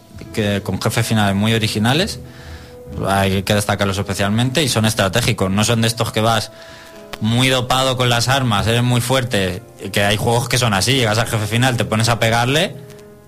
con 0.63 0.81
jefes 0.81 1.07
finales 1.07 1.35
muy 1.35 1.55
originales. 1.55 2.21
Hay 3.07 3.43
que 3.43 3.55
destacarlos 3.55 3.99
especialmente 3.99 4.63
y 4.63 4.69
son 4.69 4.85
estratégicos. 4.85 5.51
No 5.51 5.65
son 5.65 5.83
de 5.83 5.89
estos 5.89 6.13
que 6.13 6.21
vas 6.21 6.53
muy 7.21 7.49
dopado 7.49 7.97
con 7.97 8.09
las 8.09 8.29
armas, 8.29 8.67
eres 8.67 8.83
muy 8.83 9.01
fuerte. 9.01 9.63
Que 9.93 10.05
hay 10.05 10.17
juegos 10.17 10.49
que 10.49 10.59
son 10.59 10.75
así, 10.75 10.95
llegas 10.95 11.19
al 11.19 11.27
jefe 11.27 11.47
final, 11.47 11.77
te 11.77 11.85
pones 11.85 12.09
a 12.09 12.19
pegarle, 12.19 12.77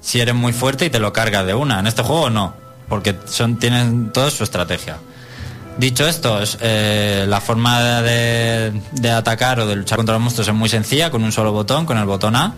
si 0.00 0.20
eres 0.20 0.34
muy 0.34 0.52
fuerte 0.52 0.86
y 0.86 0.90
te 0.90 0.98
lo 0.98 1.12
cargas 1.12 1.46
de 1.46 1.54
una. 1.54 1.80
En 1.80 1.86
este 1.86 2.02
juego 2.02 2.30
no, 2.30 2.54
porque 2.88 3.16
son, 3.26 3.58
tienen 3.58 4.12
toda 4.12 4.30
su 4.30 4.44
estrategia. 4.44 4.98
Dicho 5.78 6.08
esto, 6.08 6.42
es, 6.42 6.58
eh, 6.60 7.24
la 7.28 7.40
forma 7.40 8.02
de 8.02 8.72
atacar 9.14 9.60
o 9.60 9.66
de 9.66 9.76
luchar 9.76 9.96
contra 9.96 10.14
los 10.14 10.22
monstruos 10.22 10.48
es 10.48 10.54
muy 10.54 10.68
sencilla, 10.68 11.10
con 11.10 11.22
un 11.22 11.30
solo 11.30 11.52
botón, 11.52 11.86
con 11.86 11.98
el 11.98 12.04
botón 12.04 12.34
A, 12.34 12.54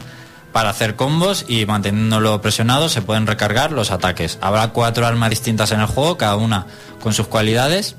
para 0.53 0.71
hacer 0.71 0.97
combos 0.97 1.45
y 1.49 1.67
manteniéndolo 1.67 2.41
presionado 2.41 2.89
se 2.89 3.03
pueden 3.03 3.27
recargar 3.27 3.73
los 3.73 3.91
ataques. 3.91 4.39
Habrá 4.41 4.69
cuatro 4.69 5.07
armas 5.07 5.31
distintas 5.31 5.73
en 5.73 5.81
el 5.81 5.87
juego, 5.87 6.17
cada 6.17 6.37
una 6.37 6.67
con 7.01 7.15
sus 7.15 7.27
cualidades, 7.27 7.97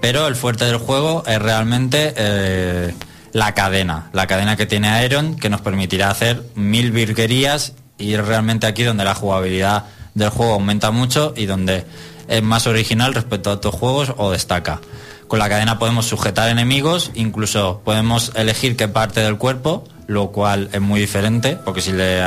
pero 0.00 0.26
el 0.26 0.36
fuerte 0.36 0.64
del 0.64 0.76
juego 0.76 1.24
es 1.26 1.40
realmente 1.40 2.14
eh, 2.16 2.94
la 3.32 3.54
cadena, 3.54 4.10
la 4.12 4.26
cadena 4.26 4.56
que 4.56 4.66
tiene 4.66 4.88
Aeron, 4.88 5.36
que 5.36 5.50
nos 5.50 5.60
permitirá 5.60 6.10
hacer 6.10 6.42
mil 6.54 6.92
virguerías 6.92 7.74
y 7.98 8.14
es 8.14 8.24
realmente 8.24 8.66
aquí 8.66 8.82
donde 8.82 9.04
la 9.04 9.14
jugabilidad 9.14 9.84
del 10.14 10.30
juego 10.30 10.54
aumenta 10.54 10.90
mucho 10.90 11.34
y 11.36 11.46
donde 11.46 11.84
es 12.28 12.42
más 12.42 12.66
original 12.66 13.14
respecto 13.14 13.50
a 13.50 13.54
otros 13.54 13.74
juegos 13.74 14.14
o 14.16 14.30
destaca. 14.30 14.80
Con 15.28 15.38
la 15.38 15.48
cadena 15.48 15.78
podemos 15.78 16.06
sujetar 16.06 16.48
enemigos, 16.48 17.12
incluso 17.14 17.82
podemos 17.84 18.32
elegir 18.34 18.76
qué 18.76 18.88
parte 18.88 19.20
del 19.20 19.36
cuerpo, 19.36 19.84
lo 20.10 20.32
cual 20.32 20.68
es 20.72 20.80
muy 20.80 20.98
diferente, 20.98 21.56
porque 21.64 21.80
si 21.80 21.92
le, 21.92 22.20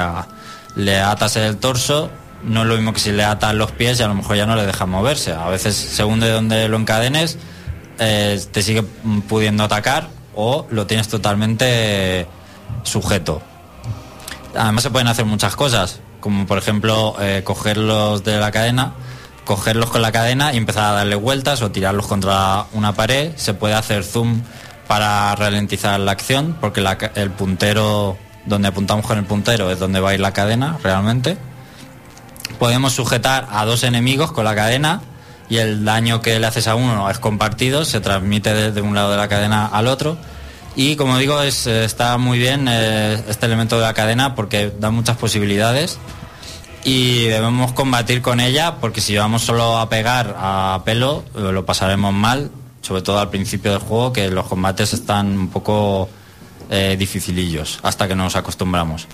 atas 1.02 1.36
el 1.36 1.58
torso, 1.58 2.10
no 2.42 2.62
es 2.62 2.68
lo 2.68 2.76
mismo 2.76 2.94
que 2.94 3.02
si 3.02 3.12
le 3.12 3.26
atas 3.26 3.54
los 3.56 3.72
pies 3.72 4.00
y 4.00 4.04
a 4.04 4.08
lo 4.08 4.16
mejor 4.16 4.38
ya 4.38 4.46
no 4.46 4.56
le 4.56 4.66
dejas 4.66 4.88
moverse. 4.88 5.34
A 5.34 5.50
veces, 5.50 5.76
según 5.76 6.22
de 6.22 6.30
dónde 6.30 6.70
lo 6.70 6.78
encadenes, 6.78 7.38
eh, 8.00 8.42
te 8.54 8.62
sigue 8.62 8.84
pudiendo 9.28 9.66
atacar 9.66 10.08
o 10.34 10.66
lo 10.70 10.88
tienes 10.88 11.10
totalmente 11.10 12.26
sujeto. 12.84 13.42
Además 14.58 14.84
se 14.84 14.90
pueden 14.90 15.10
hacer 15.10 15.26
muchas 15.26 15.58
cosas, 15.58 16.00
como 16.22 16.48
por 16.48 16.60
ejemplo 16.60 17.18
eh, 17.20 17.42
cogerlos 17.44 18.24
de 18.24 18.40
la 18.40 18.52
cadena, 18.52 18.94
cogerlos 19.44 19.90
con 19.90 20.02
la 20.02 20.14
cadena 20.14 20.54
y 20.54 20.58
empezar 20.58 20.86
a 20.86 20.92
darle 20.94 21.16
vueltas 21.16 21.62
o 21.62 21.72
tirarlos 21.72 22.08
contra 22.08 22.64
una 22.72 22.94
pared. 22.94 23.34
Se 23.36 23.54
puede 23.54 23.74
hacer 23.74 24.06
zoom 24.06 24.42
para 24.94 25.34
ralentizar 25.34 26.00
la 26.00 26.12
acción, 26.12 26.56
porque 26.62 26.86
el 27.16 27.32
puntero, 27.32 28.16
donde 28.46 28.68
apuntamos 28.68 29.04
con 29.08 29.18
el 29.18 29.26
puntero 29.26 29.72
es 29.72 29.80
donde 29.80 30.00
va 30.00 30.12
a 30.12 30.14
ir 30.14 30.20
la 30.20 30.34
cadena 30.34 30.78
realmente. 30.84 31.36
Podemos 32.60 32.94
sujetar 32.94 33.48
a 33.50 33.66
dos 33.66 33.84
enemigos 33.86 34.32
con 34.32 34.46
la 34.46 34.54
cadena 34.54 35.02
y 35.50 35.58
el 35.58 35.84
daño 35.84 36.22
que 36.22 36.40
le 36.40 36.46
haces 36.46 36.68
a 36.68 36.76
uno 36.76 37.10
es 37.10 37.18
compartido, 37.18 37.86
se 37.86 38.02
transmite 38.02 38.54
desde 38.54 38.82
un 38.84 38.94
lado 38.94 39.10
de 39.10 39.18
la 39.18 39.28
cadena 39.28 39.66
al 39.66 39.88
otro. 39.88 40.16
Y 40.76 40.96
como 40.96 41.18
digo, 41.18 41.42
es, 41.42 41.66
está 41.66 42.20
muy 42.20 42.38
bien 42.38 42.68
eh, 42.70 43.20
este 43.28 43.48
elemento 43.48 43.78
de 43.78 43.86
la 43.86 43.96
cadena 43.96 44.36
porque 44.36 44.72
da 44.80 44.92
muchas 44.92 45.18
posibilidades 45.18 45.98
y 46.84 47.24
debemos 47.24 47.74
combatir 47.74 48.22
con 48.22 48.40
ella 48.40 48.76
porque 48.80 49.02
si 49.02 49.18
vamos 49.18 49.42
solo 49.42 49.80
a 49.80 49.90
pegar 49.90 50.36
a 50.38 50.84
pelo 50.86 51.24
eh, 51.36 51.52
lo 51.52 51.66
pasaremos 51.66 52.14
mal, 52.14 52.52
sobre 52.84 53.02
todo 53.02 53.18
al 53.20 53.30
principio 53.30 53.72
del 53.72 53.80
juego 53.80 54.14
que 54.14 54.30
los 54.30 54.46
combates 54.46 54.94
están 54.94 55.28
un 55.38 55.48
poco 55.48 56.10
eh, 56.70 56.96
dificilillos 57.00 57.80
hasta 57.82 58.08
que 58.08 58.16
nos 58.16 58.36
acostumbramos. 58.36 59.08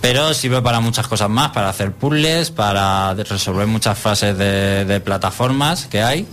Pero 0.00 0.32
sirve 0.32 0.62
para 0.62 0.80
muchas 0.80 1.06
cosas 1.06 1.28
más, 1.28 1.50
para 1.50 1.68
hacer 1.68 1.92
puzzles, 1.92 2.50
para 2.50 3.14
resolver 3.14 3.66
muchas 3.66 3.98
fases 3.98 4.36
de, 4.36 5.02
plataformas 5.04 5.86
que 5.86 6.02
hay. 6.02 6.26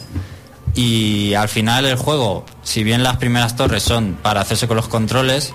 Y 0.75 1.33
al 1.33 1.49
final 1.49 1.85
el 1.85 1.97
juego, 1.97 2.45
si 2.63 2.83
bien 2.83 3.03
las 3.03 3.17
primeras 3.17 3.55
torres 3.55 3.83
son 3.83 4.17
para 4.21 4.41
hacerse 4.41 4.67
con 4.67 4.77
los 4.77 4.87
controles, 4.87 5.53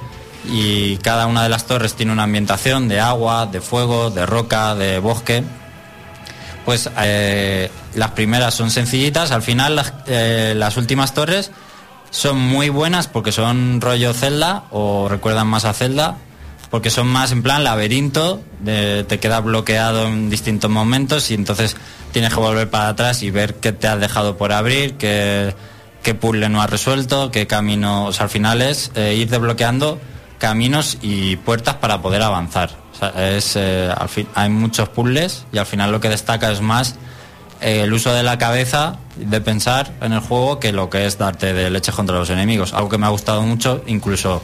y 0.51 0.97
cada 0.99 1.27
una 1.27 1.43
de 1.43 1.49
las 1.49 1.67
torres 1.67 1.95
tiene 1.95 2.13
una 2.13 2.25
ambientación 2.25 2.89
de 2.89 3.01
agua, 3.01 3.47
de 3.47 3.61
fuego, 3.61 4.11
de 4.11 4.27
roca, 4.27 4.75
de 4.75 4.99
bosque, 4.99 5.45
pues 6.65 6.91
eh, 6.99 7.71
las 7.95 8.11
primeras 8.13 8.55
son 8.55 8.71
sencillitas, 8.71 9.31
al 9.31 9.43
final 9.43 9.77
las, 9.77 9.93
eh, 10.07 10.55
las 10.57 10.77
últimas 10.77 11.15
torres 11.15 11.51
son 12.11 12.39
muy 12.39 12.69
buenas 12.69 13.09
porque 13.09 13.33
son 13.33 13.81
rollo 13.81 14.13
Zelda 14.13 14.65
o 14.71 15.09
recuerdan 15.09 15.47
más 15.47 15.65
a 15.65 15.73
Zelda, 15.73 16.17
porque 16.71 16.91
son 16.91 17.07
más 17.07 17.33
en 17.33 17.43
plan 17.43 17.65
laberinto, 17.65 18.43
te 18.65 19.19
queda 19.21 19.41
bloqueado 19.41 20.07
en 20.07 20.31
distintos 20.31 20.71
momentos 20.71 21.31
y 21.31 21.35
entonces 21.35 21.77
tienes 22.13 22.33
que 22.33 22.41
volver 22.41 22.71
para 22.71 22.89
atrás 22.89 23.23
y 23.23 23.31
ver 23.31 23.57
qué 23.57 23.73
te 23.73 23.89
has 23.89 23.99
dejado 24.01 24.37
por 24.37 24.53
abrir, 24.53 24.95
qué, 24.95 25.55
qué 26.03 26.15
puzzle 26.15 26.49
no 26.49 26.63
has 26.63 26.71
resuelto, 26.71 27.31
qué 27.31 27.47
caminos, 27.47 28.21
al 28.21 28.29
final 28.29 28.63
es 28.63 28.91
eh, 28.95 29.15
ir 29.15 29.29
desbloqueando 29.29 30.01
caminos 30.39 30.99
y 31.01 31.37
puertas 31.37 31.77
para 31.77 32.03
poder 32.03 32.23
avanzar. 32.23 32.71
Es, 33.17 33.57
eh, 33.57 33.93
hay 34.35 34.49
muchos 34.49 34.89
puzzles 34.91 35.45
y 35.53 35.59
al 35.59 35.67
final 35.67 35.91
lo 35.93 36.01
que 36.01 36.09
destaca 36.09 36.53
es 36.53 36.61
más 36.61 36.97
el 37.63 37.93
uso 37.93 38.13
de 38.13 38.23
la 38.23 38.39
cabeza, 38.39 38.97
de 39.17 39.41
pensar 39.41 39.93
en 40.01 40.13
el 40.13 40.21
juego, 40.21 40.59
que 40.59 40.73
lo 40.73 40.91
que 40.91 41.07
es 41.07 41.17
darte 41.17 41.53
de 41.53 41.71
leche 41.71 41.93
contra 41.93 42.19
los 42.19 42.29
enemigos. 42.31 42.75
Algo 42.75 42.89
que 42.89 42.99
me 42.99 43.07
ha 43.07 43.11
gustado 43.11 43.43
mucho, 43.43 43.83
incluso 43.87 44.43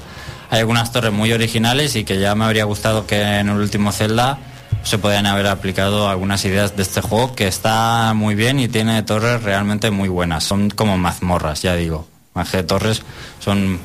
hay 0.50 0.60
algunas 0.60 0.92
torres 0.92 1.12
muy 1.12 1.32
originales 1.32 1.96
y 1.96 2.04
que 2.04 2.18
ya 2.18 2.34
me 2.34 2.44
habría 2.44 2.64
gustado 2.64 3.06
que 3.06 3.20
en 3.20 3.48
el 3.48 3.56
último 3.56 3.92
Zelda 3.92 4.38
se 4.84 4.98
podían 4.98 5.26
haber 5.26 5.46
aplicado 5.48 6.08
algunas 6.08 6.44
ideas 6.44 6.76
de 6.76 6.82
este 6.82 7.00
juego 7.00 7.34
que 7.34 7.48
está 7.48 8.12
muy 8.14 8.34
bien 8.34 8.60
y 8.60 8.68
tiene 8.68 9.02
torres 9.02 9.42
realmente 9.42 9.90
muy 9.90 10.08
buenas. 10.08 10.44
Son 10.44 10.70
como 10.70 10.96
mazmorras, 10.96 11.62
ya 11.62 11.74
digo. 11.74 12.06
Más 12.34 12.50
que 12.50 12.62
torres, 12.62 13.02
son 13.40 13.80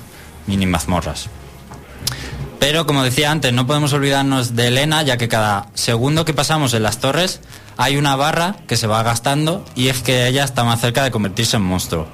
mini 0.45 0.65
mazmorras. 0.65 1.29
Pero 2.59 2.85
como 2.85 3.03
decía 3.03 3.31
antes, 3.31 3.51
no 3.51 3.67
podemos 3.67 3.91
olvidarnos 3.91 4.55
de 4.55 4.69
Elena, 4.69 5.01
ya 5.01 5.17
que 5.17 5.27
cada 5.27 5.67
segundo 5.73 6.23
que 6.23 6.33
pasamos 6.33 6.73
en 6.73 6.83
las 6.83 6.99
torres 6.99 7.41
hay 7.77 7.97
una 7.97 8.15
barra 8.15 8.55
que 8.67 8.77
se 8.77 8.87
va 8.87 9.03
gastando 9.03 9.63
y 9.75 9.87
es 9.89 10.01
que 10.01 10.27
ella 10.27 10.43
está 10.43 10.63
más 10.63 10.79
cerca 10.81 11.03
de 11.03 11.11
convertirse 11.11 11.57
en 11.57 11.63
monstruo. 11.63 12.07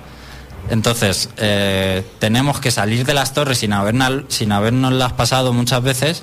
Entonces, 0.69 1.29
eh, 1.37 2.05
tenemos 2.19 2.59
que 2.59 2.71
salir 2.71 3.05
de 3.05 3.13
las 3.13 3.33
torres 3.33 3.57
sin, 3.59 3.73
haberna- 3.73 4.23
sin 4.27 4.51
habernoslas 4.51 5.13
pasado 5.13 5.51
muchas 5.53 5.81
veces 5.81 6.21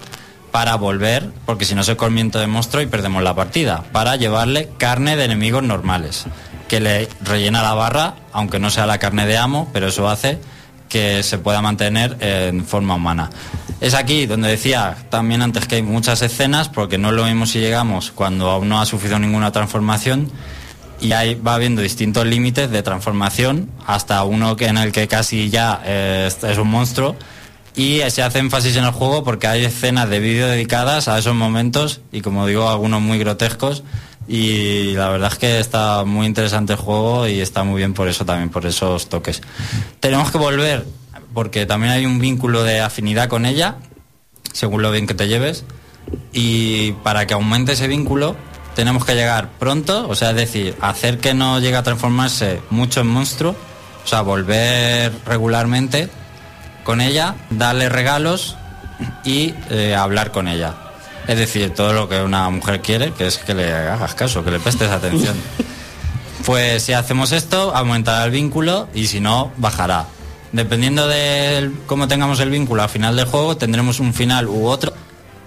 para 0.53 0.77
volver, 0.77 1.31
porque 1.45 1.65
si 1.65 1.75
no 1.75 1.83
se 1.85 1.97
cormiento 1.97 2.39
de 2.39 2.47
monstruo 2.47 2.83
y 2.83 2.87
perdemos 2.87 3.23
la 3.23 3.35
partida, 3.35 3.83
para 3.93 4.17
llevarle 4.17 4.71
carne 4.79 5.17
de 5.17 5.25
enemigos 5.25 5.63
normales, 5.63 6.25
que 6.69 6.81
le 6.81 7.09
rellena 7.23 7.63
la 7.63 7.75
barra, 7.75 8.15
aunque 8.33 8.59
no 8.59 8.71
sea 8.71 8.87
la 8.87 8.99
carne 8.99 9.27
de 9.27 9.37
amo, 9.37 9.69
pero 9.73 9.89
eso 9.89 10.09
hace 10.09 10.39
que 10.89 11.23
se 11.23 11.39
pueda 11.39 11.63
mantener 11.63 12.17
en 12.21 12.65
forma 12.65 12.95
humana. 12.95 13.31
Es 13.81 13.95
aquí 13.95 14.27
donde 14.27 14.49
decía 14.49 14.97
también 15.11 15.43
antes 15.43 15.67
que 15.67 15.77
hay 15.77 15.83
muchas 15.83 16.23
escenas, 16.23 16.69
porque 16.69 16.97
no 16.97 17.13
lo 17.13 17.25
mismo 17.25 17.47
si 17.47 17.61
llegamos 17.61 18.11
cuando 18.11 18.51
aún 18.51 18.69
no 18.69 18.81
ha 18.81 18.87
sufrido 18.87 19.19
ninguna 19.19 19.53
transformación 19.53 20.31
y 21.01 21.13
ahí 21.13 21.35
va 21.35 21.55
habiendo 21.55 21.83
distintos 21.83 22.27
límites 22.27 22.71
de 22.71 22.83
transformación 22.83 23.71
hasta 23.87 24.25
uno 24.25 24.57
que 24.57 24.67
en 24.67 24.79
el 24.79 24.93
que 24.93 25.09
casi 25.09 25.51
ya 25.51 25.83
eh, 25.85 26.31
es 26.43 26.59
un 26.59 26.69
monstruo 26.69 27.17
y 27.75 28.01
se 28.09 28.23
hace 28.23 28.39
énfasis 28.39 28.77
en 28.77 28.85
el 28.85 28.93
juego 28.93 29.23
porque 29.23 29.47
hay 29.47 29.65
escenas 29.65 30.09
de 30.09 30.21
vídeo 30.21 30.47
dedicadas 30.49 31.09
a 31.09 31.19
esos 31.19 31.35
momentos 31.35 32.01
y 32.13 32.23
como 32.23 32.47
digo 32.47 32.69
algunos 32.71 33.03
muy 33.03 33.19
grotescos 33.19 33.83
y 34.29 34.93
la 34.93 35.09
verdad 35.09 35.33
es 35.33 35.39
que 35.39 35.61
está 35.61 36.05
muy 36.05 36.27
interesante 36.27 36.73
el 36.73 36.79
juego 36.79 37.29
y 37.29 37.41
está 37.41 37.65
muy 37.65 37.79
bien 37.79 37.95
por 37.95 38.09
eso 38.09 38.25
también 38.25 38.51
por 38.51 38.67
esos 38.67 39.09
toques 39.09 39.41
tenemos 40.01 40.31
que 40.33 40.39
volver 40.39 40.85
porque 41.33 41.67
también 41.67 41.93
hay 41.93 42.07
un 42.07 42.19
vínculo 42.19 42.65
de 42.65 42.81
afinidad 42.81 43.29
con 43.29 43.47
ella 43.47 43.77
según 44.53 44.83
lo 44.83 44.91
bien 44.91 45.07
que 45.07 45.15
te 45.15 45.29
lleves 45.29 45.65
y 46.33 46.93
para 47.03 47.27
que 47.27 47.35
aumente 47.35 47.73
ese 47.73 47.89
vínculo 47.89 48.37
tenemos 48.77 49.07
que 49.07 49.15
llegar 49.15 49.49
pronto, 49.59 50.07
o 50.07 50.15
sea, 50.15 50.31
es 50.31 50.37
decir, 50.37 50.77
hacer 50.83 51.19
que 51.19 51.33
no 51.33 51.59
llegue 51.61 51.77
a 51.77 51.83
transformarse 51.83 52.61
mucho 52.69 53.01
en 53.01 53.07
monstruo, 53.07 53.57
o 54.05 54.07
sea, 54.07 54.21
volver 54.21 55.13
regularmente 55.25 56.11
con 56.85 57.01
ella, 57.01 57.35
darle 57.49 57.89
regalos 57.89 58.57
y 59.25 59.55
eh, 59.71 59.95
hablar 59.95 60.31
con 60.31 60.47
ella. 60.47 60.86
Es 61.27 61.39
decir, 61.39 61.71
todo 61.71 61.93
lo 61.93 62.09
que 62.09 62.23
una 62.23 62.49
mujer 62.51 62.81
quiere, 62.81 63.13
que 63.13 63.27
es 63.27 63.39
que 63.39 63.55
le 63.55 63.73
hagas 63.73 64.15
caso, 64.15 64.45
que 64.45 64.51
le 64.51 64.61
prestes 64.61 64.91
atención. 64.91 65.37
Pues 66.45 66.85
si 66.85 66.93
hacemos 66.93 67.33
esto, 67.33 67.75
aumentará 67.75 68.25
el 68.25 68.31
vínculo 68.31 68.89
y 68.95 69.09
si 69.09 69.19
no, 69.21 69.51
bajará. 69.57 70.07
Dependiendo 70.53 71.09
de 71.09 71.73
cómo 71.87 72.07
tengamos 72.07 72.39
el 72.39 72.51
vínculo 72.51 72.83
al 72.83 72.89
final 72.89 73.17
del 73.17 73.27
juego, 73.27 73.57
tendremos 73.57 73.99
un 73.99 74.15
final 74.15 74.47
u 74.47 74.67
otro 74.67 74.93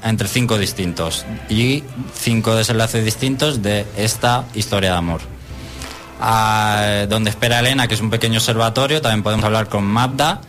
entre 0.03 0.27
cinco 0.27 0.57
distintos 0.57 1.25
y 1.49 1.83
cinco 2.13 2.55
desenlaces 2.55 3.03
distintos 3.03 3.61
de 3.61 3.85
esta 3.97 4.45
historia 4.55 4.91
de 4.91 4.97
amor. 4.97 5.21
Ah, 6.21 7.05
donde 7.07 7.29
espera 7.29 7.59
Elena, 7.59 7.87
que 7.87 7.93
es 7.93 8.01
un 8.01 8.09
pequeño 8.09 8.39
observatorio, 8.39 9.01
también 9.01 9.23
podemos 9.23 9.45
hablar 9.45 9.69
con 9.69 9.85
Magda. 9.85 10.41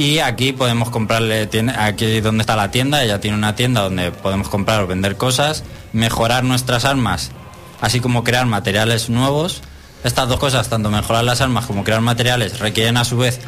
Y 0.00 0.20
aquí 0.20 0.52
podemos 0.54 0.88
comprarle, 0.88 1.46
tiene, 1.46 1.74
aquí 1.76 2.22
donde 2.22 2.40
está 2.40 2.56
la 2.56 2.70
tienda, 2.70 3.04
ella 3.04 3.20
tiene 3.20 3.36
una 3.36 3.54
tienda 3.54 3.82
donde 3.82 4.12
podemos 4.12 4.48
comprar 4.48 4.80
o 4.80 4.86
vender 4.86 5.18
cosas, 5.18 5.62
mejorar 5.92 6.42
nuestras 6.42 6.86
armas, 6.86 7.32
así 7.82 8.00
como 8.00 8.24
crear 8.24 8.46
materiales 8.46 9.10
nuevos. 9.10 9.60
Estas 10.02 10.26
dos 10.26 10.40
cosas, 10.40 10.70
tanto 10.70 10.90
mejorar 10.90 11.24
las 11.24 11.42
armas 11.42 11.66
como 11.66 11.84
crear 11.84 12.00
materiales, 12.00 12.60
requieren 12.60 12.96
a 12.96 13.04
su 13.04 13.18
vez 13.18 13.40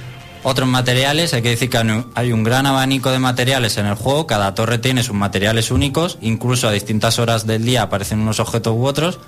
otros 0.43 0.69
materiales. 0.69 1.33
Hay 1.33 1.41
que 1.41 1.49
decir 1.49 1.71
que 1.71 1.79
hay 2.15 2.33
un- 2.33 2.45
gran 2.45 2.67
abanico 2.67 3.11
de 3.11 3.19
materiales 3.19 3.79
en 3.79 3.87
el 3.87 3.95
juego, 3.95 4.27
cada 4.27 4.55
torre 4.55 4.77
tiene 4.77 5.03
sus 5.03 5.15
materiales 5.15 5.71
únicos, 5.71 6.19
incluso 6.21 6.69
a 6.69 6.73
distintas 6.73 7.19
horas 7.19 7.47
del 7.47 7.65
día 7.65 7.81
aparecen 7.81 8.21
unos 8.21 8.41
objetos 8.41 8.75
u 8.77 8.85
otros. 8.85 9.21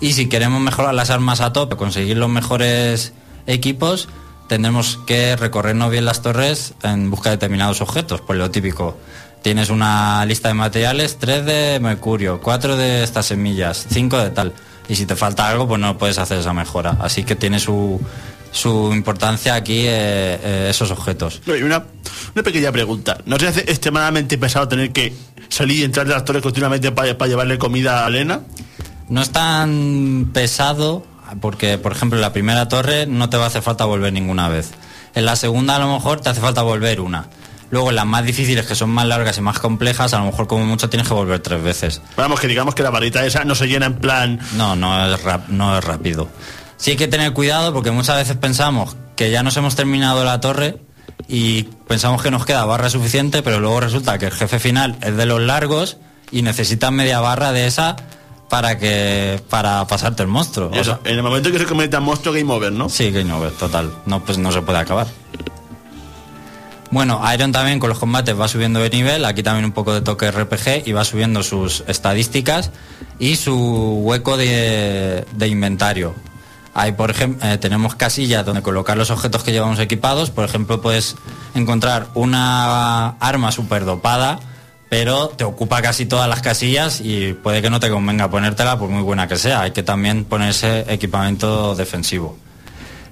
Y 0.00 0.14
si 0.14 0.28
queremos 0.28 0.60
mejorar 0.60 0.92
las 0.92 1.10
armas 1.10 1.40
a 1.40 1.52
tope, 1.52 1.76
conseguir 1.76 2.16
los 2.16 2.28
mejores 2.30 3.12
equipos, 3.46 4.08
tendremos 4.48 4.98
que 5.06 5.36
recorrernos 5.36 5.90
bien 5.90 6.04
las 6.04 6.22
torres 6.22 6.74
en 6.82 7.10
busca 7.10 7.30
de 7.30 7.36
determinados 7.36 7.80
objetos. 7.80 8.20
Pues 8.20 8.38
lo 8.38 8.50
típico, 8.50 8.96
tienes 9.42 9.70
una 9.70 10.24
lista 10.26 10.48
de 10.48 10.54
materiales, 10.54 11.18
3 11.18 11.44
de 11.44 11.80
mercurio, 11.80 12.40
4 12.40 12.76
de 12.76 13.02
estas 13.02 13.26
semillas, 13.26 13.86
5 13.90 14.18
de 14.18 14.30
tal. 14.30 14.52
Y 14.88 14.96
si 14.96 15.06
te 15.06 15.16
falta 15.16 15.48
algo, 15.48 15.66
pues 15.66 15.80
no 15.80 15.96
puedes 15.96 16.18
hacer 16.18 16.38
esa 16.38 16.52
mejora. 16.52 16.96
Así 17.00 17.24
que 17.24 17.36
tiene 17.36 17.58
su, 17.58 18.00
su 18.52 18.92
importancia 18.92 19.54
aquí 19.54 19.80
eh, 19.80 20.38
eh, 20.42 20.66
esos 20.70 20.90
objetos. 20.90 21.40
Una, 21.46 21.84
una 22.34 22.42
pequeña 22.42 22.70
pregunta. 22.70 23.18
¿No 23.26 23.38
se 23.38 23.48
hace 23.48 23.60
extremadamente 23.60 24.38
pesado 24.38 24.68
tener 24.68 24.92
que 24.92 25.14
salir 25.48 25.80
y 25.80 25.84
entrar 25.84 26.06
de 26.06 26.12
las 26.14 26.24
torres 26.24 26.42
continuamente 26.42 26.92
para, 26.92 27.16
para 27.16 27.28
llevarle 27.28 27.58
comida 27.58 28.04
a 28.04 28.08
Elena? 28.08 28.40
No 29.08 29.22
es 29.22 29.30
tan 29.30 30.30
pesado 30.32 31.04
porque, 31.40 31.78
por 31.78 31.92
ejemplo, 31.92 32.18
en 32.18 32.22
la 32.22 32.32
primera 32.32 32.68
torre 32.68 33.06
no 33.06 33.28
te 33.30 33.36
va 33.36 33.44
a 33.44 33.46
hacer 33.48 33.62
falta 33.62 33.84
volver 33.84 34.12
ninguna 34.12 34.48
vez. 34.48 34.72
En 35.14 35.24
la 35.24 35.36
segunda 35.36 35.76
a 35.76 35.78
lo 35.78 35.92
mejor 35.92 36.20
te 36.20 36.28
hace 36.30 36.40
falta 36.40 36.62
volver 36.62 37.00
una. 37.00 37.26
Luego 37.70 37.90
en 37.90 37.96
las 37.96 38.06
más 38.06 38.24
difíciles, 38.24 38.66
que 38.66 38.74
son 38.74 38.90
más 38.90 39.06
largas 39.06 39.38
y 39.38 39.40
más 39.40 39.58
complejas, 39.58 40.12
a 40.14 40.18
lo 40.18 40.26
mejor 40.26 40.46
como 40.46 40.64
mucho 40.66 40.88
tienes 40.90 41.08
que 41.08 41.14
volver 41.14 41.40
tres 41.40 41.62
veces. 41.62 42.02
Vamos, 42.16 42.38
que 42.38 42.46
digamos 42.46 42.74
que 42.74 42.82
la 42.82 42.90
varita 42.90 43.24
esa 43.26 43.44
no 43.44 43.54
se 43.54 43.66
llena 43.66 43.86
en 43.86 43.94
plan... 43.94 44.38
No, 44.56 44.76
no 44.76 45.12
es, 45.14 45.22
rap- 45.22 45.48
no 45.48 45.76
es 45.76 45.82
rápido. 45.84 46.28
Sí 46.76 46.92
hay 46.92 46.96
que 46.96 47.08
tener 47.08 47.32
cuidado 47.32 47.72
porque 47.72 47.90
muchas 47.90 48.16
veces 48.16 48.36
pensamos 48.36 48.96
que 49.16 49.30
ya 49.30 49.42
nos 49.42 49.56
hemos 49.56 49.74
terminado 49.76 50.24
la 50.24 50.40
torre 50.40 50.78
y 51.26 51.64
pensamos 51.88 52.22
que 52.22 52.30
nos 52.30 52.44
queda 52.44 52.64
barra 52.64 52.90
suficiente, 52.90 53.42
pero 53.42 53.60
luego 53.60 53.80
resulta 53.80 54.18
que 54.18 54.26
el 54.26 54.32
jefe 54.32 54.58
final 54.58 54.96
es 55.00 55.16
de 55.16 55.26
los 55.26 55.40
largos 55.40 55.96
y 56.30 56.42
necesitas 56.42 56.92
media 56.92 57.20
barra 57.20 57.52
de 57.52 57.66
esa 57.66 57.96
para 58.48 58.78
que 58.78 59.40
para 59.48 59.86
pasarte 59.86 60.22
el 60.22 60.28
monstruo. 60.28 60.68
O 60.68 60.74
Eso, 60.74 60.98
sea, 61.02 61.10
en 61.10 61.16
el 61.16 61.22
momento 61.22 61.50
que 61.50 61.58
se 61.58 61.64
en 61.64 62.02
monstruo 62.02 62.34
Game 62.34 62.52
Over, 62.52 62.72
¿no? 62.72 62.88
Sí, 62.88 63.10
Game 63.10 63.32
Over, 63.32 63.52
total. 63.52 63.90
No, 64.06 64.24
pues 64.24 64.38
no 64.38 64.52
se 64.52 64.62
puede 64.62 64.78
acabar. 64.78 65.06
Bueno, 66.90 67.20
Iron 67.34 67.50
también 67.50 67.80
con 67.80 67.88
los 67.88 67.98
combates 67.98 68.38
va 68.38 68.46
subiendo 68.46 68.78
de 68.78 68.88
nivel, 68.88 69.24
aquí 69.24 69.42
también 69.42 69.64
un 69.64 69.72
poco 69.72 69.92
de 69.92 70.00
toque 70.00 70.30
RPG 70.30 70.86
y 70.86 70.92
va 70.92 71.04
subiendo 71.04 71.42
sus 71.42 71.82
estadísticas 71.88 72.70
y 73.18 73.34
su 73.34 74.00
hueco 74.04 74.36
de, 74.36 75.26
de 75.32 75.48
inventario. 75.48 76.14
Hay, 76.74 76.92
por 76.92 77.10
ejemplo, 77.10 77.58
tenemos 77.60 77.94
casillas 77.94 78.44
donde 78.44 78.62
colocar 78.62 78.96
los 78.96 79.10
objetos 79.10 79.44
que 79.44 79.52
llevamos 79.52 79.78
equipados. 79.78 80.30
Por 80.30 80.44
ejemplo, 80.44 80.80
puedes 80.80 81.16
encontrar 81.54 82.08
una 82.14 83.10
arma 83.20 83.52
super 83.52 83.84
dopada, 83.84 84.40
pero 84.88 85.28
te 85.28 85.44
ocupa 85.44 85.82
casi 85.82 86.06
todas 86.06 86.28
las 86.28 86.40
casillas 86.40 87.00
y 87.00 87.32
puede 87.32 87.62
que 87.62 87.70
no 87.70 87.80
te 87.80 87.90
convenga 87.90 88.30
ponértela 88.30 88.78
por 88.78 88.88
muy 88.88 89.02
buena 89.02 89.26
que 89.26 89.36
sea. 89.36 89.62
Hay 89.62 89.72
que 89.72 89.82
también 89.82 90.24
ponerse 90.24 90.84
equipamiento 90.88 91.74
defensivo. 91.74 92.36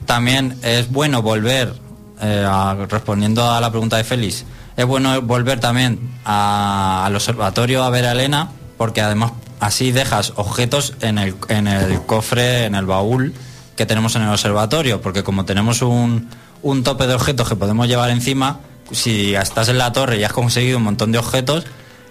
También 0.06 0.58
es 0.62 0.90
bueno 0.90 1.22
volver, 1.22 1.74
eh, 2.20 2.46
respondiendo 2.88 3.50
a 3.50 3.60
la 3.60 3.70
pregunta 3.70 3.96
de 3.96 4.04
Félix, 4.04 4.44
es 4.76 4.86
bueno 4.86 5.20
volver 5.22 5.60
también 5.60 5.98
al 6.24 7.14
observatorio 7.14 7.82
a 7.82 7.90
ver 7.90 8.06
a 8.06 8.12
Elena, 8.12 8.50
porque 8.78 9.00
además 9.00 9.32
así 9.60 9.92
dejas 9.92 10.32
objetos 10.36 10.94
en 11.00 11.18
el, 11.18 11.34
en 11.48 11.68
el 11.68 12.00
cofre, 12.02 12.64
en 12.64 12.74
el 12.74 12.86
baúl 12.86 13.34
que 13.76 13.86
tenemos 13.86 14.16
en 14.16 14.22
el 14.22 14.28
observatorio, 14.28 15.00
porque 15.00 15.22
como 15.22 15.44
tenemos 15.44 15.82
un, 15.82 16.28
un 16.62 16.82
tope 16.82 17.06
de 17.06 17.14
objetos 17.14 17.48
que 17.48 17.56
podemos 17.56 17.86
llevar 17.88 18.10
encima, 18.10 18.60
si 18.90 19.34
estás 19.34 19.68
en 19.68 19.78
la 19.78 19.92
torre 19.92 20.18
y 20.18 20.24
has 20.24 20.32
conseguido 20.32 20.78
un 20.78 20.84
montón 20.84 21.12
de 21.12 21.18
objetos, 21.18 21.64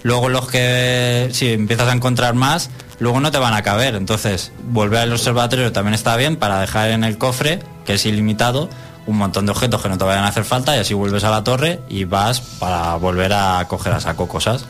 luego 0.04 0.30
los 0.30 0.48
que 0.48 1.30
si 1.32 1.54
empiezas 1.54 1.90
a 1.90 1.94
encontrar 1.94 2.34
más, 2.34 2.70
luego 3.00 3.20
no 3.20 3.32
te 3.32 3.38
van 3.38 3.54
a 3.54 3.62
caber. 3.62 3.96
Entonces, 3.96 4.52
volver 4.64 5.00
al 5.00 5.12
observatorio 5.12 5.72
también 5.72 5.94
está 5.94 6.16
bien 6.16 6.36
para 6.36 6.60
dejar 6.60 6.92
en 6.92 7.04
el 7.04 7.18
cofre, 7.18 7.60
que 7.86 7.96
es 7.96 8.06
ilimitado, 8.06 8.70
un 9.08 9.18
montón 9.18 9.46
de 9.46 9.52
objetos 9.52 9.82
que 9.82 9.90
no 9.90 9.98
te 9.98 10.06
vayan 10.06 10.24
a 10.24 10.28
hacer 10.28 10.44
falta 10.44 10.76
y 10.76 10.80
así 10.80 10.94
vuelves 10.94 11.24
a 11.24 11.30
la 11.30 11.44
torre 11.44 11.80
y 11.90 12.06
vas 12.06 12.42
para 12.42 12.96
volver 12.96 13.34
a 13.34 13.66
coger 13.68 13.94
a 13.94 14.00
saco 14.00 14.28
cosas. 14.28 14.66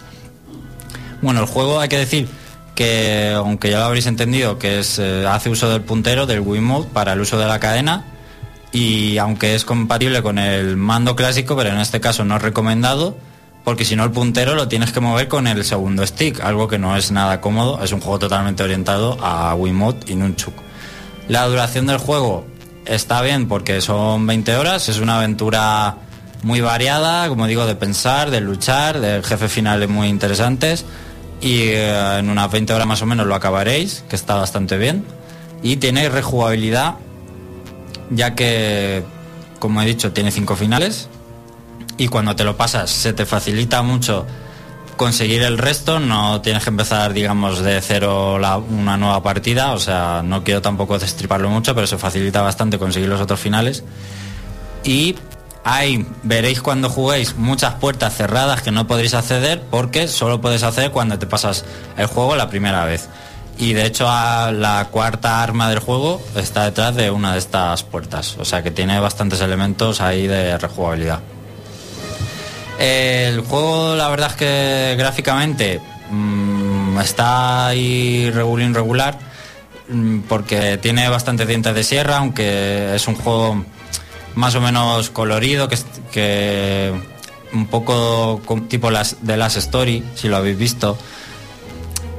Bueno, 1.22 1.42
el 1.42 1.46
juego 1.46 1.80
hay 1.80 1.90
que 1.90 1.98
decir 1.98 2.28
que, 2.76 3.34
aunque 3.36 3.70
ya 3.70 3.80
lo 3.80 3.86
habréis 3.86 4.08
entendido, 4.08 4.58
que 4.58 4.80
es, 4.80 4.98
eh, 4.98 5.26
hace 5.28 5.50
uso 5.50 5.70
del 5.70 5.82
puntero, 5.82 6.26
del 6.26 6.40
Wiimote, 6.40 6.90
para 6.94 7.14
el 7.14 7.22
uso 7.22 7.38
de 7.38 7.46
la 7.46 7.60
cadena, 7.60 8.06
y 8.72 9.18
aunque 9.18 9.56
es 9.56 9.66
compatible 9.66 10.22
con 10.22 10.38
el 10.38 10.78
mando 10.78 11.16
clásico, 11.16 11.56
pero 11.56 11.70
en 11.70 11.80
este 11.80 12.00
caso 12.00 12.24
no 12.24 12.38
es 12.38 12.42
recomendado, 12.42 13.18
porque 13.64 13.86
si 13.86 13.96
no 13.96 14.04
el 14.04 14.12
puntero 14.12 14.56
lo 14.56 14.68
tienes 14.68 14.92
que 14.92 15.00
mover 15.00 15.28
con 15.28 15.48
el 15.48 15.64
segundo 15.64 16.06
stick, 16.06 16.40
algo 16.42 16.68
que 16.68 16.80
no 16.80 16.96
es 16.96 17.12
nada 17.12 17.42
cómodo, 17.42 17.84
es 17.84 17.92
un 17.92 18.02
juego 18.02 18.20
totalmente 18.20 18.64
orientado 18.64 19.18
a 19.22 19.54
Wiimote 19.56 20.12
y 20.12 20.16
Nunchuk. 20.16 20.54
La 21.28 21.46
duración 21.48 21.88
del 21.88 21.98
juego 21.98 22.46
está 22.86 23.22
bien 23.22 23.48
porque 23.48 23.82
son 23.82 24.26
20 24.26 24.56
horas, 24.56 24.90
es 24.90 25.00
una 25.00 25.18
aventura 25.18 25.98
muy 26.44 26.62
variada, 26.62 27.28
como 27.28 27.46
digo, 27.48 27.66
de 27.66 27.76
pensar, 27.76 28.32
de 28.32 28.42
luchar, 28.42 29.00
de 29.00 29.22
jefes 29.22 29.52
finales 29.52 29.88
muy 29.90 30.08
interesantes 30.08 30.86
y 31.40 31.70
eh, 31.70 32.20
en 32.20 32.30
unas 32.30 32.52
20 32.52 32.74
horas 32.74 32.88
más 32.88 33.02
o 33.02 33.06
menos 33.06 33.28
lo 33.28 33.36
acabaréis, 33.36 34.04
que 34.10 34.16
está 34.16 34.36
bastante 34.36 34.78
bien. 34.78 35.06
Y 35.64 35.78
tiene 35.78 36.10
rejugabilidad, 36.10 36.96
ya 38.12 38.36
que, 38.36 39.04
como 39.60 39.82
he 39.82 39.86
dicho, 39.86 40.12
tiene 40.12 40.30
cinco 40.32 40.56
finales 40.56 41.08
y 41.98 42.08
cuando 42.08 42.36
te 42.36 42.44
lo 42.44 42.56
pasas 42.58 42.90
se 42.92 43.14
te 43.14 43.26
facilita 43.26 43.82
mucho 43.82 44.26
conseguir 44.98 45.42
el 45.42 45.58
resto, 45.58 46.00
no 46.00 46.42
tienes 46.42 46.64
que 46.64 46.70
empezar, 46.70 47.14
digamos, 47.14 47.60
de 47.62 47.82
cero 47.82 48.38
la- 48.38 48.58
una 48.58 48.98
nueva 48.98 49.24
partida, 49.24 49.72
o 49.74 49.80
sea, 49.80 50.22
no 50.24 50.44
quiero 50.44 50.62
tampoco 50.62 51.00
destriparlo 51.00 51.50
mucho, 51.50 51.74
pero 51.74 51.88
se 51.88 51.98
facilita 51.98 52.42
bastante 52.42 52.78
conseguir 52.78 53.10
los 53.10 53.20
otros 53.20 53.40
finales. 53.40 53.84
Y 54.84 55.16
hay, 55.64 56.06
veréis 56.24 56.62
cuando 56.62 56.90
juguéis, 56.90 57.36
muchas 57.36 57.76
puertas 57.76 58.16
cerradas 58.16 58.62
que 58.62 58.72
no 58.72 58.86
podréis 58.88 59.14
acceder 59.16 59.62
porque 59.72 60.08
solo 60.08 60.40
puedes 60.42 60.62
hacer 60.64 60.92
cuando 60.92 61.18
te 61.18 61.26
pasas 61.28 61.66
el 61.98 62.06
juego 62.08 62.36
la 62.36 62.50
primera 62.50 62.86
vez. 62.86 63.10
Y 63.62 63.74
de 63.74 63.86
hecho 63.86 64.10
a 64.10 64.52
la 64.52 64.88
cuarta 64.90 65.44
arma 65.44 65.70
del 65.70 65.78
juego 65.78 66.20
está 66.36 66.64
detrás 66.64 66.96
de 66.96 67.12
una 67.12 67.34
de 67.34 67.38
estas 67.38 67.84
puertas, 67.84 68.36
o 68.40 68.44
sea 68.44 68.64
que 68.64 68.72
tiene 68.72 69.00
bastantes 69.00 69.40
elementos 69.40 70.02
ahí 70.02 70.26
de 70.26 70.58
rejugabilidad. 70.58 71.20
El 72.80 73.42
juego, 73.42 73.96
la 73.96 74.10
verdad 74.10 74.32
es 74.32 74.36
que 74.36 74.96
gráficamente 74.98 75.80
mm, 76.10 76.98
está 77.02 77.68
ahí 77.68 78.32
regular 78.32 79.20
mm, 79.90 80.22
porque 80.22 80.80
tiene 80.80 81.08
bastante 81.08 81.46
dientes 81.46 81.76
de 81.76 81.84
sierra, 81.84 82.18
aunque 82.18 82.96
es 82.96 83.08
un 83.08 83.14
juego 83.14 83.64
más 84.34 84.56
o 84.56 84.62
menos 84.62 85.12
colorido, 85.12 85.70
que, 85.70 85.78
que 86.12 86.92
un 87.54 87.68
poco 87.68 88.42
tipo 88.68 88.90
las, 88.90 89.18
de 89.22 89.38
las 89.38 89.56
Story, 89.56 90.04
si 90.16 90.30
lo 90.30 90.38
habéis 90.38 90.58
visto, 90.58 90.98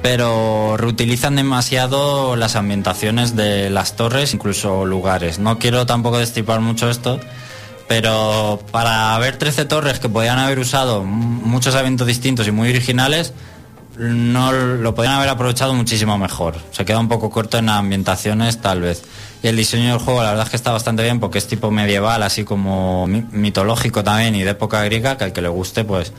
pero 0.02 0.76
reutilizan 0.76 1.36
demasiado 1.36 2.36
las 2.36 2.56
ambientaciones 2.56 3.36
de 3.36 3.70
las 3.70 3.94
torres, 3.96 4.34
incluso 4.34 4.84
lugares. 4.84 5.38
No 5.38 5.58
quiero 5.58 5.86
tampoco 5.86 6.18
destripar 6.18 6.60
mucho 6.60 6.90
esto, 6.90 7.20
pero 7.88 8.60
para 8.70 9.16
ver 9.18 9.36
13 9.38 9.64
torres 9.66 10.00
que 10.00 10.08
podían 10.08 10.38
haber 10.38 10.58
usado 10.58 11.04
muchos 11.04 11.74
eventos 11.74 12.06
distintos 12.06 12.48
y 12.48 12.50
muy 12.50 12.68
originales, 12.70 13.32
no 13.98 14.52
lo 14.52 14.94
podían 14.94 15.14
haber 15.14 15.28
aprovechado 15.28 15.74
muchísimo 15.74 16.16
mejor. 16.18 16.56
Se 16.72 16.84
queda 16.84 16.98
un 16.98 17.08
poco 17.08 17.30
corto 17.30 17.58
en 17.58 17.68
ambientaciones 17.68 18.58
tal 18.60 18.80
vez. 18.80 19.02
Y 19.42 19.48
el 19.48 19.56
diseño 19.56 19.90
del 19.90 19.98
juego 19.98 20.22
la 20.22 20.30
verdad 20.30 20.44
es 20.46 20.50
que 20.50 20.56
está 20.56 20.72
bastante 20.72 21.02
bien 21.02 21.20
porque 21.20 21.38
es 21.38 21.46
tipo 21.46 21.70
medieval, 21.70 22.22
así 22.22 22.42
como 22.44 23.06
mi- 23.06 23.24
mitológico 23.32 24.02
también 24.02 24.34
y 24.34 24.42
de 24.42 24.50
época 24.50 24.82
griega, 24.84 25.18
que 25.18 25.24
al 25.24 25.32
que 25.32 25.42
le 25.42 25.48
guste 25.48 25.84
pues 25.84 26.12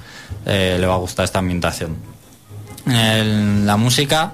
eh, 0.46 0.78
le 0.80 0.86
va 0.86 0.94
a 0.94 0.98
gustar 0.98 1.26
esta 1.26 1.40
ambientación. 1.40 1.96
En 2.86 3.66
la 3.66 3.78
música 3.78 4.34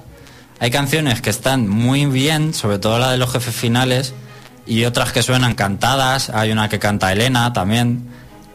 hay 0.58 0.70
canciones 0.70 1.20
que 1.20 1.30
están 1.30 1.68
muy 1.68 2.06
bien, 2.06 2.52
sobre 2.52 2.78
todo 2.78 2.98
la 2.98 3.10
de 3.10 3.16
los 3.16 3.32
jefes 3.32 3.54
finales, 3.54 4.14
y 4.66 4.84
otras 4.84 5.12
que 5.12 5.22
suenan 5.22 5.54
cantadas. 5.54 6.30
Hay 6.30 6.52
una 6.52 6.68
que 6.68 6.78
canta 6.78 7.12
Elena 7.12 7.52
también. 7.52 8.08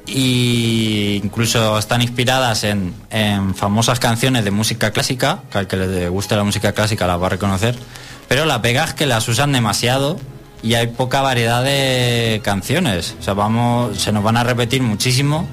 Y 0.08 1.20
incluso 1.24 1.80
están 1.80 2.04
inspiradas 2.04 2.64
en, 2.64 2.93
en 3.10 3.56
famosas 3.56 4.00
canciones 4.00 4.46
de 4.46 4.52
música 4.52 4.91
clásica, 4.91 5.39
que 5.52 5.58
al 5.58 5.68
que 5.68 5.78
le 5.78 6.10
guste 6.10 6.36
la 6.36 6.43
música 6.43 6.74
clásica 6.74 7.08
las 7.08 7.20
va 7.20 7.26
a 7.26 7.30
reconocer. 7.30 7.76
Pero 8.28 8.46
la 8.46 8.62
pega 8.62 8.84
es 8.84 8.93
que 8.93 9.08
las 9.08 9.28
usan 9.28 9.52
demasiado 9.52 10.20
y 10.62 10.76
hay 10.76 10.88
poca 10.88 11.22
variedad 11.22 11.64
de 11.64 12.39
canciones. 12.43 13.16
O 13.20 13.24
sea, 13.24 13.34
vamos, 13.34 13.98
se 14.00 14.12
nos 14.12 14.24
van 14.24 14.38
a 14.38 14.43
repetir 14.43 14.84
muchísimo 14.84 15.48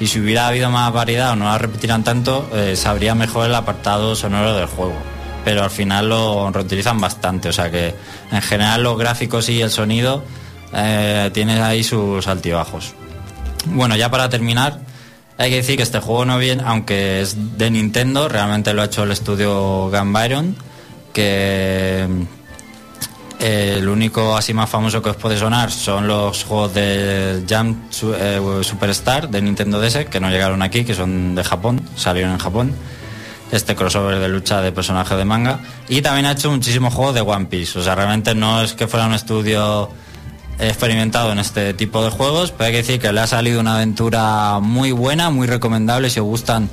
y 0.00 0.06
si 0.06 0.20
hubiera 0.20 0.48
habido 0.48 0.70
más 0.70 0.92
variedad 0.92 1.32
o 1.32 1.36
no 1.36 1.46
la 1.46 1.58
repetirán 1.58 2.04
tanto, 2.04 2.48
eh, 2.54 2.76
sabría 2.76 3.14
mejor 3.14 3.46
el 3.46 3.54
apartado 3.54 4.14
sonoro 4.14 4.54
del 4.54 4.66
juego. 4.66 4.96
Pero 5.44 5.62
al 5.62 5.70
final 5.70 6.08
lo 6.08 6.50
reutilizan 6.50 7.00
bastante, 7.00 7.48
o 7.48 7.52
sea 7.52 7.70
que 7.70 7.94
en 8.30 8.42
general 8.42 8.82
los 8.82 8.98
gráficos 8.98 9.48
y 9.48 9.60
el 9.60 9.70
sonido 9.70 10.24
eh, 10.72 11.30
tienen 11.32 11.62
ahí 11.62 11.82
sus 11.82 12.26
altibajos. 12.26 12.94
Bueno, 13.66 13.96
ya 13.96 14.10
para 14.10 14.28
terminar, 14.28 14.80
hay 15.36 15.50
que 15.50 15.56
decir 15.56 15.76
que 15.76 15.82
este 15.82 16.00
juego 16.00 16.24
no 16.24 16.38
viene, 16.38 16.62
aunque 16.66 17.20
es 17.20 17.58
de 17.58 17.70
Nintendo, 17.70 18.28
realmente 18.28 18.74
lo 18.74 18.82
ha 18.82 18.86
hecho 18.86 19.04
el 19.04 19.12
estudio 19.12 19.90
Gun 19.90 20.12
Byron, 20.12 20.56
que 21.12 22.06
el 23.38 23.88
único 23.88 24.36
así 24.36 24.52
más 24.52 24.68
famoso 24.68 25.00
que 25.02 25.10
os 25.10 25.16
puede 25.16 25.38
sonar 25.38 25.70
son 25.70 26.08
los 26.08 26.44
juegos 26.44 26.74
de 26.74 27.44
Su- 27.90 28.14
eh, 28.14 28.40
Superstar 28.62 29.28
de 29.28 29.40
Nintendo 29.42 29.80
DS, 29.80 30.06
que 30.06 30.18
no 30.20 30.28
llegaron 30.30 30.62
aquí, 30.62 30.84
que 30.84 30.94
son 30.94 31.34
de 31.34 31.44
Japón, 31.44 31.80
salieron 31.96 32.32
en 32.32 32.38
Japón. 32.38 32.72
Este 33.50 33.74
crossover 33.74 34.18
de 34.18 34.28
lucha 34.28 34.60
de 34.60 34.72
personajes 34.72 35.16
de 35.16 35.24
manga. 35.24 35.60
Y 35.88 36.02
también 36.02 36.26
ha 36.26 36.32
hecho 36.32 36.50
muchísimos 36.50 36.92
juegos 36.92 37.14
de 37.14 37.22
One 37.22 37.46
Piece. 37.46 37.78
O 37.78 37.82
sea, 37.82 37.94
realmente 37.94 38.34
no 38.34 38.60
es 38.62 38.74
que 38.74 38.86
fuera 38.86 39.06
un 39.06 39.14
estudio 39.14 39.88
experimentado 40.58 41.32
en 41.32 41.38
este 41.38 41.72
tipo 41.74 42.02
de 42.04 42.10
juegos, 42.10 42.50
pero 42.50 42.66
hay 42.66 42.72
que 42.72 42.78
decir 42.78 43.00
que 43.00 43.12
le 43.12 43.20
ha 43.20 43.26
salido 43.26 43.60
una 43.60 43.76
aventura 43.76 44.58
muy 44.60 44.90
buena, 44.92 45.30
muy 45.30 45.46
recomendable 45.46 46.10
si 46.10 46.20
os 46.20 46.26
gustan 46.26 46.68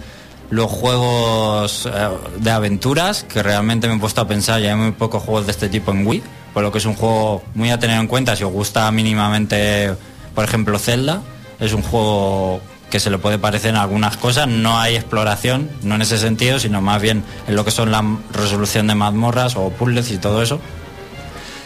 los 0.49 0.69
juegos 0.71 1.85
eh, 1.85 2.09
de 2.39 2.51
aventuras, 2.51 3.23
que 3.23 3.41
realmente 3.43 3.87
me 3.87 3.95
he 3.95 3.99
puesto 3.99 4.21
a 4.21 4.27
pensar, 4.27 4.59
ya 4.61 4.71
hay 4.71 4.75
muy 4.75 4.91
pocos 4.91 5.21
juegos 5.23 5.45
de 5.45 5.51
este 5.51 5.69
tipo 5.69 5.91
en 5.91 6.05
Wii, 6.05 6.23
por 6.55 6.63
lo 6.63 6.71
que 6.71 6.77
es 6.77 6.85
un 6.85 6.95
juego 6.95 7.43
muy 7.53 7.69
a 7.69 7.79
tener 7.79 7.99
en 7.99 8.07
cuenta 8.07 8.33
si 8.37 8.45
os 8.45 8.51
gusta 8.53 8.89
mínimamente, 8.89 9.93
por 10.33 10.45
ejemplo, 10.45 10.79
Zelda, 10.79 11.21
es 11.59 11.73
un 11.73 11.81
juego 11.81 12.61
que 12.89 13.01
se 13.01 13.09
le 13.09 13.17
puede 13.17 13.37
parecer 13.37 13.71
en 13.71 13.75
algunas 13.75 14.15
cosas, 14.15 14.47
no 14.47 14.79
hay 14.79 14.95
exploración, 14.95 15.69
no 15.83 15.95
en 15.95 16.01
ese 16.01 16.17
sentido, 16.17 16.57
sino 16.57 16.81
más 16.81 17.01
bien 17.01 17.25
en 17.49 17.57
lo 17.57 17.65
que 17.65 17.71
son 17.71 17.91
la 17.91 18.01
resolución 18.31 18.87
de 18.87 18.95
mazmorras 18.95 19.57
o 19.57 19.69
puzzles 19.69 20.11
y 20.11 20.17
todo 20.17 20.41
eso. 20.41 20.61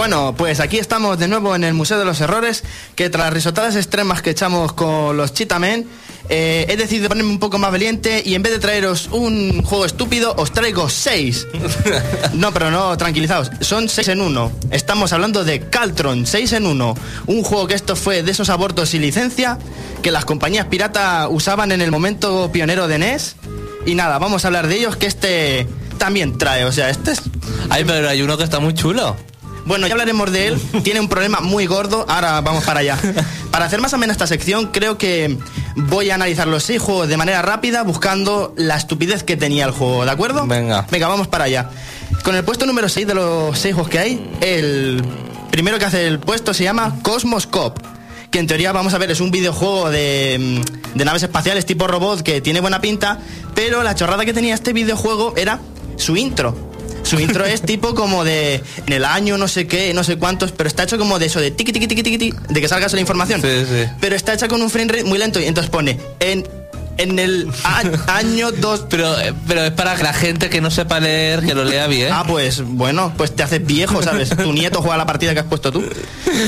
Bueno, 0.02 0.34
pues 0.36 0.60
aquí 0.60 0.80
estamos 0.80 1.20
de 1.20 1.28
nuevo 1.28 1.56
en 1.56 1.64
el 1.64 1.76
Museo 1.76 2.00
de 2.00 2.06
los 2.06 2.20
Errores, 2.22 2.64
que 2.96 3.12
tras 3.12 3.26
las 3.26 3.34
risotadas 3.36 3.76
extremas 3.76 4.24
que 4.24 4.32
echamos 4.32 4.74
con 4.74 5.16
los 5.16 5.32
Chitamen, 5.32 5.88
eh, 6.28 6.66
he 6.68 6.76
decidido 6.76 7.08
ponerme 7.08 7.30
un 7.30 7.38
poco 7.38 7.60
más 7.60 7.70
valiente 7.70 8.24
y 8.26 8.34
en 8.34 8.42
vez 8.42 8.52
de 8.52 8.58
traeros 8.58 9.10
un 9.12 9.62
juego 9.62 9.86
estúpido, 9.86 10.34
os 10.40 10.52
traigo 10.54 10.90
seis. 10.90 11.46
No, 12.34 12.52
pero 12.52 12.72
no, 12.72 12.98
tranquilizaos, 12.98 13.52
son 13.60 13.90
seis 13.90 14.08
en 14.08 14.22
uno. 14.22 14.52
Estamos 14.72 15.14
hablando 15.14 15.44
de 15.44 15.70
Caltron, 15.70 16.26
6 16.26 16.54
en 16.54 16.66
1. 16.66 16.96
Un 17.28 17.44
juego 17.44 17.68
que 17.68 17.76
esto 17.76 17.96
fue 17.96 18.24
de 18.24 18.32
esos 18.32 18.50
abortos 18.50 18.90
sin 18.90 19.04
licencia 19.04 19.60
que 20.02 20.10
las 20.10 20.26
compañías 20.26 20.66
pirata 20.66 21.28
usaban 21.30 21.72
en 21.72 21.80
el 21.82 21.92
momento 21.92 22.52
pionero 22.52 22.88
de 22.88 22.98
NES. 22.98 23.36
Y 23.86 23.94
nada, 23.94 24.18
vamos 24.18 24.46
a 24.46 24.48
hablar 24.48 24.66
de 24.66 24.78
ellos 24.78 24.96
que 24.96 25.06
este 25.06 25.68
también 26.00 26.40
trae, 26.40 26.66
o 26.66 26.72
sea, 26.72 26.90
este 26.90 27.12
es 27.12 27.22
Ay, 27.70 27.84
pero 27.86 28.10
hay 28.10 28.24
uno 28.24 28.36
que 28.36 28.44
está 28.44 28.60
muy 28.60 28.74
chulo. 28.74 29.16
Bueno, 29.66 29.88
ya 29.88 29.94
hablaremos 29.94 30.32
de 30.32 30.48
él. 30.48 30.62
Tiene 30.84 31.00
un 31.00 31.08
problema 31.08 31.40
muy 31.40 31.66
gordo. 31.66 32.06
Ahora 32.08 32.42
vamos 32.42 32.64
para 32.64 32.82
allá. 32.82 32.98
Para 33.52 33.66
hacer 33.66 33.82
más 33.82 33.94
o 33.94 33.98
menos 33.98 34.14
esta 34.14 34.28
sección, 34.28 34.68
creo 34.68 34.98
que 34.98 35.38
voy 35.76 36.10
a 36.10 36.16
analizar 36.16 36.48
los 36.48 36.64
seis 36.64 36.82
juegos 36.82 37.10
de 37.10 37.18
manera 37.18 37.42
rápida, 37.42 37.84
buscando 37.84 38.54
la 38.56 38.78
estupidez 38.78 39.24
que 39.24 39.36
tenía 39.36 39.66
el 39.66 39.72
juego, 39.72 40.06
¿de 40.06 40.12
acuerdo? 40.12 40.48
Venga. 40.48 40.88
Venga, 40.90 41.10
vamos 41.10 41.28
para 41.28 41.44
allá. 41.46 41.70
Con 42.24 42.36
el 42.36 42.46
puesto 42.46 42.66
número 42.66 42.88
6 42.88 43.08
de 43.08 43.14
los 43.14 43.60
seis 43.60 43.74
juegos 43.74 43.92
que 43.92 44.00
hay, 44.00 44.30
el 44.40 45.04
primero 45.52 45.80
que 45.80 45.86
hace 45.86 46.08
el 46.08 46.20
puesto 46.20 46.54
se 46.54 46.64
llama 46.64 47.00
Cosmos 47.02 47.46
Cop. 47.46 47.78
Que 48.30 48.40
en 48.40 48.48
teoría, 48.48 48.72
vamos 48.72 48.94
a 48.94 48.98
ver, 48.98 49.12
es 49.12 49.20
un 49.20 49.32
videojuego 49.32 49.90
de, 49.90 50.38
mm, 50.40 50.98
de 50.98 51.06
naves 51.06 51.24
espaciales 51.24 51.66
tipo 51.66 51.88
robot 51.88 52.22
que 52.22 52.40
tiene 52.40 52.62
buena 52.62 52.80
pinta, 52.80 53.20
pero 53.54 53.84
la 53.84 53.96
chorrada 53.96 54.24
que 54.24 54.32
tenía 54.32 54.54
este 54.54 54.72
videojuego 54.72 55.34
era 55.36 55.60
su 55.98 56.16
intro. 56.16 56.71
Su 57.12 57.20
intro 57.20 57.44
es 57.44 57.62
tipo 57.62 57.94
como 57.94 58.24
de 58.24 58.64
en 58.88 58.94
el 58.94 59.04
año 59.04 59.38
no 59.38 59.50
sé 59.50 59.68
qué, 59.68 59.94
no 59.94 60.06
sé 60.06 60.16
cuántos, 60.16 60.54
pero 60.54 60.70
está 60.70 60.84
hecho 60.84 60.98
como 60.98 61.20
de 61.20 61.26
eso 61.26 61.42
de 61.42 61.52
tiqui 61.52 61.74
tiqui 61.74 61.86
tiqui 61.86 62.04
tiqui, 62.04 62.34
de 62.48 62.62
que 62.62 62.70
salga 62.70 62.88
la 62.88 63.02
información. 63.02 63.42
Sí, 63.42 63.66
sí. 63.70 63.86
Pero 64.00 64.16
está 64.16 64.34
hecha 64.34 64.48
con 64.48 64.62
un 64.62 64.70
frame 64.70 64.94
rate 64.94 65.04
muy 65.04 65.20
lento 65.20 65.38
y 65.42 65.44
entonces 65.44 65.70
pone 65.70 66.00
en 66.22 66.48
en 66.98 67.20
el 67.20 67.50
año 68.08 68.54
2 68.54 68.86
Pero, 68.90 69.20
eh, 69.20 69.34
pero 69.46 69.66
es 69.66 69.72
para 69.72 69.96
que 69.96 70.04
la 70.04 70.14
gente 70.14 70.50
que 70.50 70.62
no 70.62 70.72
sepa 70.72 71.02
leer, 71.02 71.42
que 71.42 71.54
lo 71.54 71.66
lea 71.66 71.88
bien. 71.88 72.14
Ah, 72.14 72.24
pues 72.26 72.62
bueno, 72.64 73.14
pues 73.18 73.36
te 73.36 73.44
haces 73.44 73.66
viejo, 73.66 74.02
¿sabes? 74.02 74.30
Tu 74.30 74.54
nieto 74.54 74.82
juega 74.82 74.96
la 74.96 75.06
partida 75.06 75.34
que 75.34 75.42
has 75.42 75.46
puesto 75.48 75.70
tú. 75.70 75.84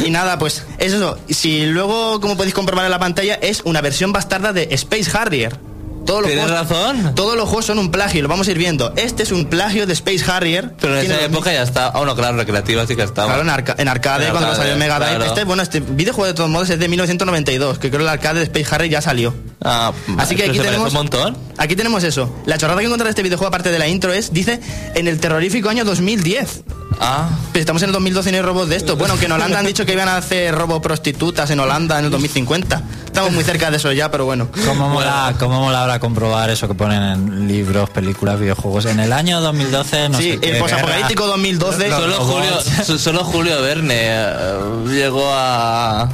Y 0.06 0.12
nada, 0.12 0.40
pues 0.40 0.64
es 0.78 0.94
eso. 0.94 1.18
Si 1.30 1.66
luego, 1.66 2.22
como 2.22 2.38
podéis 2.38 2.54
comprobar 2.54 2.86
en 2.86 2.92
la 2.92 3.00
pantalla, 3.00 3.36
es 3.36 3.64
una 3.66 3.82
versión 3.82 4.14
bastarda 4.14 4.54
de 4.54 4.70
Space 4.72 5.12
Harrier. 5.14 5.58
Todos 6.06 6.22
los 6.22 6.30
Tienes 6.32 6.46
juegos- 6.50 6.70
razón. 6.70 7.16
Todos 7.16 7.36
los 7.38 7.46
juegos 7.48 7.66
son 7.66 7.80
un 7.80 7.90
plagio, 7.92 8.22
lo 8.22 8.28
vamos 8.28 8.48
a 8.48 8.52
ir 8.52 8.58
viendo. 8.58 8.94
Este 8.96 9.24
es 9.24 9.32
un 9.32 9.46
plagio 9.46 9.88
de 9.88 9.94
Space 9.94 10.24
Harrier. 10.30 10.74
Pero 10.80 11.00
en 11.00 11.06
esa 11.12 11.22
época 11.24 11.54
ya 11.54 11.64
está. 11.64 11.88
Ah, 11.88 11.98
bueno, 11.98 12.16
claro, 12.16 12.38
recreativa 12.38 12.86
sí 12.86 12.96
que 12.96 13.04
estaba. 13.04 13.28
Claro, 13.28 13.42
en, 13.44 13.50
arca- 13.50 13.76
en 13.78 13.88
arcade, 13.88 14.26
En 14.26 14.32
cuando 14.32 14.50
arcade, 14.50 14.58
salió 14.62 14.74
el 14.74 14.80
Mega 14.80 15.00
Drive. 15.00 15.16
claro. 15.16 15.26
Este, 15.32 15.44
bueno, 15.46 15.64
este 15.64 15.80
videojuego 15.80 16.28
de 16.28 16.34
todos 16.34 16.50
modos 16.50 16.70
es 16.70 16.80
de 16.80 16.88
1992, 16.90 17.80
que 17.80 17.90
creo 17.90 18.00
que 18.00 18.04
el 18.04 18.10
arcade 18.10 18.40
de 18.40 18.46
Space 18.46 18.76
Harrier 18.76 18.92
ya 18.92 19.02
salió. 19.02 19.34
Ah, 19.62 19.94
Así 20.18 20.36
que 20.36 20.44
aquí 20.44 20.60
tenemos 20.60 20.90
un 20.90 20.94
montón. 20.94 21.38
Aquí 21.58 21.76
tenemos 21.76 22.04
eso. 22.04 22.34
La 22.46 22.58
chorrada 22.58 22.80
que 22.80 22.86
encontrar 22.86 23.06
de 23.08 23.12
este 23.12 23.24
videojuego 23.24 23.48
aparte 23.48 23.72
de 23.72 23.80
la 23.80 23.88
intro 23.88 24.12
es 24.14 24.34
dice 24.34 24.60
en 24.96 25.08
el 25.08 25.20
terrorífico 25.20 25.70
año 25.70 25.86
2010. 25.86 26.64
Ah, 27.00 27.30
Pero 27.52 27.62
estamos 27.62 27.82
en 27.84 27.90
el 27.90 27.94
2012 27.94 28.30
y 28.30 28.32
no 28.32 28.38
hay 28.38 28.42
robots 28.44 28.70
de 28.70 28.76
esto. 28.76 28.96
Bueno, 28.96 29.18
que 29.18 29.26
en 29.26 29.32
Holanda 29.34 29.60
han 29.60 29.66
dicho 29.66 29.86
que 29.86 29.94
iban 29.94 30.08
a 30.08 30.18
hacer 30.18 30.54
robo 30.56 30.82
prostitutas 30.82 31.50
en 31.52 31.60
Holanda 31.60 32.00
en 32.00 32.06
el 32.06 32.12
2050. 32.12 32.82
Estamos 33.06 33.32
muy 33.32 33.44
cerca 33.44 33.70
de 33.72 33.78
eso 33.78 33.92
ya, 33.92 34.10
pero 34.10 34.26
bueno. 34.26 34.48
¿Cómo 34.66 34.90
mola, 34.90 35.36
cómo 35.40 35.60
mola 35.62 35.82
ahora 35.82 36.00
comprobar 36.00 36.50
eso 36.50 36.68
que 36.68 36.74
ponen 36.74 37.02
en 37.04 37.48
libros, 37.48 37.90
películas, 37.90 38.40
videojuegos? 38.40 38.86
En 38.86 39.00
el 39.00 39.14
año 39.14 39.40
2012, 39.42 40.10
no 40.10 40.18
sí, 40.18 40.40
sé 40.42 40.50
el 40.52 40.58
posapocalíptico 40.60 41.28
2012. 41.28 41.90
Los 41.90 42.00
solo. 42.00 42.16
Julio, 42.20 42.62
so- 42.86 42.98
solo 42.98 43.24
Julio 43.24 43.62
Verne 43.62 43.96
eh, 43.98 44.56
llegó 44.88 45.30
a 45.34 46.10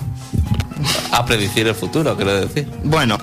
a 1.12 1.26
predecir 1.26 1.68
el 1.68 1.76
futuro, 1.76 2.16
quiero 2.16 2.34
decir. 2.40 2.68
Bueno, 2.84 3.18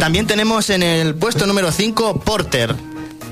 también 0.00 0.26
tenemos 0.26 0.70
en 0.70 0.82
el 0.82 1.14
puesto 1.14 1.46
número 1.46 1.70
5 1.70 2.20
Porter. 2.20 2.74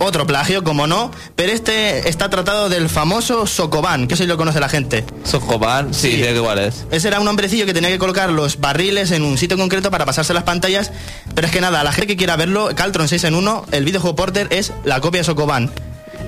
Otro 0.01 0.27
plagio, 0.27 0.65
como 0.65 0.87
no, 0.87 1.11
pero 1.37 1.53
este 1.53 2.09
está 2.09 2.29
tratado 2.29 2.69
del 2.69 2.89
famoso 2.89 3.47
Sokoban, 3.47 4.07
que 4.09 4.17
si 4.17 4.27
lo 4.27 4.37
conoce 4.37 4.59
la 4.61 4.69
gente. 4.69 5.05
Sokoban, 5.25 5.95
sí, 5.95 6.11
Sí. 6.13 6.23
sé 6.23 6.67
es. 6.67 6.85
Ese 6.91 7.09
era 7.09 7.21
un 7.21 7.29
hombrecillo 7.29 7.65
que 7.65 7.73
tenía 7.73 7.91
que 7.91 7.99
colocar 7.99 8.31
los 8.31 8.59
barriles 8.61 9.13
en 9.13 9.23
un 9.23 9.39
sitio 9.39 9.57
concreto 9.57 9.91
para 9.91 10.05
pasarse 10.05 10.35
las 10.35 10.43
pantallas. 10.43 10.91
Pero 11.35 11.47
es 11.47 11.53
que 11.53 11.61
nada, 11.61 11.85
la 11.85 11.93
gente 11.93 12.09
que 12.09 12.17
quiera 12.17 12.37
verlo, 12.37 12.71
Caltron 12.75 13.09
6 13.09 13.23
en 13.25 13.35
1, 13.35 13.67
el 13.71 13.85
videojuego 13.85 14.17
Porter 14.17 14.49
es 14.51 14.73
la 14.85 15.01
copia 15.01 15.21
de 15.21 15.25
Sokoban. 15.25 15.71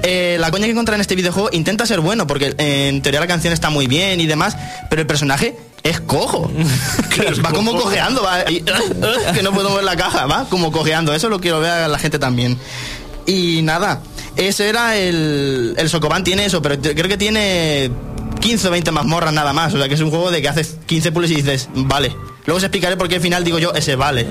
Eh, 0.03 0.37
la 0.39 0.51
coña 0.51 0.67
que 0.67 0.71
encuentra 0.71 0.95
en 0.95 1.01
este 1.01 1.17
videojuego 1.17 1.49
intenta 1.53 1.87
ser 1.87 2.01
bueno, 2.01 2.27
porque 2.27 2.55
eh, 2.59 2.89
en 2.89 3.03
teoría 3.03 3.19
la 3.21 3.27
canción 3.27 3.53
está 3.53 3.71
muy 3.71 3.87
bien 3.89 4.21
y 4.21 4.27
demás, 4.27 4.57
pero 4.89 5.01
el 5.03 5.07
personaje 5.09 5.57
es 5.83 6.01
cojo. 6.01 6.51
va 7.45 7.51
como 7.51 7.73
cojeando, 7.81 8.23
va. 8.23 8.49
y- 8.51 8.61
que 9.35 9.43
no 9.43 9.53
puedo 9.53 9.71
mover 9.71 9.85
la 9.85 9.97
caja, 9.97 10.27
va 10.27 10.47
como 10.49 10.71
cojeando. 10.71 11.13
Eso 11.15 11.29
lo 11.29 11.41
quiero 11.41 11.61
ver 11.61 11.71
a 11.73 11.89
la 11.89 11.99
gente 11.99 12.19
también. 12.19 12.59
Y 13.27 13.63
nada, 13.63 14.03
ese 14.37 14.69
era 14.69 14.97
el. 14.97 15.75
El 15.77 15.89
Sokoban 15.89 16.25
tiene 16.25 16.45
eso, 16.45 16.63
pero 16.63 16.81
creo 16.81 17.09
que 17.09 17.17
tiene 17.17 17.91
15 18.41 18.69
o 18.69 18.71
20 18.71 18.93
mazmorras 18.93 19.33
nada 19.33 19.53
más. 19.53 19.75
O 19.75 19.79
sea 19.79 19.89
que 19.89 19.95
es 19.95 20.01
un 20.01 20.11
juego 20.11 20.31
de 20.31 20.41
que 20.41 20.49
haces 20.49 20.77
15 20.87 21.13
puzzles 21.13 21.31
y 21.33 21.35
dices, 21.37 21.69
vale. 21.75 22.15
Luego 22.45 22.59
os 22.59 22.63
explicaré 22.63 22.97
por 22.97 23.09
qué 23.09 23.17
al 23.17 23.21
final 23.21 23.43
digo 23.43 23.59
yo, 23.59 23.73
ese 23.75 23.97
vale. 23.97 24.27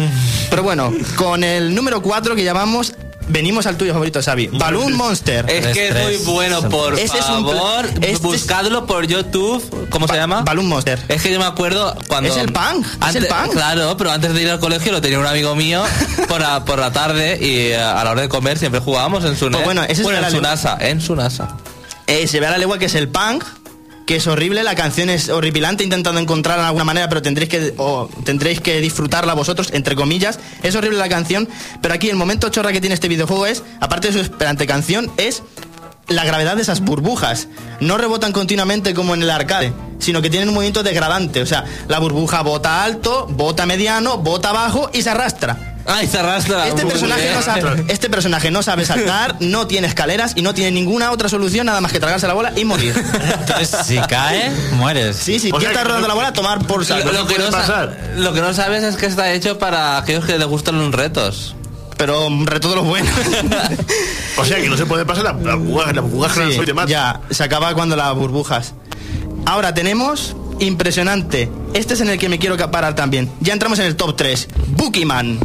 Pero 0.50 0.62
bueno, 0.62 0.92
con 1.16 1.44
el 1.44 1.74
número 1.74 2.00
4 2.00 2.34
que 2.34 2.44
llamamos. 2.44 2.94
Venimos 3.28 3.66
al 3.66 3.76
tuyo 3.76 3.92
favorito, 3.92 4.20
Xavi. 4.22 4.48
Balloon 4.54 4.94
Monster. 4.94 5.44
Es 5.50 5.66
que 5.68 5.88
es 5.88 5.94
muy 5.94 6.16
bueno, 6.34 6.62
por 6.68 6.98
es 6.98 7.10
un 7.12 7.18
favor, 7.18 7.84
este 7.86 8.10
es- 8.12 8.20
buscadlo 8.20 8.86
por 8.86 9.06
YouTube. 9.06 9.88
¿Cómo 9.90 10.08
se 10.08 10.14
llama? 10.16 10.42
Balloon 10.42 10.66
Monster. 10.66 10.98
Es 11.08 11.22
que 11.22 11.32
yo 11.32 11.38
me 11.38 11.44
acuerdo 11.44 11.94
cuando... 12.08 12.30
Es 12.30 12.36
el 12.36 12.52
punk, 12.52 12.84
es 12.86 12.92
Antes- 13.00 13.16
el 13.22 13.26
punk. 13.28 13.52
Claro, 13.52 13.96
pero 13.96 14.10
antes 14.10 14.32
de 14.34 14.42
ir 14.42 14.50
al 14.50 14.60
colegio 14.60 14.92
lo 14.92 15.00
tenía 15.00 15.18
un 15.18 15.26
amigo 15.26 15.54
mío 15.54 15.82
por 16.28 16.40
la, 16.40 16.64
por 16.64 16.78
la 16.78 16.90
tarde 16.92 17.38
y 17.40 17.72
eh, 17.72 17.76
a 17.78 18.02
la 18.04 18.10
hora 18.12 18.22
de 18.22 18.28
comer 18.28 18.58
siempre 18.58 18.80
jugábamos 18.80 19.24
en 19.24 19.36
su 19.36 19.50
Pues 19.50 19.64
bueno, 19.64 19.82
ese 19.82 19.92
es 19.92 20.02
bueno, 20.02 20.18
en 20.20 20.24
el 20.24 20.30
su 20.32 20.40
NASA, 20.40 20.78
en 20.80 21.00
su 21.00 21.14
NASA. 21.14 21.56
Eh, 22.06 22.26
se 22.26 22.40
ve 22.40 22.46
a 22.46 22.50
la 22.52 22.58
legua 22.58 22.78
que 22.78 22.86
es 22.86 22.94
el 22.94 23.08
punk, 23.08 23.44
que 24.08 24.16
es 24.16 24.26
horrible, 24.26 24.62
la 24.62 24.74
canción 24.74 25.10
es 25.10 25.28
horripilante, 25.28 25.84
intentando 25.84 26.18
encontrarla 26.18 26.62
de 26.62 26.68
alguna 26.68 26.84
manera, 26.86 27.10
pero 27.10 27.20
tendréis 27.20 27.50
que, 27.50 27.74
o 27.76 28.08
tendréis 28.24 28.58
que 28.58 28.80
disfrutarla 28.80 29.34
vosotros, 29.34 29.68
entre 29.74 29.96
comillas. 29.96 30.40
Es 30.62 30.74
horrible 30.74 30.96
la 30.96 31.10
canción, 31.10 31.46
pero 31.82 31.92
aquí 31.92 32.08
el 32.08 32.16
momento 32.16 32.48
chorra 32.48 32.72
que 32.72 32.80
tiene 32.80 32.94
este 32.94 33.08
videojuego 33.08 33.44
es, 33.44 33.62
aparte 33.80 34.06
de 34.06 34.14
su 34.14 34.20
esperante 34.20 34.66
canción, 34.66 35.12
es 35.18 35.42
la 36.06 36.24
gravedad 36.24 36.56
de 36.56 36.62
esas 36.62 36.80
burbujas. 36.80 37.48
No 37.80 37.98
rebotan 37.98 38.32
continuamente 38.32 38.94
como 38.94 39.12
en 39.12 39.22
el 39.22 39.28
arcade, 39.28 39.74
sino 39.98 40.22
que 40.22 40.30
tienen 40.30 40.48
un 40.48 40.54
movimiento 40.54 40.82
degradante. 40.82 41.42
O 41.42 41.46
sea, 41.46 41.66
la 41.86 41.98
burbuja 41.98 42.40
bota 42.40 42.84
alto, 42.84 43.26
bota 43.28 43.66
mediano, 43.66 44.16
bota 44.16 44.52
bajo 44.52 44.88
y 44.94 45.02
se 45.02 45.10
arrastra. 45.10 45.77
Ay, 45.88 46.06
se 46.06 46.18
arrastra. 46.18 46.68
Este 46.68 46.82
Muy 46.82 46.92
personaje, 46.92 47.22
bien. 47.22 47.34
no 47.34 47.42
sabe, 47.42 47.84
este 47.88 48.10
personaje 48.10 48.50
no 48.50 48.62
sabe 48.62 48.84
saltar, 48.84 49.36
no 49.40 49.66
tiene 49.66 49.86
escaleras 49.86 50.32
y 50.36 50.42
no 50.42 50.52
tiene 50.54 50.70
ninguna 50.70 51.10
otra 51.10 51.28
solución 51.28 51.66
nada 51.66 51.80
más 51.80 51.90
que 51.92 51.98
tragarse 52.00 52.26
la 52.26 52.34
bola 52.34 52.52
y 52.56 52.64
morir. 52.64 52.94
Entonces, 53.40 53.70
si 53.86 53.96
cae, 53.98 54.50
mueres. 54.72 55.16
Sí, 55.16 55.38
sí, 55.38 55.50
O 55.52 55.60
sea 55.60 55.70
está 55.70 55.84
rodando 55.84 56.02
no- 56.06 56.08
la 56.08 56.14
bola, 56.14 56.32
tomar 56.32 56.66
por 56.66 56.84
saco. 56.84 57.06
Lo, 57.06 57.12
lo 57.12 57.26
que 57.26 57.34
puede 57.36 57.46
no 57.50 57.52
sa- 57.52 57.60
pasar. 57.62 58.12
lo 58.16 58.32
que 58.32 58.40
no 58.40 58.52
sabes 58.54 58.84
es 58.84 58.96
que 58.96 59.06
está 59.06 59.32
hecho 59.32 59.58
para 59.58 59.96
aquellos 59.98 60.24
que 60.24 60.36
les 60.38 60.46
gustan 60.46 60.78
los 60.78 60.92
retos. 60.94 61.54
Pero 61.96 62.30
mm, 62.30 62.46
reto 62.46 62.68
de 62.70 62.76
los 62.76 62.84
buenos. 62.86 63.10
O 64.36 64.44
sea 64.44 64.60
que 64.60 64.68
no 64.68 64.76
se 64.76 64.86
puede 64.86 65.04
pasar 65.04 65.24
la, 65.24 65.32
la 65.32 65.54
burbuja, 65.56 65.92
la 65.92 66.00
burbuja 66.00 66.28
Sí, 66.46 66.54
soy 66.54 66.66
de 66.66 66.74
mata. 66.74 66.88
ya, 66.88 67.20
se 67.30 67.42
acaba 67.42 67.74
cuando 67.74 67.96
las 67.96 68.14
burbujas. 68.14 68.74
Ahora 69.46 69.74
tenemos, 69.74 70.36
impresionante, 70.60 71.50
este 71.74 71.94
es 71.94 72.00
en 72.00 72.10
el 72.10 72.18
que 72.18 72.28
me 72.28 72.38
quiero 72.38 72.56
parar 72.70 72.94
también. 72.94 73.30
Ya 73.40 73.52
entramos 73.52 73.78
en 73.80 73.86
el 73.86 73.96
top 73.96 74.14
3, 74.16 74.48
Boogeyman. 74.76 75.38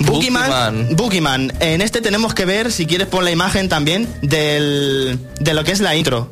Boogeyman, 0.00 0.88
Boogeyman. 0.96 1.52
En 1.60 1.80
este 1.80 2.00
tenemos 2.00 2.34
que 2.34 2.44
ver, 2.44 2.70
si 2.72 2.86
quieres 2.86 3.06
pon 3.08 3.24
la 3.24 3.30
imagen 3.30 3.68
también, 3.68 4.08
del, 4.22 5.18
de 5.40 5.54
lo 5.54 5.64
que 5.64 5.72
es 5.72 5.80
la 5.80 5.96
intro. 5.96 6.30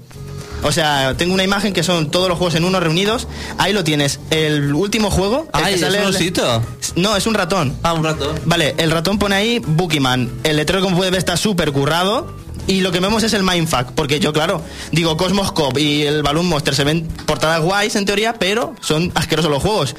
O 0.62 0.72
sea, 0.72 1.14
tengo 1.18 1.34
una 1.34 1.44
imagen 1.44 1.74
que 1.74 1.82
son 1.82 2.10
todos 2.10 2.26
los 2.28 2.38
juegos 2.38 2.54
en 2.54 2.64
uno 2.64 2.80
reunidos. 2.80 3.28
Ahí 3.58 3.74
lo 3.74 3.84
tienes. 3.84 4.18
El 4.30 4.72
último 4.74 5.10
juego. 5.10 5.46
el 5.52 5.60
Ay, 5.62 5.64
que 5.64 5.74
es 5.74 5.80
sale 5.80 5.98
un 5.98 6.04
el- 6.08 6.14
osito. 6.14 6.62
No, 6.96 7.16
es 7.16 7.26
un 7.26 7.34
ratón. 7.34 7.76
Ah, 7.82 7.92
un 7.92 8.02
rato. 8.02 8.34
Vale, 8.46 8.74
el 8.78 8.90
ratón 8.90 9.18
pone 9.18 9.34
ahí 9.34 9.58
Boogeyman. 9.58 10.30
El 10.42 10.56
letrero, 10.56 10.82
como 10.82 10.96
puede 10.96 11.10
ver, 11.10 11.18
está 11.18 11.36
súper 11.36 11.70
currado. 11.72 12.32
Y 12.66 12.80
lo 12.80 12.92
que 12.92 13.00
vemos 13.00 13.22
es 13.24 13.34
el 13.34 13.42
Mindfuck. 13.42 13.92
Porque 13.94 14.20
yo, 14.20 14.32
claro, 14.32 14.62
digo 14.90 15.18
Cosmos 15.18 15.52
Cop 15.52 15.76
y 15.76 16.02
el 16.06 16.22
Balloon 16.22 16.46
Monster 16.46 16.74
se 16.74 16.84
ven 16.84 17.06
portadas 17.26 17.60
guays 17.60 17.94
en 17.96 18.06
teoría, 18.06 18.32
pero 18.38 18.74
son 18.80 19.12
asquerosos 19.14 19.50
los 19.50 19.62
juegos. 19.62 19.94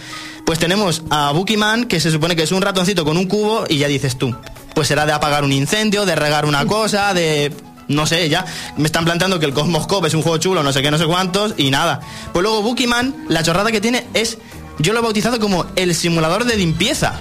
Pues 0.46 0.60
tenemos 0.60 1.02
a 1.10 1.32
Boogeyman, 1.32 1.86
que 1.86 2.00
se 2.00 2.12
supone 2.12 2.36
que 2.36 2.43
es 2.43 2.52
un 2.52 2.62
ratoncito 2.62 3.04
con 3.04 3.18
un 3.18 3.26
cubo, 3.26 3.66
y 3.68 3.80
ya 3.80 3.88
dices 3.88 4.16
tú. 4.18 4.36
Pues 4.76 4.88
será 4.88 5.06
de 5.06 5.12
apagar 5.12 5.43
un 5.43 5.52
incendio, 5.52 6.06
de 6.06 6.16
regar 6.16 6.46
una 6.46 6.66
cosa, 6.66 7.14
de. 7.14 7.52
No 7.88 8.06
sé, 8.06 8.30
ya 8.30 8.46
me 8.78 8.86
están 8.86 9.06
planteando 9.06 9.39
que 9.39 9.46
el 9.46 9.54
Cosmos 9.54 9.86
Cop 9.86 10.06
es 10.06 10.14
un 10.14 10.22
juego 10.22 10.38
chulo, 10.38 10.64
no 10.64 10.74
sé 10.74 10.82
qué, 10.82 10.89
no 10.89 10.98
sé 10.98 11.06
cuántos, 11.06 11.54
y 11.58 11.70
nada. 11.72 12.00
Pues 12.34 12.43
luego 12.43 12.62
Boogeyman, 12.62 13.26
la 13.28 13.43
chorrada 13.43 13.72
que 13.72 13.82
tiene 13.82 14.06
es. 14.14 14.38
Yo 14.78 14.91
lo 14.91 15.00
he 15.00 15.04
bautizado 15.04 15.39
como 15.39 15.66
el 15.78 15.96
simulador 15.96 16.46
de 16.46 16.58
limpieza. 16.58 17.20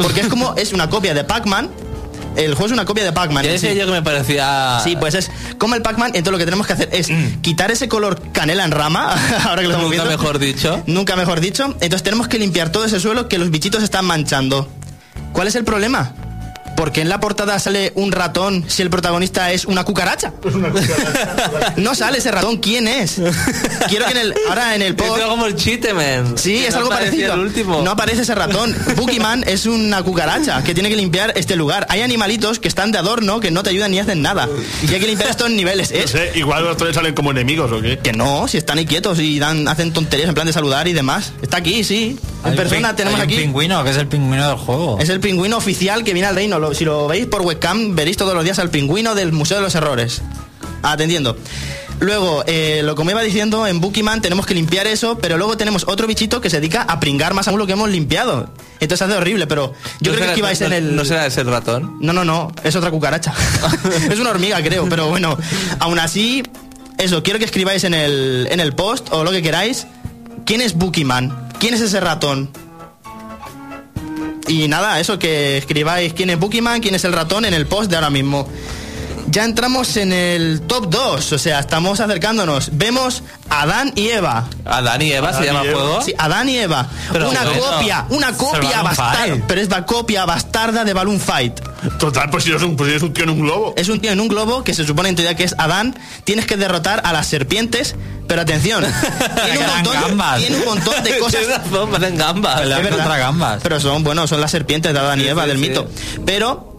Porque 0.00 0.20
es 0.20 0.28
como. 0.28 0.54
Es 0.54 0.72
una 0.72 0.88
copia 0.88 1.12
de 1.12 1.24
Pac-Man, 1.24 1.70
El 2.36 2.54
juego 2.54 2.66
es 2.66 2.72
una 2.72 2.84
copia 2.84 3.04
de 3.04 3.12
Pac-Man. 3.12 3.44
En 3.44 3.52
decía 3.52 3.72
sí. 3.72 3.78
yo 3.78 3.86
que 3.86 3.92
me 3.92 4.02
parecía... 4.02 4.80
Sí, 4.82 4.96
pues 4.96 5.14
es 5.14 5.30
como 5.58 5.74
el 5.74 5.82
Pac-Man, 5.82 6.12
entonces 6.14 6.32
lo 6.32 6.38
que 6.38 6.44
tenemos 6.44 6.66
que 6.66 6.72
hacer 6.72 6.88
es 6.92 7.08
quitar 7.40 7.70
ese 7.70 7.88
color 7.88 8.20
canela 8.32 8.64
en 8.64 8.70
rama, 8.70 9.12
ahora 9.44 9.62
que 9.62 9.68
lo 9.68 9.74
estamos 9.74 9.90
Nunca 9.90 10.04
viendo. 10.04 10.10
mejor 10.10 10.38
dicho. 10.38 10.82
Nunca 10.86 11.16
mejor 11.16 11.40
dicho. 11.40 11.64
Entonces 11.80 12.02
tenemos 12.02 12.28
que 12.28 12.38
limpiar 12.38 12.70
todo 12.70 12.84
ese 12.84 13.00
suelo 13.00 13.28
que 13.28 13.38
los 13.38 13.50
bichitos 13.50 13.82
están 13.82 14.04
manchando. 14.04 14.68
¿Cuál 15.32 15.48
es 15.48 15.54
el 15.56 15.64
problema? 15.64 16.14
Porque 16.76 17.00
en 17.00 17.08
la 17.08 17.20
portada 17.20 17.58
sale 17.58 17.92
un 17.94 18.12
ratón 18.12 18.64
si 18.68 18.82
el 18.82 18.90
protagonista 18.90 19.52
es 19.52 19.64
una 19.66 19.84
cucaracha. 19.84 20.32
no 21.76 21.94
sale 21.94 22.18
ese 22.18 22.30
ratón, 22.30 22.56
¿quién 22.58 22.88
es? 22.88 23.20
Quiero 23.88 24.06
que 24.06 24.12
en 24.12 24.18
el, 24.18 24.34
ahora 24.48 24.74
en 24.74 24.82
el 24.82 24.88
Es 24.98 25.02
post... 25.02 25.22
como 25.22 25.46
el. 25.46 25.58
Sí, 25.58 26.52
Que 26.52 26.66
es 26.66 26.72
no 26.74 26.78
algo 26.78 26.90
parecido. 26.90 27.34
el 27.34 27.40
último. 27.40 27.82
No 27.82 27.90
aparece 27.92 28.22
ese 28.22 28.34
ratón. 28.34 28.74
Boogeyman 28.96 29.44
es 29.46 29.66
una 29.66 30.02
cucaracha 30.02 30.62
que 30.62 30.74
tiene 30.74 30.88
que 30.88 30.96
limpiar 30.96 31.32
este 31.36 31.56
lugar. 31.56 31.86
Hay 31.88 32.00
animalitos 32.02 32.58
que 32.58 32.68
están 32.68 32.92
de 32.92 32.98
adorno 32.98 33.40
que 33.40 33.50
no 33.50 33.62
te 33.62 33.70
ayudan 33.70 33.90
ni 33.90 33.98
hacen 33.98 34.22
nada. 34.22 34.48
Y 34.88 34.92
hay 34.92 35.00
que 35.00 35.06
limpiar 35.06 35.30
estos 35.30 35.50
niveles. 35.50 35.90
No 35.92 35.98
Es 35.98 36.10
sé, 36.10 36.32
igual 36.34 36.64
los 36.64 36.76
tres 36.76 36.94
salen 36.94 37.14
como 37.14 37.30
enemigos 37.30 37.70
o 37.72 37.80
qué. 37.80 37.98
que 37.98 38.12
no, 38.12 38.48
si 38.48 38.58
están 38.58 38.78
ahí 38.78 38.86
quietos 38.86 39.18
y 39.20 39.38
dan, 39.38 39.68
hacen 39.68 39.92
tonterías 39.92 40.28
en 40.28 40.34
plan 40.34 40.46
de 40.46 40.52
saludar 40.52 40.88
y 40.88 40.92
demás. 40.92 41.32
Está 41.42 41.58
aquí, 41.58 41.84
sí. 41.84 42.18
En 42.44 42.56
persona 42.56 42.96
tenemos 42.96 43.20
hay 43.20 43.26
un 43.26 43.32
aquí. 43.32 43.40
pingüino, 43.42 43.84
que 43.84 43.90
es 43.90 43.96
el 43.96 44.08
pingüino 44.08 44.46
del 44.48 44.56
juego. 44.56 44.98
Es 44.98 45.08
el 45.08 45.20
pingüino 45.20 45.56
oficial 45.56 46.02
que 46.02 46.12
viene 46.12 46.26
al 46.28 46.34
reino. 46.34 46.58
Lo- 46.58 46.71
si 46.74 46.84
lo 46.84 47.06
veis 47.08 47.26
por 47.26 47.42
webcam, 47.42 47.94
veréis 47.94 48.16
todos 48.16 48.34
los 48.34 48.44
días 48.44 48.58
al 48.58 48.70
pingüino 48.70 49.14
del 49.14 49.32
Museo 49.32 49.58
de 49.58 49.62
los 49.62 49.74
Errores. 49.74 50.22
Atendiendo. 50.82 51.36
Luego, 52.00 52.42
eh, 52.48 52.80
lo 52.82 52.96
como 52.96 53.12
iba 53.12 53.22
diciendo, 53.22 53.64
en 53.68 53.80
Bookeyman 53.80 54.20
tenemos 54.20 54.44
que 54.44 54.54
limpiar 54.54 54.88
eso, 54.88 55.18
pero 55.18 55.38
luego 55.38 55.56
tenemos 55.56 55.84
otro 55.86 56.08
bichito 56.08 56.40
que 56.40 56.50
se 56.50 56.58
dedica 56.58 56.82
a 56.82 56.98
pringar 56.98 57.32
más 57.32 57.46
aún 57.46 57.60
lo 57.60 57.66
que 57.66 57.74
hemos 57.74 57.88
limpiado. 57.90 58.50
Entonces 58.80 59.02
hace 59.06 59.16
horrible, 59.16 59.46
pero 59.46 59.72
yo 60.00 60.10
No 60.10 60.16
creo 60.16 60.24
será- 60.24 60.32
que 60.34 60.38
ibais 60.40 60.60
no- 60.60 60.66
en 60.66 60.72
el... 60.72 60.96
No 60.96 61.04
será 61.04 61.26
ese 61.26 61.42
el 61.42 61.46
ratón. 61.46 61.98
No, 62.00 62.12
no, 62.12 62.24
no, 62.24 62.50
es 62.64 62.74
otra 62.74 62.90
cucaracha. 62.90 63.32
es 64.10 64.18
una 64.18 64.30
hormiga, 64.30 64.60
creo, 64.64 64.88
pero 64.88 65.08
bueno, 65.10 65.38
aún 65.78 66.00
así, 66.00 66.42
eso, 66.98 67.22
quiero 67.22 67.38
que 67.38 67.44
escribáis 67.44 67.84
en 67.84 67.94
el, 67.94 68.48
en 68.50 68.58
el 68.58 68.72
post 68.74 69.06
o 69.12 69.22
lo 69.22 69.30
que 69.30 69.40
queráis. 69.42 69.86
¿Quién 70.44 70.60
es 70.60 70.74
Bookeyman? 70.74 71.50
¿Quién 71.60 71.74
es 71.74 71.80
ese 71.82 72.00
ratón? 72.00 72.50
Y 74.48 74.68
nada, 74.68 75.00
eso, 75.00 75.18
que 75.18 75.58
escribáis 75.58 76.12
quién 76.12 76.30
es 76.30 76.38
Bookeyman, 76.38 76.80
quién 76.80 76.94
es 76.94 77.04
el 77.04 77.12
ratón 77.12 77.44
en 77.44 77.54
el 77.54 77.66
post 77.66 77.90
de 77.90 77.96
ahora 77.96 78.10
mismo. 78.10 78.48
Ya 79.28 79.44
entramos 79.44 79.96
en 79.96 80.12
el 80.12 80.60
top 80.62 80.90
2, 80.90 81.32
o 81.32 81.38
sea, 81.38 81.60
estamos 81.60 82.00
acercándonos. 82.00 82.70
Vemos 82.72 83.22
a 83.48 83.62
Adán 83.62 83.92
y 83.94 84.08
Eva. 84.08 84.46
Adán 84.64 85.00
y 85.00 85.12
Eva 85.12 85.32
se 85.32 85.44
llama 85.44 85.62
Eva. 85.64 85.72
juego. 85.72 86.02
Sí, 86.02 86.12
Adán 86.18 86.48
y 86.48 86.58
Eva. 86.58 86.86
Pero 87.12 87.30
una 87.30 87.44
bueno. 87.44 87.60
copia, 87.62 88.04
una 88.10 88.32
copia 88.36 88.82
bastarda. 88.82 89.36
Pero 89.48 89.60
es 89.60 89.70
la 89.70 89.86
copia 89.86 90.26
bastarda 90.26 90.84
de 90.84 90.92
Balloon 90.92 91.18
Fight. 91.20 91.60
Total, 91.98 92.28
pues 92.30 92.44
si 92.44 92.50
eres 92.50 92.62
un, 92.62 92.76
pues 92.76 92.88
si 92.88 92.92
eres 92.92 93.02
un 93.02 93.12
tío 93.14 93.24
en 93.24 93.30
un 93.30 93.40
globo. 93.40 93.72
Es 93.76 93.88
un 93.88 94.00
tío 94.00 94.10
en 94.12 94.20
un 94.20 94.28
globo 94.28 94.64
que 94.64 94.74
se 94.74 94.84
supone 94.84 95.08
en 95.08 95.16
teoría 95.16 95.34
que 95.34 95.44
es 95.44 95.54
Adán. 95.56 95.96
Tienes 96.24 96.44
que 96.46 96.56
derrotar 96.56 97.00
a 97.04 97.12
las 97.14 97.26
serpientes, 97.26 97.94
pero 98.28 98.42
atención, 98.42 98.84
tiene 99.44 99.58
un 99.60 99.66
montón, 99.66 99.94
gambas. 100.02 100.38
tiene 100.40 100.56
un 100.58 100.64
montón 100.64 101.02
de 101.04 101.18
cosas. 101.20 101.40
Tienes 101.40 101.58
razón, 101.58 102.16
gambas. 102.18 102.60
Es. 102.60 103.62
Pero 103.62 103.80
son, 103.80 104.04
bueno, 104.04 104.26
son 104.26 104.40
las 104.40 104.50
serpientes 104.50 104.92
de 104.92 104.98
Adán 104.98 105.20
y 105.20 105.22
Sí, 105.22 105.28
Eva 105.28 105.42
sí, 105.44 105.48
del 105.48 105.58
sí. 105.58 105.68
mito. 105.68 105.88
Pero 106.26 106.71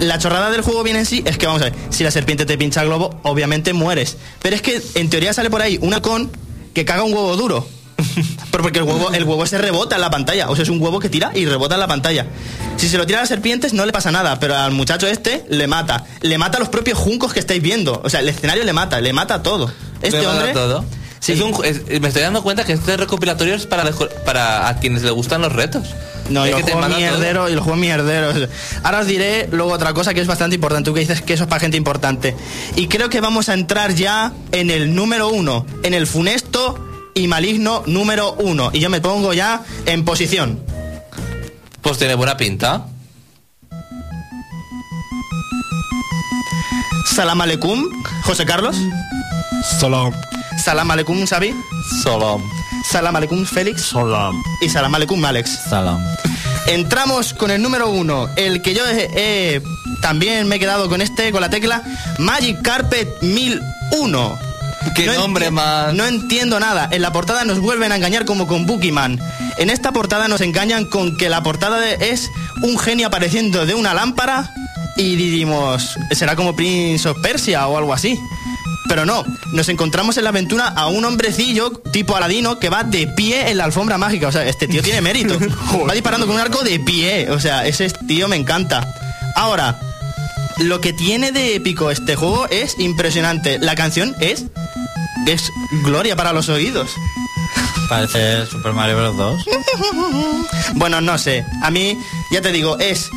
la 0.00 0.18
chorrada 0.18 0.50
del 0.50 0.62
juego 0.62 0.82
viene 0.82 1.00
en 1.00 1.06
sí 1.06 1.22
es 1.26 1.38
que, 1.38 1.46
vamos 1.46 1.62
a 1.62 1.66
ver, 1.66 1.74
si 1.90 2.04
la 2.04 2.10
serpiente 2.10 2.46
te 2.46 2.56
pincha 2.58 2.80
el 2.82 2.88
globo, 2.88 3.18
obviamente 3.22 3.72
mueres. 3.72 4.16
Pero 4.40 4.56
es 4.56 4.62
que 4.62 4.80
en 4.94 5.10
teoría 5.10 5.32
sale 5.32 5.50
por 5.50 5.62
ahí 5.62 5.78
una 5.82 6.00
con 6.02 6.30
que 6.74 6.84
caga 6.84 7.02
un 7.02 7.12
huevo 7.12 7.36
duro. 7.36 7.66
Pero 8.50 8.62
porque 8.62 8.78
el 8.78 8.84
huevo, 8.84 9.10
el 9.12 9.24
huevo 9.24 9.44
se 9.46 9.58
rebota 9.58 9.96
en 9.96 10.00
la 10.00 10.10
pantalla. 10.10 10.48
O 10.50 10.54
sea, 10.56 10.62
es 10.62 10.68
un 10.68 10.80
huevo 10.80 11.00
que 11.00 11.08
tira 11.08 11.32
y 11.34 11.44
rebota 11.46 11.74
en 11.74 11.80
la 11.80 11.88
pantalla. 11.88 12.26
Si 12.76 12.88
se 12.88 12.96
lo 12.96 13.06
tira 13.06 13.18
a 13.18 13.22
las 13.22 13.28
serpientes 13.28 13.72
no 13.72 13.84
le 13.84 13.92
pasa 13.92 14.10
nada, 14.12 14.38
pero 14.38 14.56
al 14.56 14.70
muchacho 14.72 15.06
este 15.08 15.44
le 15.48 15.66
mata. 15.66 16.04
Le 16.20 16.38
mata 16.38 16.58
a 16.58 16.60
los 16.60 16.68
propios 16.68 16.96
juncos 16.96 17.32
que 17.32 17.40
estáis 17.40 17.60
viendo. 17.60 18.00
O 18.04 18.08
sea, 18.08 18.20
el 18.20 18.28
escenario 18.28 18.64
le 18.64 18.72
mata, 18.72 19.00
le 19.00 19.12
mata 19.12 19.42
todo. 19.42 19.70
Este 20.00 20.24
hombre. 20.26 20.52
todo. 20.52 20.84
Sí. 21.20 21.32
Es 21.32 21.40
un 21.40 21.52
ju- 21.52 21.64
es- 21.64 22.00
me 22.00 22.06
estoy 22.08 22.22
dando 22.22 22.44
cuenta 22.44 22.64
que 22.64 22.72
este 22.72 22.96
recopilatorio 22.96 23.56
es 23.56 23.66
para, 23.66 23.90
para 24.24 24.68
a 24.68 24.78
quienes 24.78 25.02
les 25.02 25.10
gustan 25.12 25.42
los 25.42 25.52
retos. 25.52 25.88
No, 26.28 26.46
y 26.46 26.50
Es 26.50 26.56
que 26.56 26.62
te 26.64 26.72
todo. 26.72 26.88
mierderos, 26.88 27.50
y 27.50 27.54
los 27.54 27.64
juegos 27.64 27.80
mierderos. 27.80 28.48
Ahora 28.82 29.00
os 29.00 29.06
diré 29.06 29.48
luego 29.50 29.72
otra 29.72 29.94
cosa 29.94 30.12
que 30.14 30.20
es 30.20 30.26
bastante 30.26 30.56
importante. 30.56 30.88
Tú 30.90 30.94
que 30.94 31.00
dices 31.00 31.22
que 31.22 31.34
eso 31.34 31.44
es 31.44 31.48
para 31.48 31.60
gente 31.60 31.76
importante. 31.76 32.36
Y 32.76 32.86
creo 32.88 33.08
que 33.08 33.20
vamos 33.20 33.48
a 33.48 33.54
entrar 33.54 33.94
ya 33.94 34.32
en 34.52 34.70
el 34.70 34.94
número 34.94 35.28
uno, 35.28 35.66
en 35.82 35.94
el 35.94 36.06
funesto 36.06 36.84
y 37.14 37.26
maligno 37.28 37.82
número 37.86 38.34
uno. 38.34 38.70
Y 38.72 38.80
yo 38.80 38.90
me 38.90 39.00
pongo 39.00 39.32
ya 39.32 39.62
en 39.86 40.04
posición. 40.04 40.60
Pues 41.80 41.98
tiene 41.98 42.14
buena 42.14 42.36
pinta. 42.36 42.86
Salam 47.06 47.40
aleikum, 47.40 47.82
José 48.22 48.44
Carlos. 48.44 48.76
Solo. 49.80 50.12
Salam 50.62 50.90
aleikum, 50.90 51.26
Xavi. 51.26 51.54
Solo. 52.02 52.40
Salam 52.84 53.14
aleikum, 53.16 53.44
Félix. 53.44 53.82
Sola. 53.82 54.30
Y 54.60 54.68
salam 54.68 54.94
aleikum, 54.94 55.24
Alex. 55.24 55.50
Salam. 55.68 56.02
Entramos 56.66 57.32
con 57.34 57.50
el 57.50 57.62
número 57.62 57.88
uno, 57.90 58.28
el 58.36 58.60
que 58.62 58.74
yo 58.74 58.86
he- 58.86 59.10
he- 59.14 59.62
también 60.00 60.46
me 60.48 60.56
he 60.56 60.58
quedado 60.58 60.88
con 60.88 61.00
este, 61.00 61.32
con 61.32 61.40
la 61.40 61.50
tecla 61.50 61.82
Magic 62.18 62.60
Carpet 62.62 63.08
1001. 63.22 64.38
Qué 64.94 65.06
nombre 65.06 65.48
enti- 65.48 65.52
más. 65.52 65.94
No 65.94 66.04
entiendo 66.06 66.60
nada. 66.60 66.88
En 66.90 67.02
la 67.02 67.12
portada 67.12 67.44
nos 67.44 67.58
vuelven 67.60 67.92
a 67.92 67.96
engañar 67.96 68.24
como 68.24 68.46
con 68.46 68.66
Bookeyman. 68.66 69.18
En 69.58 69.70
esta 69.70 69.92
portada 69.92 70.28
nos 70.28 70.40
engañan 70.40 70.84
con 70.84 71.16
que 71.16 71.28
la 71.28 71.42
portada 71.42 71.78
de- 71.80 72.10
es 72.10 72.30
un 72.62 72.78
genio 72.78 73.08
apareciendo 73.08 73.66
de 73.66 73.74
una 73.74 73.92
lámpara 73.94 74.50
y 74.96 75.16
diríamos, 75.16 75.96
será 76.12 76.36
como 76.36 76.54
Prince 76.54 77.08
of 77.08 77.18
Persia 77.22 77.66
o 77.66 77.76
algo 77.76 77.92
así. 77.92 78.18
Pero 78.88 79.04
no, 79.04 79.24
nos 79.52 79.68
encontramos 79.68 80.16
en 80.16 80.24
la 80.24 80.30
aventura 80.30 80.68
a 80.68 80.88
un 80.88 81.04
hombrecillo 81.04 81.70
tipo 81.92 82.16
Aladino 82.16 82.58
que 82.58 82.70
va 82.70 82.84
de 82.84 83.06
pie 83.06 83.50
en 83.50 83.58
la 83.58 83.64
alfombra 83.64 83.98
mágica. 83.98 84.28
O 84.28 84.32
sea, 84.32 84.46
este 84.46 84.66
tío 84.66 84.82
tiene 84.82 85.00
mérito. 85.00 85.38
va 85.88 85.92
disparando 85.92 86.26
con 86.26 86.36
un 86.36 86.40
arco 86.40 86.62
de 86.62 86.80
pie. 86.80 87.30
O 87.30 87.38
sea, 87.38 87.66
ese 87.66 87.88
tío 87.90 88.28
me 88.28 88.36
encanta. 88.36 88.86
Ahora, 89.34 89.78
lo 90.58 90.80
que 90.80 90.92
tiene 90.92 91.32
de 91.32 91.54
épico 91.56 91.90
este 91.90 92.16
juego 92.16 92.46
es 92.48 92.78
impresionante. 92.78 93.58
La 93.58 93.74
canción 93.74 94.16
es. 94.20 94.46
es 95.26 95.50
gloria 95.84 96.16
para 96.16 96.32
los 96.32 96.48
oídos. 96.48 96.90
Parece 97.88 98.46
Super 98.46 98.72
Mario 98.72 98.96
Bros. 98.96 99.16
2. 99.16 99.44
Bueno, 100.74 101.00
no 101.00 101.16
sé. 101.18 101.44
A 101.62 101.70
mí, 101.70 101.98
ya 102.30 102.42
te 102.42 102.52
digo, 102.52 102.78
es. 102.78 103.08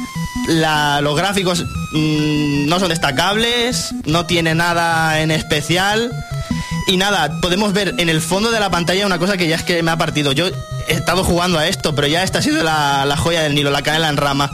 La, 0.48 1.02
los 1.02 1.16
gráficos 1.16 1.64
mm, 1.94 2.68
no 2.68 2.80
son 2.80 2.90
destacables, 2.90 3.94
no 4.06 4.26
tiene 4.26 4.56
nada 4.56 5.22
en 5.22 5.32
especial. 5.32 6.12
Y 6.88 6.98
nada, 6.98 7.40
podemos 7.42 7.74
ver 7.74 7.94
en 8.00 8.10
el 8.10 8.22
fondo 8.22 8.52
de 8.52 8.60
la 8.60 8.70
pantalla 8.70 9.06
una 9.06 9.20
cosa 9.20 9.38
que 9.38 9.48
ya 9.48 9.56
es 9.56 9.64
que 9.64 9.82
me 9.84 9.92
ha 9.92 9.98
partido. 9.98 10.32
Yo 10.32 10.48
he 10.88 10.94
estado 10.94 11.24
jugando 11.24 11.60
a 11.60 11.68
esto, 11.68 11.94
pero 11.96 12.08
ya 12.08 12.24
esta 12.24 12.40
ha 12.40 12.42
sido 12.42 12.64
la, 12.64 13.06
la 13.06 13.16
joya 13.18 13.42
del 13.44 13.56
Nilo, 13.56 13.70
la 13.72 13.82
canela 13.84 14.10
en 14.10 14.18
rama. 14.18 14.52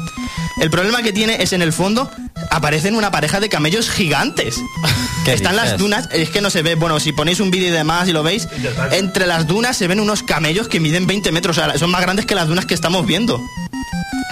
El 0.61 0.69
problema 0.69 1.01
que 1.01 1.13
tiene 1.13 1.41
es 1.41 1.53
en 1.53 1.61
el 1.61 1.71
fondo 1.71 2.09
aparecen 2.49 2.95
una 2.95 3.11
pareja 3.11 3.39
de 3.39 3.49
camellos 3.49 3.89
gigantes. 3.89 4.55
¿Qué 5.25 5.33
Están 5.33 5.55
las 5.55 5.65
dices? 5.65 5.79
dunas, 5.79 6.09
es 6.11 6.29
que 6.29 6.41
no 6.41 6.49
se 6.49 6.61
ve, 6.61 6.75
bueno, 6.75 6.99
si 6.99 7.11
ponéis 7.11 7.39
un 7.39 7.51
vídeo 7.51 7.67
y 7.69 7.71
demás 7.71 8.07
y 8.07 8.13
lo 8.13 8.23
veis, 8.23 8.47
entre 8.91 9.27
las 9.27 9.45
dunas 9.47 9.75
se 9.77 9.87
ven 9.87 9.99
unos 9.99 10.23
camellos 10.23 10.67
que 10.67 10.79
miden 10.79 11.05
20 11.05 11.31
metros, 11.31 11.57
o 11.57 11.61
sea, 11.61 11.77
son 11.77 11.91
más 11.91 12.01
grandes 12.01 12.25
que 12.25 12.33
las 12.35 12.47
dunas 12.47 12.65
que 12.65 12.73
estamos 12.73 13.05
viendo. 13.05 13.39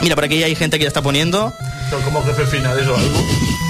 Mira, 0.01 0.15
por 0.15 0.25
aquí 0.25 0.43
hay 0.43 0.55
gente 0.55 0.77
que 0.77 0.83
ya 0.83 0.87
está 0.87 1.01
poniendo. 1.01 1.53
Son 1.89 2.01
como 2.01 2.23
jefes 2.23 2.49
finales 2.49 2.87
o 2.87 2.95
algo. 2.95 3.25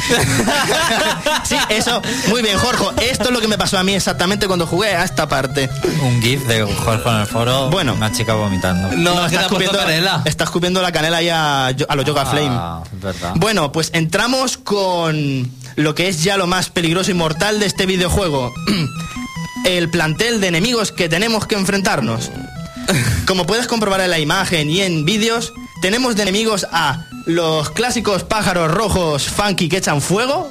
Sí, 1.43 1.55
eso, 1.69 2.01
muy 2.29 2.41
bien, 2.41 2.57
Jorge. 2.57 3.09
Esto 3.09 3.25
es 3.25 3.31
lo 3.31 3.41
que 3.41 3.47
me 3.47 3.57
pasó 3.57 3.77
a 3.77 3.83
mí 3.83 3.93
exactamente 3.93 4.47
cuando 4.47 4.65
jugué 4.67 4.95
a 4.95 5.03
esta 5.03 5.27
parte. 5.27 5.69
Un 6.01 6.21
GIF 6.21 6.45
de 6.47 6.63
Jorge 6.63 7.09
en 7.09 7.15
el 7.17 7.27
foro. 7.27 7.69
Bueno. 7.69 7.93
Una 7.93 8.11
chica 8.11 8.33
vomitando. 8.33 8.95
No, 8.95 9.27
que 9.27 9.35
está 9.35 9.47
puesto 9.47 9.77
canela. 9.77 10.21
está 10.25 10.43
escupiendo 10.43 10.81
la 10.81 10.91
canela 10.91 11.17
ahí 11.17 11.29
a, 11.29 11.67
a 11.67 11.95
los 11.95 12.05
Yoga 12.05 12.25
Flame. 12.25 12.49
Ah, 12.51 12.83
es 12.91 13.01
verdad. 13.01 13.33
Bueno, 13.35 13.71
pues 13.71 13.91
entramos 13.93 14.57
con 14.57 15.49
lo 15.75 15.95
que 15.95 16.07
es 16.07 16.23
ya 16.23 16.37
lo 16.37 16.47
más 16.47 16.69
peligroso 16.69 17.11
y 17.11 17.15
mortal 17.15 17.59
de 17.59 17.65
este 17.65 17.85
videojuego. 17.85 18.53
El 19.65 19.89
plantel 19.89 20.39
de 20.41 20.47
enemigos 20.47 20.91
que 20.91 21.09
tenemos 21.09 21.47
que 21.47 21.55
enfrentarnos. 21.55 22.31
Como 23.27 23.45
puedes 23.45 23.67
comprobar 23.67 24.01
en 24.01 24.11
la 24.11 24.19
imagen 24.19 24.69
y 24.69 24.81
en 24.81 25.05
vídeos, 25.05 25.53
tenemos 25.81 26.15
de 26.15 26.23
enemigos 26.23 26.65
a 26.71 27.05
los 27.25 27.69
clásicos 27.71 28.23
pájaros 28.23 28.71
rojos 28.71 29.23
funky 29.27 29.69
que 29.69 29.77
echan 29.77 30.01
fuego. 30.01 30.49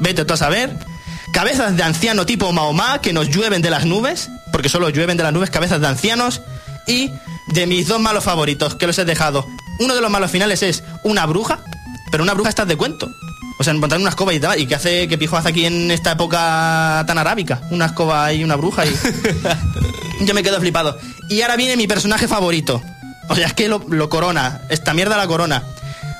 Vete 0.00 0.24
tú 0.24 0.34
a 0.34 0.36
saber. 0.36 0.76
Cabezas 1.32 1.76
de 1.76 1.82
anciano 1.82 2.26
tipo 2.26 2.52
Mahoma 2.52 3.00
que 3.00 3.12
nos 3.12 3.28
llueven 3.28 3.62
de 3.62 3.70
las 3.70 3.84
nubes, 3.84 4.30
porque 4.52 4.68
solo 4.68 4.90
llueven 4.90 5.16
de 5.16 5.22
las 5.22 5.32
nubes 5.32 5.50
cabezas 5.50 5.80
de 5.80 5.86
ancianos. 5.86 6.42
Y 6.86 7.12
de 7.48 7.66
mis 7.66 7.86
dos 7.88 8.00
malos 8.00 8.24
favoritos, 8.24 8.74
que 8.74 8.86
los 8.86 8.98
he 8.98 9.04
dejado. 9.04 9.46
Uno 9.78 9.94
de 9.94 10.00
los 10.00 10.10
malos 10.10 10.30
finales 10.30 10.62
es 10.62 10.82
una 11.04 11.26
bruja, 11.26 11.60
pero 12.10 12.22
una 12.22 12.34
bruja 12.34 12.50
está 12.50 12.64
de 12.64 12.76
cuento. 12.76 13.10
O 13.58 13.64
sea, 13.64 13.74
montar 13.74 13.98
una 13.98 14.10
escoba 14.10 14.32
y 14.32 14.40
tal. 14.40 14.58
¿Y 14.58 14.66
qué 14.66 14.74
hace, 14.74 15.06
qué 15.06 15.18
pijo 15.18 15.36
hace 15.36 15.50
aquí 15.50 15.66
en 15.66 15.90
esta 15.90 16.12
época 16.12 17.04
tan 17.06 17.18
arábica? 17.18 17.60
Una 17.70 17.86
escoba 17.86 18.32
y 18.32 18.42
una 18.42 18.56
bruja 18.56 18.86
y... 18.86 18.96
Yo 20.22 20.34
me 20.34 20.42
quedo 20.42 20.60
flipado. 20.60 20.98
Y 21.28 21.42
ahora 21.42 21.56
viene 21.56 21.76
mi 21.76 21.86
personaje 21.86 22.26
favorito. 22.26 22.82
O 23.30 23.34
sea, 23.36 23.46
es 23.46 23.54
que 23.54 23.68
lo, 23.68 23.82
lo 23.88 24.08
corona. 24.08 24.60
Esta 24.68 24.92
mierda 24.92 25.16
la 25.16 25.26
corona. 25.26 25.62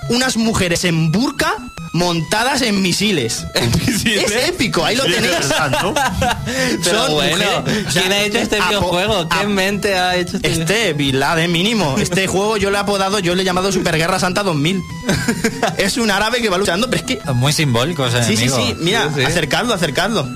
Unas 0.09 0.37
mujeres 0.37 0.85
en 0.85 1.13
burka 1.13 1.55
montadas 1.93 2.63
en 2.63 2.81
misiles. 2.83 3.45
Es 4.01 4.49
épico, 4.49 4.85
ahí 4.85 4.97
lo 4.97 5.05
tenéis. 5.05 5.33
Pero 6.85 6.99
Son 7.05 7.13
bueno, 7.13 7.37
mujeres, 7.63 7.87
o 7.87 7.91
sea, 7.91 8.03
¿quién 8.03 8.13
ha 8.13 8.21
hecho 8.23 8.39
este 8.39 8.59
apo- 8.59 8.69
videojuego? 8.69 9.29
¿Qué 9.29 9.47
mente 9.47 9.95
ha 9.99 10.17
hecho 10.17 10.37
este 10.39 10.51
Este, 10.53 10.93
Bin 10.95 11.21
Laden 11.21 11.53
mínimo. 11.53 11.97
Este 11.99 12.27
juego 12.27 12.57
yo 12.57 12.71
le 12.71 12.77
he 12.77 12.81
apodado, 12.81 13.19
yo 13.19 13.35
le 13.35 13.43
he 13.43 13.45
llamado 13.45 13.71
Superguerra 13.73 14.19
Santa 14.19 14.43
2000. 14.43 14.81
es 15.79 15.97
un 15.99 16.11
árabe 16.11 16.41
que 16.41 16.49
va 16.49 16.59
luchando, 16.59 16.89
pero 16.89 17.05
es 17.05 17.07
que... 17.07 17.33
Muy 17.35 17.53
simbólico 17.53 18.07
ese 18.07 18.23
Sí, 18.25 18.37
sí, 18.37 18.49
sí, 18.49 18.75
mira, 18.79 19.09
Sí, 19.09 19.21
sí. 19.21 19.25
acercadlo, 19.25 19.75
acercadlo. 19.75 20.27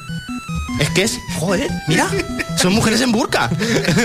Es 0.78 0.90
que 0.90 1.02
es, 1.02 1.20
joder, 1.38 1.70
mira, 1.88 2.08
son 2.56 2.72
mujeres 2.72 3.00
en 3.00 3.12
burka. 3.12 3.50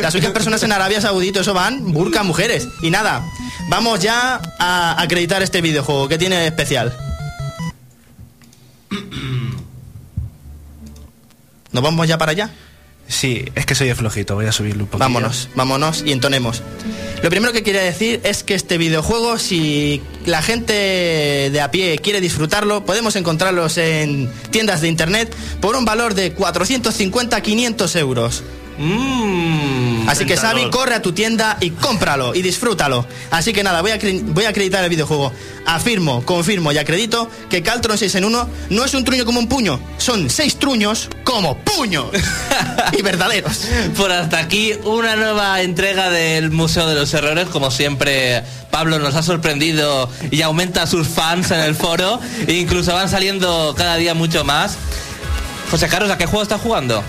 Las 0.01 0.13
únicas 0.13 0.31
personas 0.31 0.61
en 0.63 0.71
Arabia 0.71 1.01
Saudí, 1.01 1.31
todo 1.31 1.41
eso 1.41 1.53
van 1.53 1.91
burka 1.91 2.23
mujeres. 2.23 2.67
Y 2.81 2.91
nada, 2.91 3.25
vamos 3.69 3.99
ya 3.99 4.39
a 4.59 5.01
acreditar 5.01 5.41
este 5.41 5.61
videojuego. 5.61 6.07
¿Qué 6.07 6.17
tiene 6.17 6.45
especial? 6.45 6.95
¿Nos 11.71 11.83
vamos 11.83 12.07
ya 12.07 12.17
para 12.17 12.31
allá? 12.31 12.49
Sí, 13.09 13.43
es 13.55 13.65
que 13.65 13.73
soy 13.73 13.91
flojito, 13.95 14.35
voy 14.35 14.45
a 14.45 14.51
subirlo 14.51 14.83
un 14.83 14.89
poquito. 14.89 14.99
Vámonos, 14.99 15.49
vámonos 15.55 16.03
y 16.05 16.11
entonemos. 16.11 16.61
Lo 17.23 17.29
primero 17.31 17.51
que 17.51 17.63
quería 17.63 17.81
decir 17.81 18.21
es 18.23 18.43
que 18.43 18.53
este 18.53 18.77
videojuego, 18.77 19.39
si 19.39 19.99
la 20.25 20.43
gente 20.43 20.73
de 21.51 21.59
a 21.59 21.71
pie 21.71 21.97
quiere 21.97 22.21
disfrutarlo, 22.21 22.85
podemos 22.85 23.15
encontrarlos 23.15 23.79
en 23.79 24.31
tiendas 24.51 24.81
de 24.81 24.89
internet 24.89 25.35
por 25.59 25.75
un 25.75 25.85
valor 25.85 26.13
de 26.13 26.35
450-500 26.35 27.99
euros. 27.99 28.43
Mmm. 28.79 30.07
Así 30.09 30.25
que. 30.25 30.37
Xavi, 30.37 30.69
corre 30.69 30.95
a 30.95 31.01
tu 31.01 31.11
tienda 31.11 31.57
y 31.59 31.71
cómpralo 31.71 32.33
y 32.33 32.41
disfrútalo. 32.41 33.05
Así 33.29 33.53
que 33.53 33.61
nada, 33.61 33.81
voy 33.81 33.91
a, 33.91 33.99
voy 34.23 34.45
a 34.45 34.49
acreditar 34.49 34.83
el 34.83 34.89
videojuego. 34.89 35.31
Afirmo, 35.65 36.25
confirmo 36.25 36.71
y 36.71 36.77
acredito 36.77 37.29
que 37.49 37.61
Caltron 37.61 37.97
6 37.97 38.15
en 38.15 38.25
1 38.25 38.49
no 38.71 38.85
es 38.85 38.93
un 38.93 39.03
truño 39.03 39.25
como 39.25 39.39
un 39.39 39.47
puño, 39.47 39.79
son 39.97 40.29
seis 40.29 40.57
truños 40.57 41.09
como 41.23 41.57
puños. 41.59 42.07
y 42.97 43.01
verdaderos. 43.01 43.67
Por 43.97 44.11
hasta 44.11 44.39
aquí 44.39 44.73
una 44.83 45.15
nueva 45.15 45.61
entrega 45.61 46.09
del 46.09 46.49
Museo 46.49 46.87
de 46.87 46.95
los 46.95 47.13
Errores. 47.13 47.49
Como 47.49 47.69
siempre, 47.69 48.43
Pablo 48.71 48.97
nos 48.97 49.15
ha 49.15 49.21
sorprendido 49.21 50.09
y 50.31 50.41
aumenta 50.41 50.87
sus 50.87 51.07
fans 51.07 51.51
en 51.51 51.59
el 51.59 51.75
foro. 51.75 52.19
E 52.47 52.53
incluso 52.53 52.93
van 52.93 53.09
saliendo 53.09 53.75
cada 53.77 53.97
día 53.97 54.13
mucho 54.13 54.43
más. 54.43 54.77
José 55.69 55.87
Carlos, 55.87 56.09
¿a 56.09 56.17
qué 56.17 56.25
juego 56.25 56.41
estás 56.41 56.61
jugando? 56.61 57.03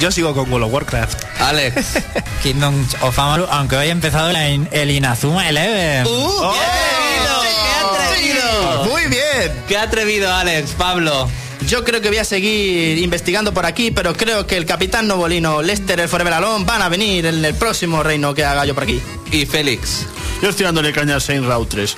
Yo 0.00 0.10
sigo 0.10 0.34
con 0.34 0.50
World 0.50 0.66
of 0.66 0.72
Warcraft. 0.72 1.24
Alex. 1.40 1.98
Kingdom 2.42 2.86
of 3.00 3.18
Amalur, 3.18 3.48
aunque 3.50 3.76
hoy 3.76 3.88
ha 3.88 3.92
empezado 3.92 4.30
el, 4.30 4.68
el 4.70 4.90
Inazuma 4.90 5.48
Eleven. 5.48 6.06
¡Uh! 6.06 6.52
¡Qué 6.52 7.86
atrevido! 7.86 8.84
Muy 8.84 9.02
bien. 9.06 9.52
¡Qué 9.68 9.76
atrevido, 9.76 10.32
Alex! 10.32 10.72
Pablo. 10.72 11.28
Yo 11.68 11.84
creo 11.84 12.00
que 12.00 12.08
voy 12.08 12.18
a 12.18 12.24
seguir 12.24 12.98
investigando 12.98 13.54
por 13.54 13.66
aquí, 13.66 13.90
pero 13.90 14.14
creo 14.14 14.46
que 14.46 14.56
el 14.56 14.66
capitán 14.66 15.06
Novolino, 15.06 15.62
Lester, 15.62 16.00
el 16.00 16.08
Forever 16.08 16.34
Alone 16.34 16.64
van 16.64 16.82
a 16.82 16.88
venir 16.88 17.26
en 17.26 17.44
el 17.44 17.54
próximo 17.54 18.02
reino 18.02 18.34
que 18.34 18.44
haga 18.44 18.64
yo 18.66 18.74
por 18.74 18.82
aquí. 18.84 19.00
Y 19.30 19.46
Félix. 19.46 20.06
Yo 20.42 20.48
estoy 20.48 20.64
dándole 20.64 20.92
caña 20.92 21.14
al 21.14 21.22
Saint 21.22 21.46
Row 21.46 21.64
3. 21.64 21.96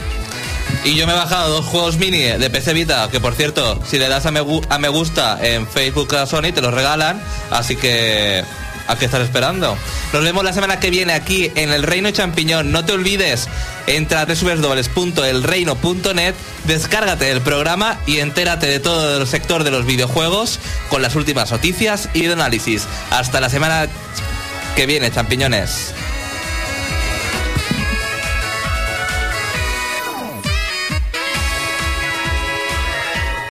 Y 0.83 0.97
yo 0.97 1.07
me 1.07 1.12
he 1.12 1.16
bajado 1.16 1.51
dos 1.51 1.66
juegos 1.66 1.99
mini 1.99 2.22
de 2.22 2.51
PC 2.51 2.72
Vita, 2.72 3.09
que 3.11 3.20
por 3.20 3.35
cierto, 3.35 3.81
si 3.87 3.99
le 3.99 4.09
das 4.09 4.25
a 4.27 4.31
me, 4.31 4.41
gusta 4.41 5.39
en 5.43 5.68
Facebook 5.68 6.14
a 6.14 6.27
Sony, 6.27 6.53
te 6.55 6.61
los 6.61 6.75
regalan. 6.75 7.22
Así 7.51 7.77
que, 7.77 8.45
¿a 8.87 8.97
qué 8.97 9.05
estás 9.05 9.22
esperando? 9.22 9.77
Nos 10.12 10.22
vemos 10.22 10.45
la 10.45 10.53
semana 10.53 10.79
que 10.81 10.91
viene 10.91 11.14
aquí 11.14 11.51
en 11.55 11.72
El 11.72 11.83
Reino 11.83 12.11
Champiñón. 12.11 12.72
No 12.72 12.85
te 12.85 12.93
olvides, 12.93 13.49
entra 13.87 14.20
a 14.22 14.27
www.elreino.net, 14.27 16.35
descárgate 16.64 17.31
el 17.31 17.41
programa 17.41 17.99
y 18.07 18.18
entérate 18.18 18.66
de 18.66 18.81
todo 18.81 19.22
el 19.22 19.27
sector 19.27 19.64
de 19.64 19.70
los 19.70 19.87
videojuegos 19.87 20.61
con 20.91 21.01
las 21.03 21.14
últimas 21.14 21.51
noticias 21.51 22.11
y 22.12 22.27
de 22.27 22.35
análisis. 22.35 22.87
Hasta 23.11 23.41
la 23.41 23.49
semana 23.49 23.87
que 24.77 24.85
viene, 24.87 25.11
champiñones. 25.11 25.95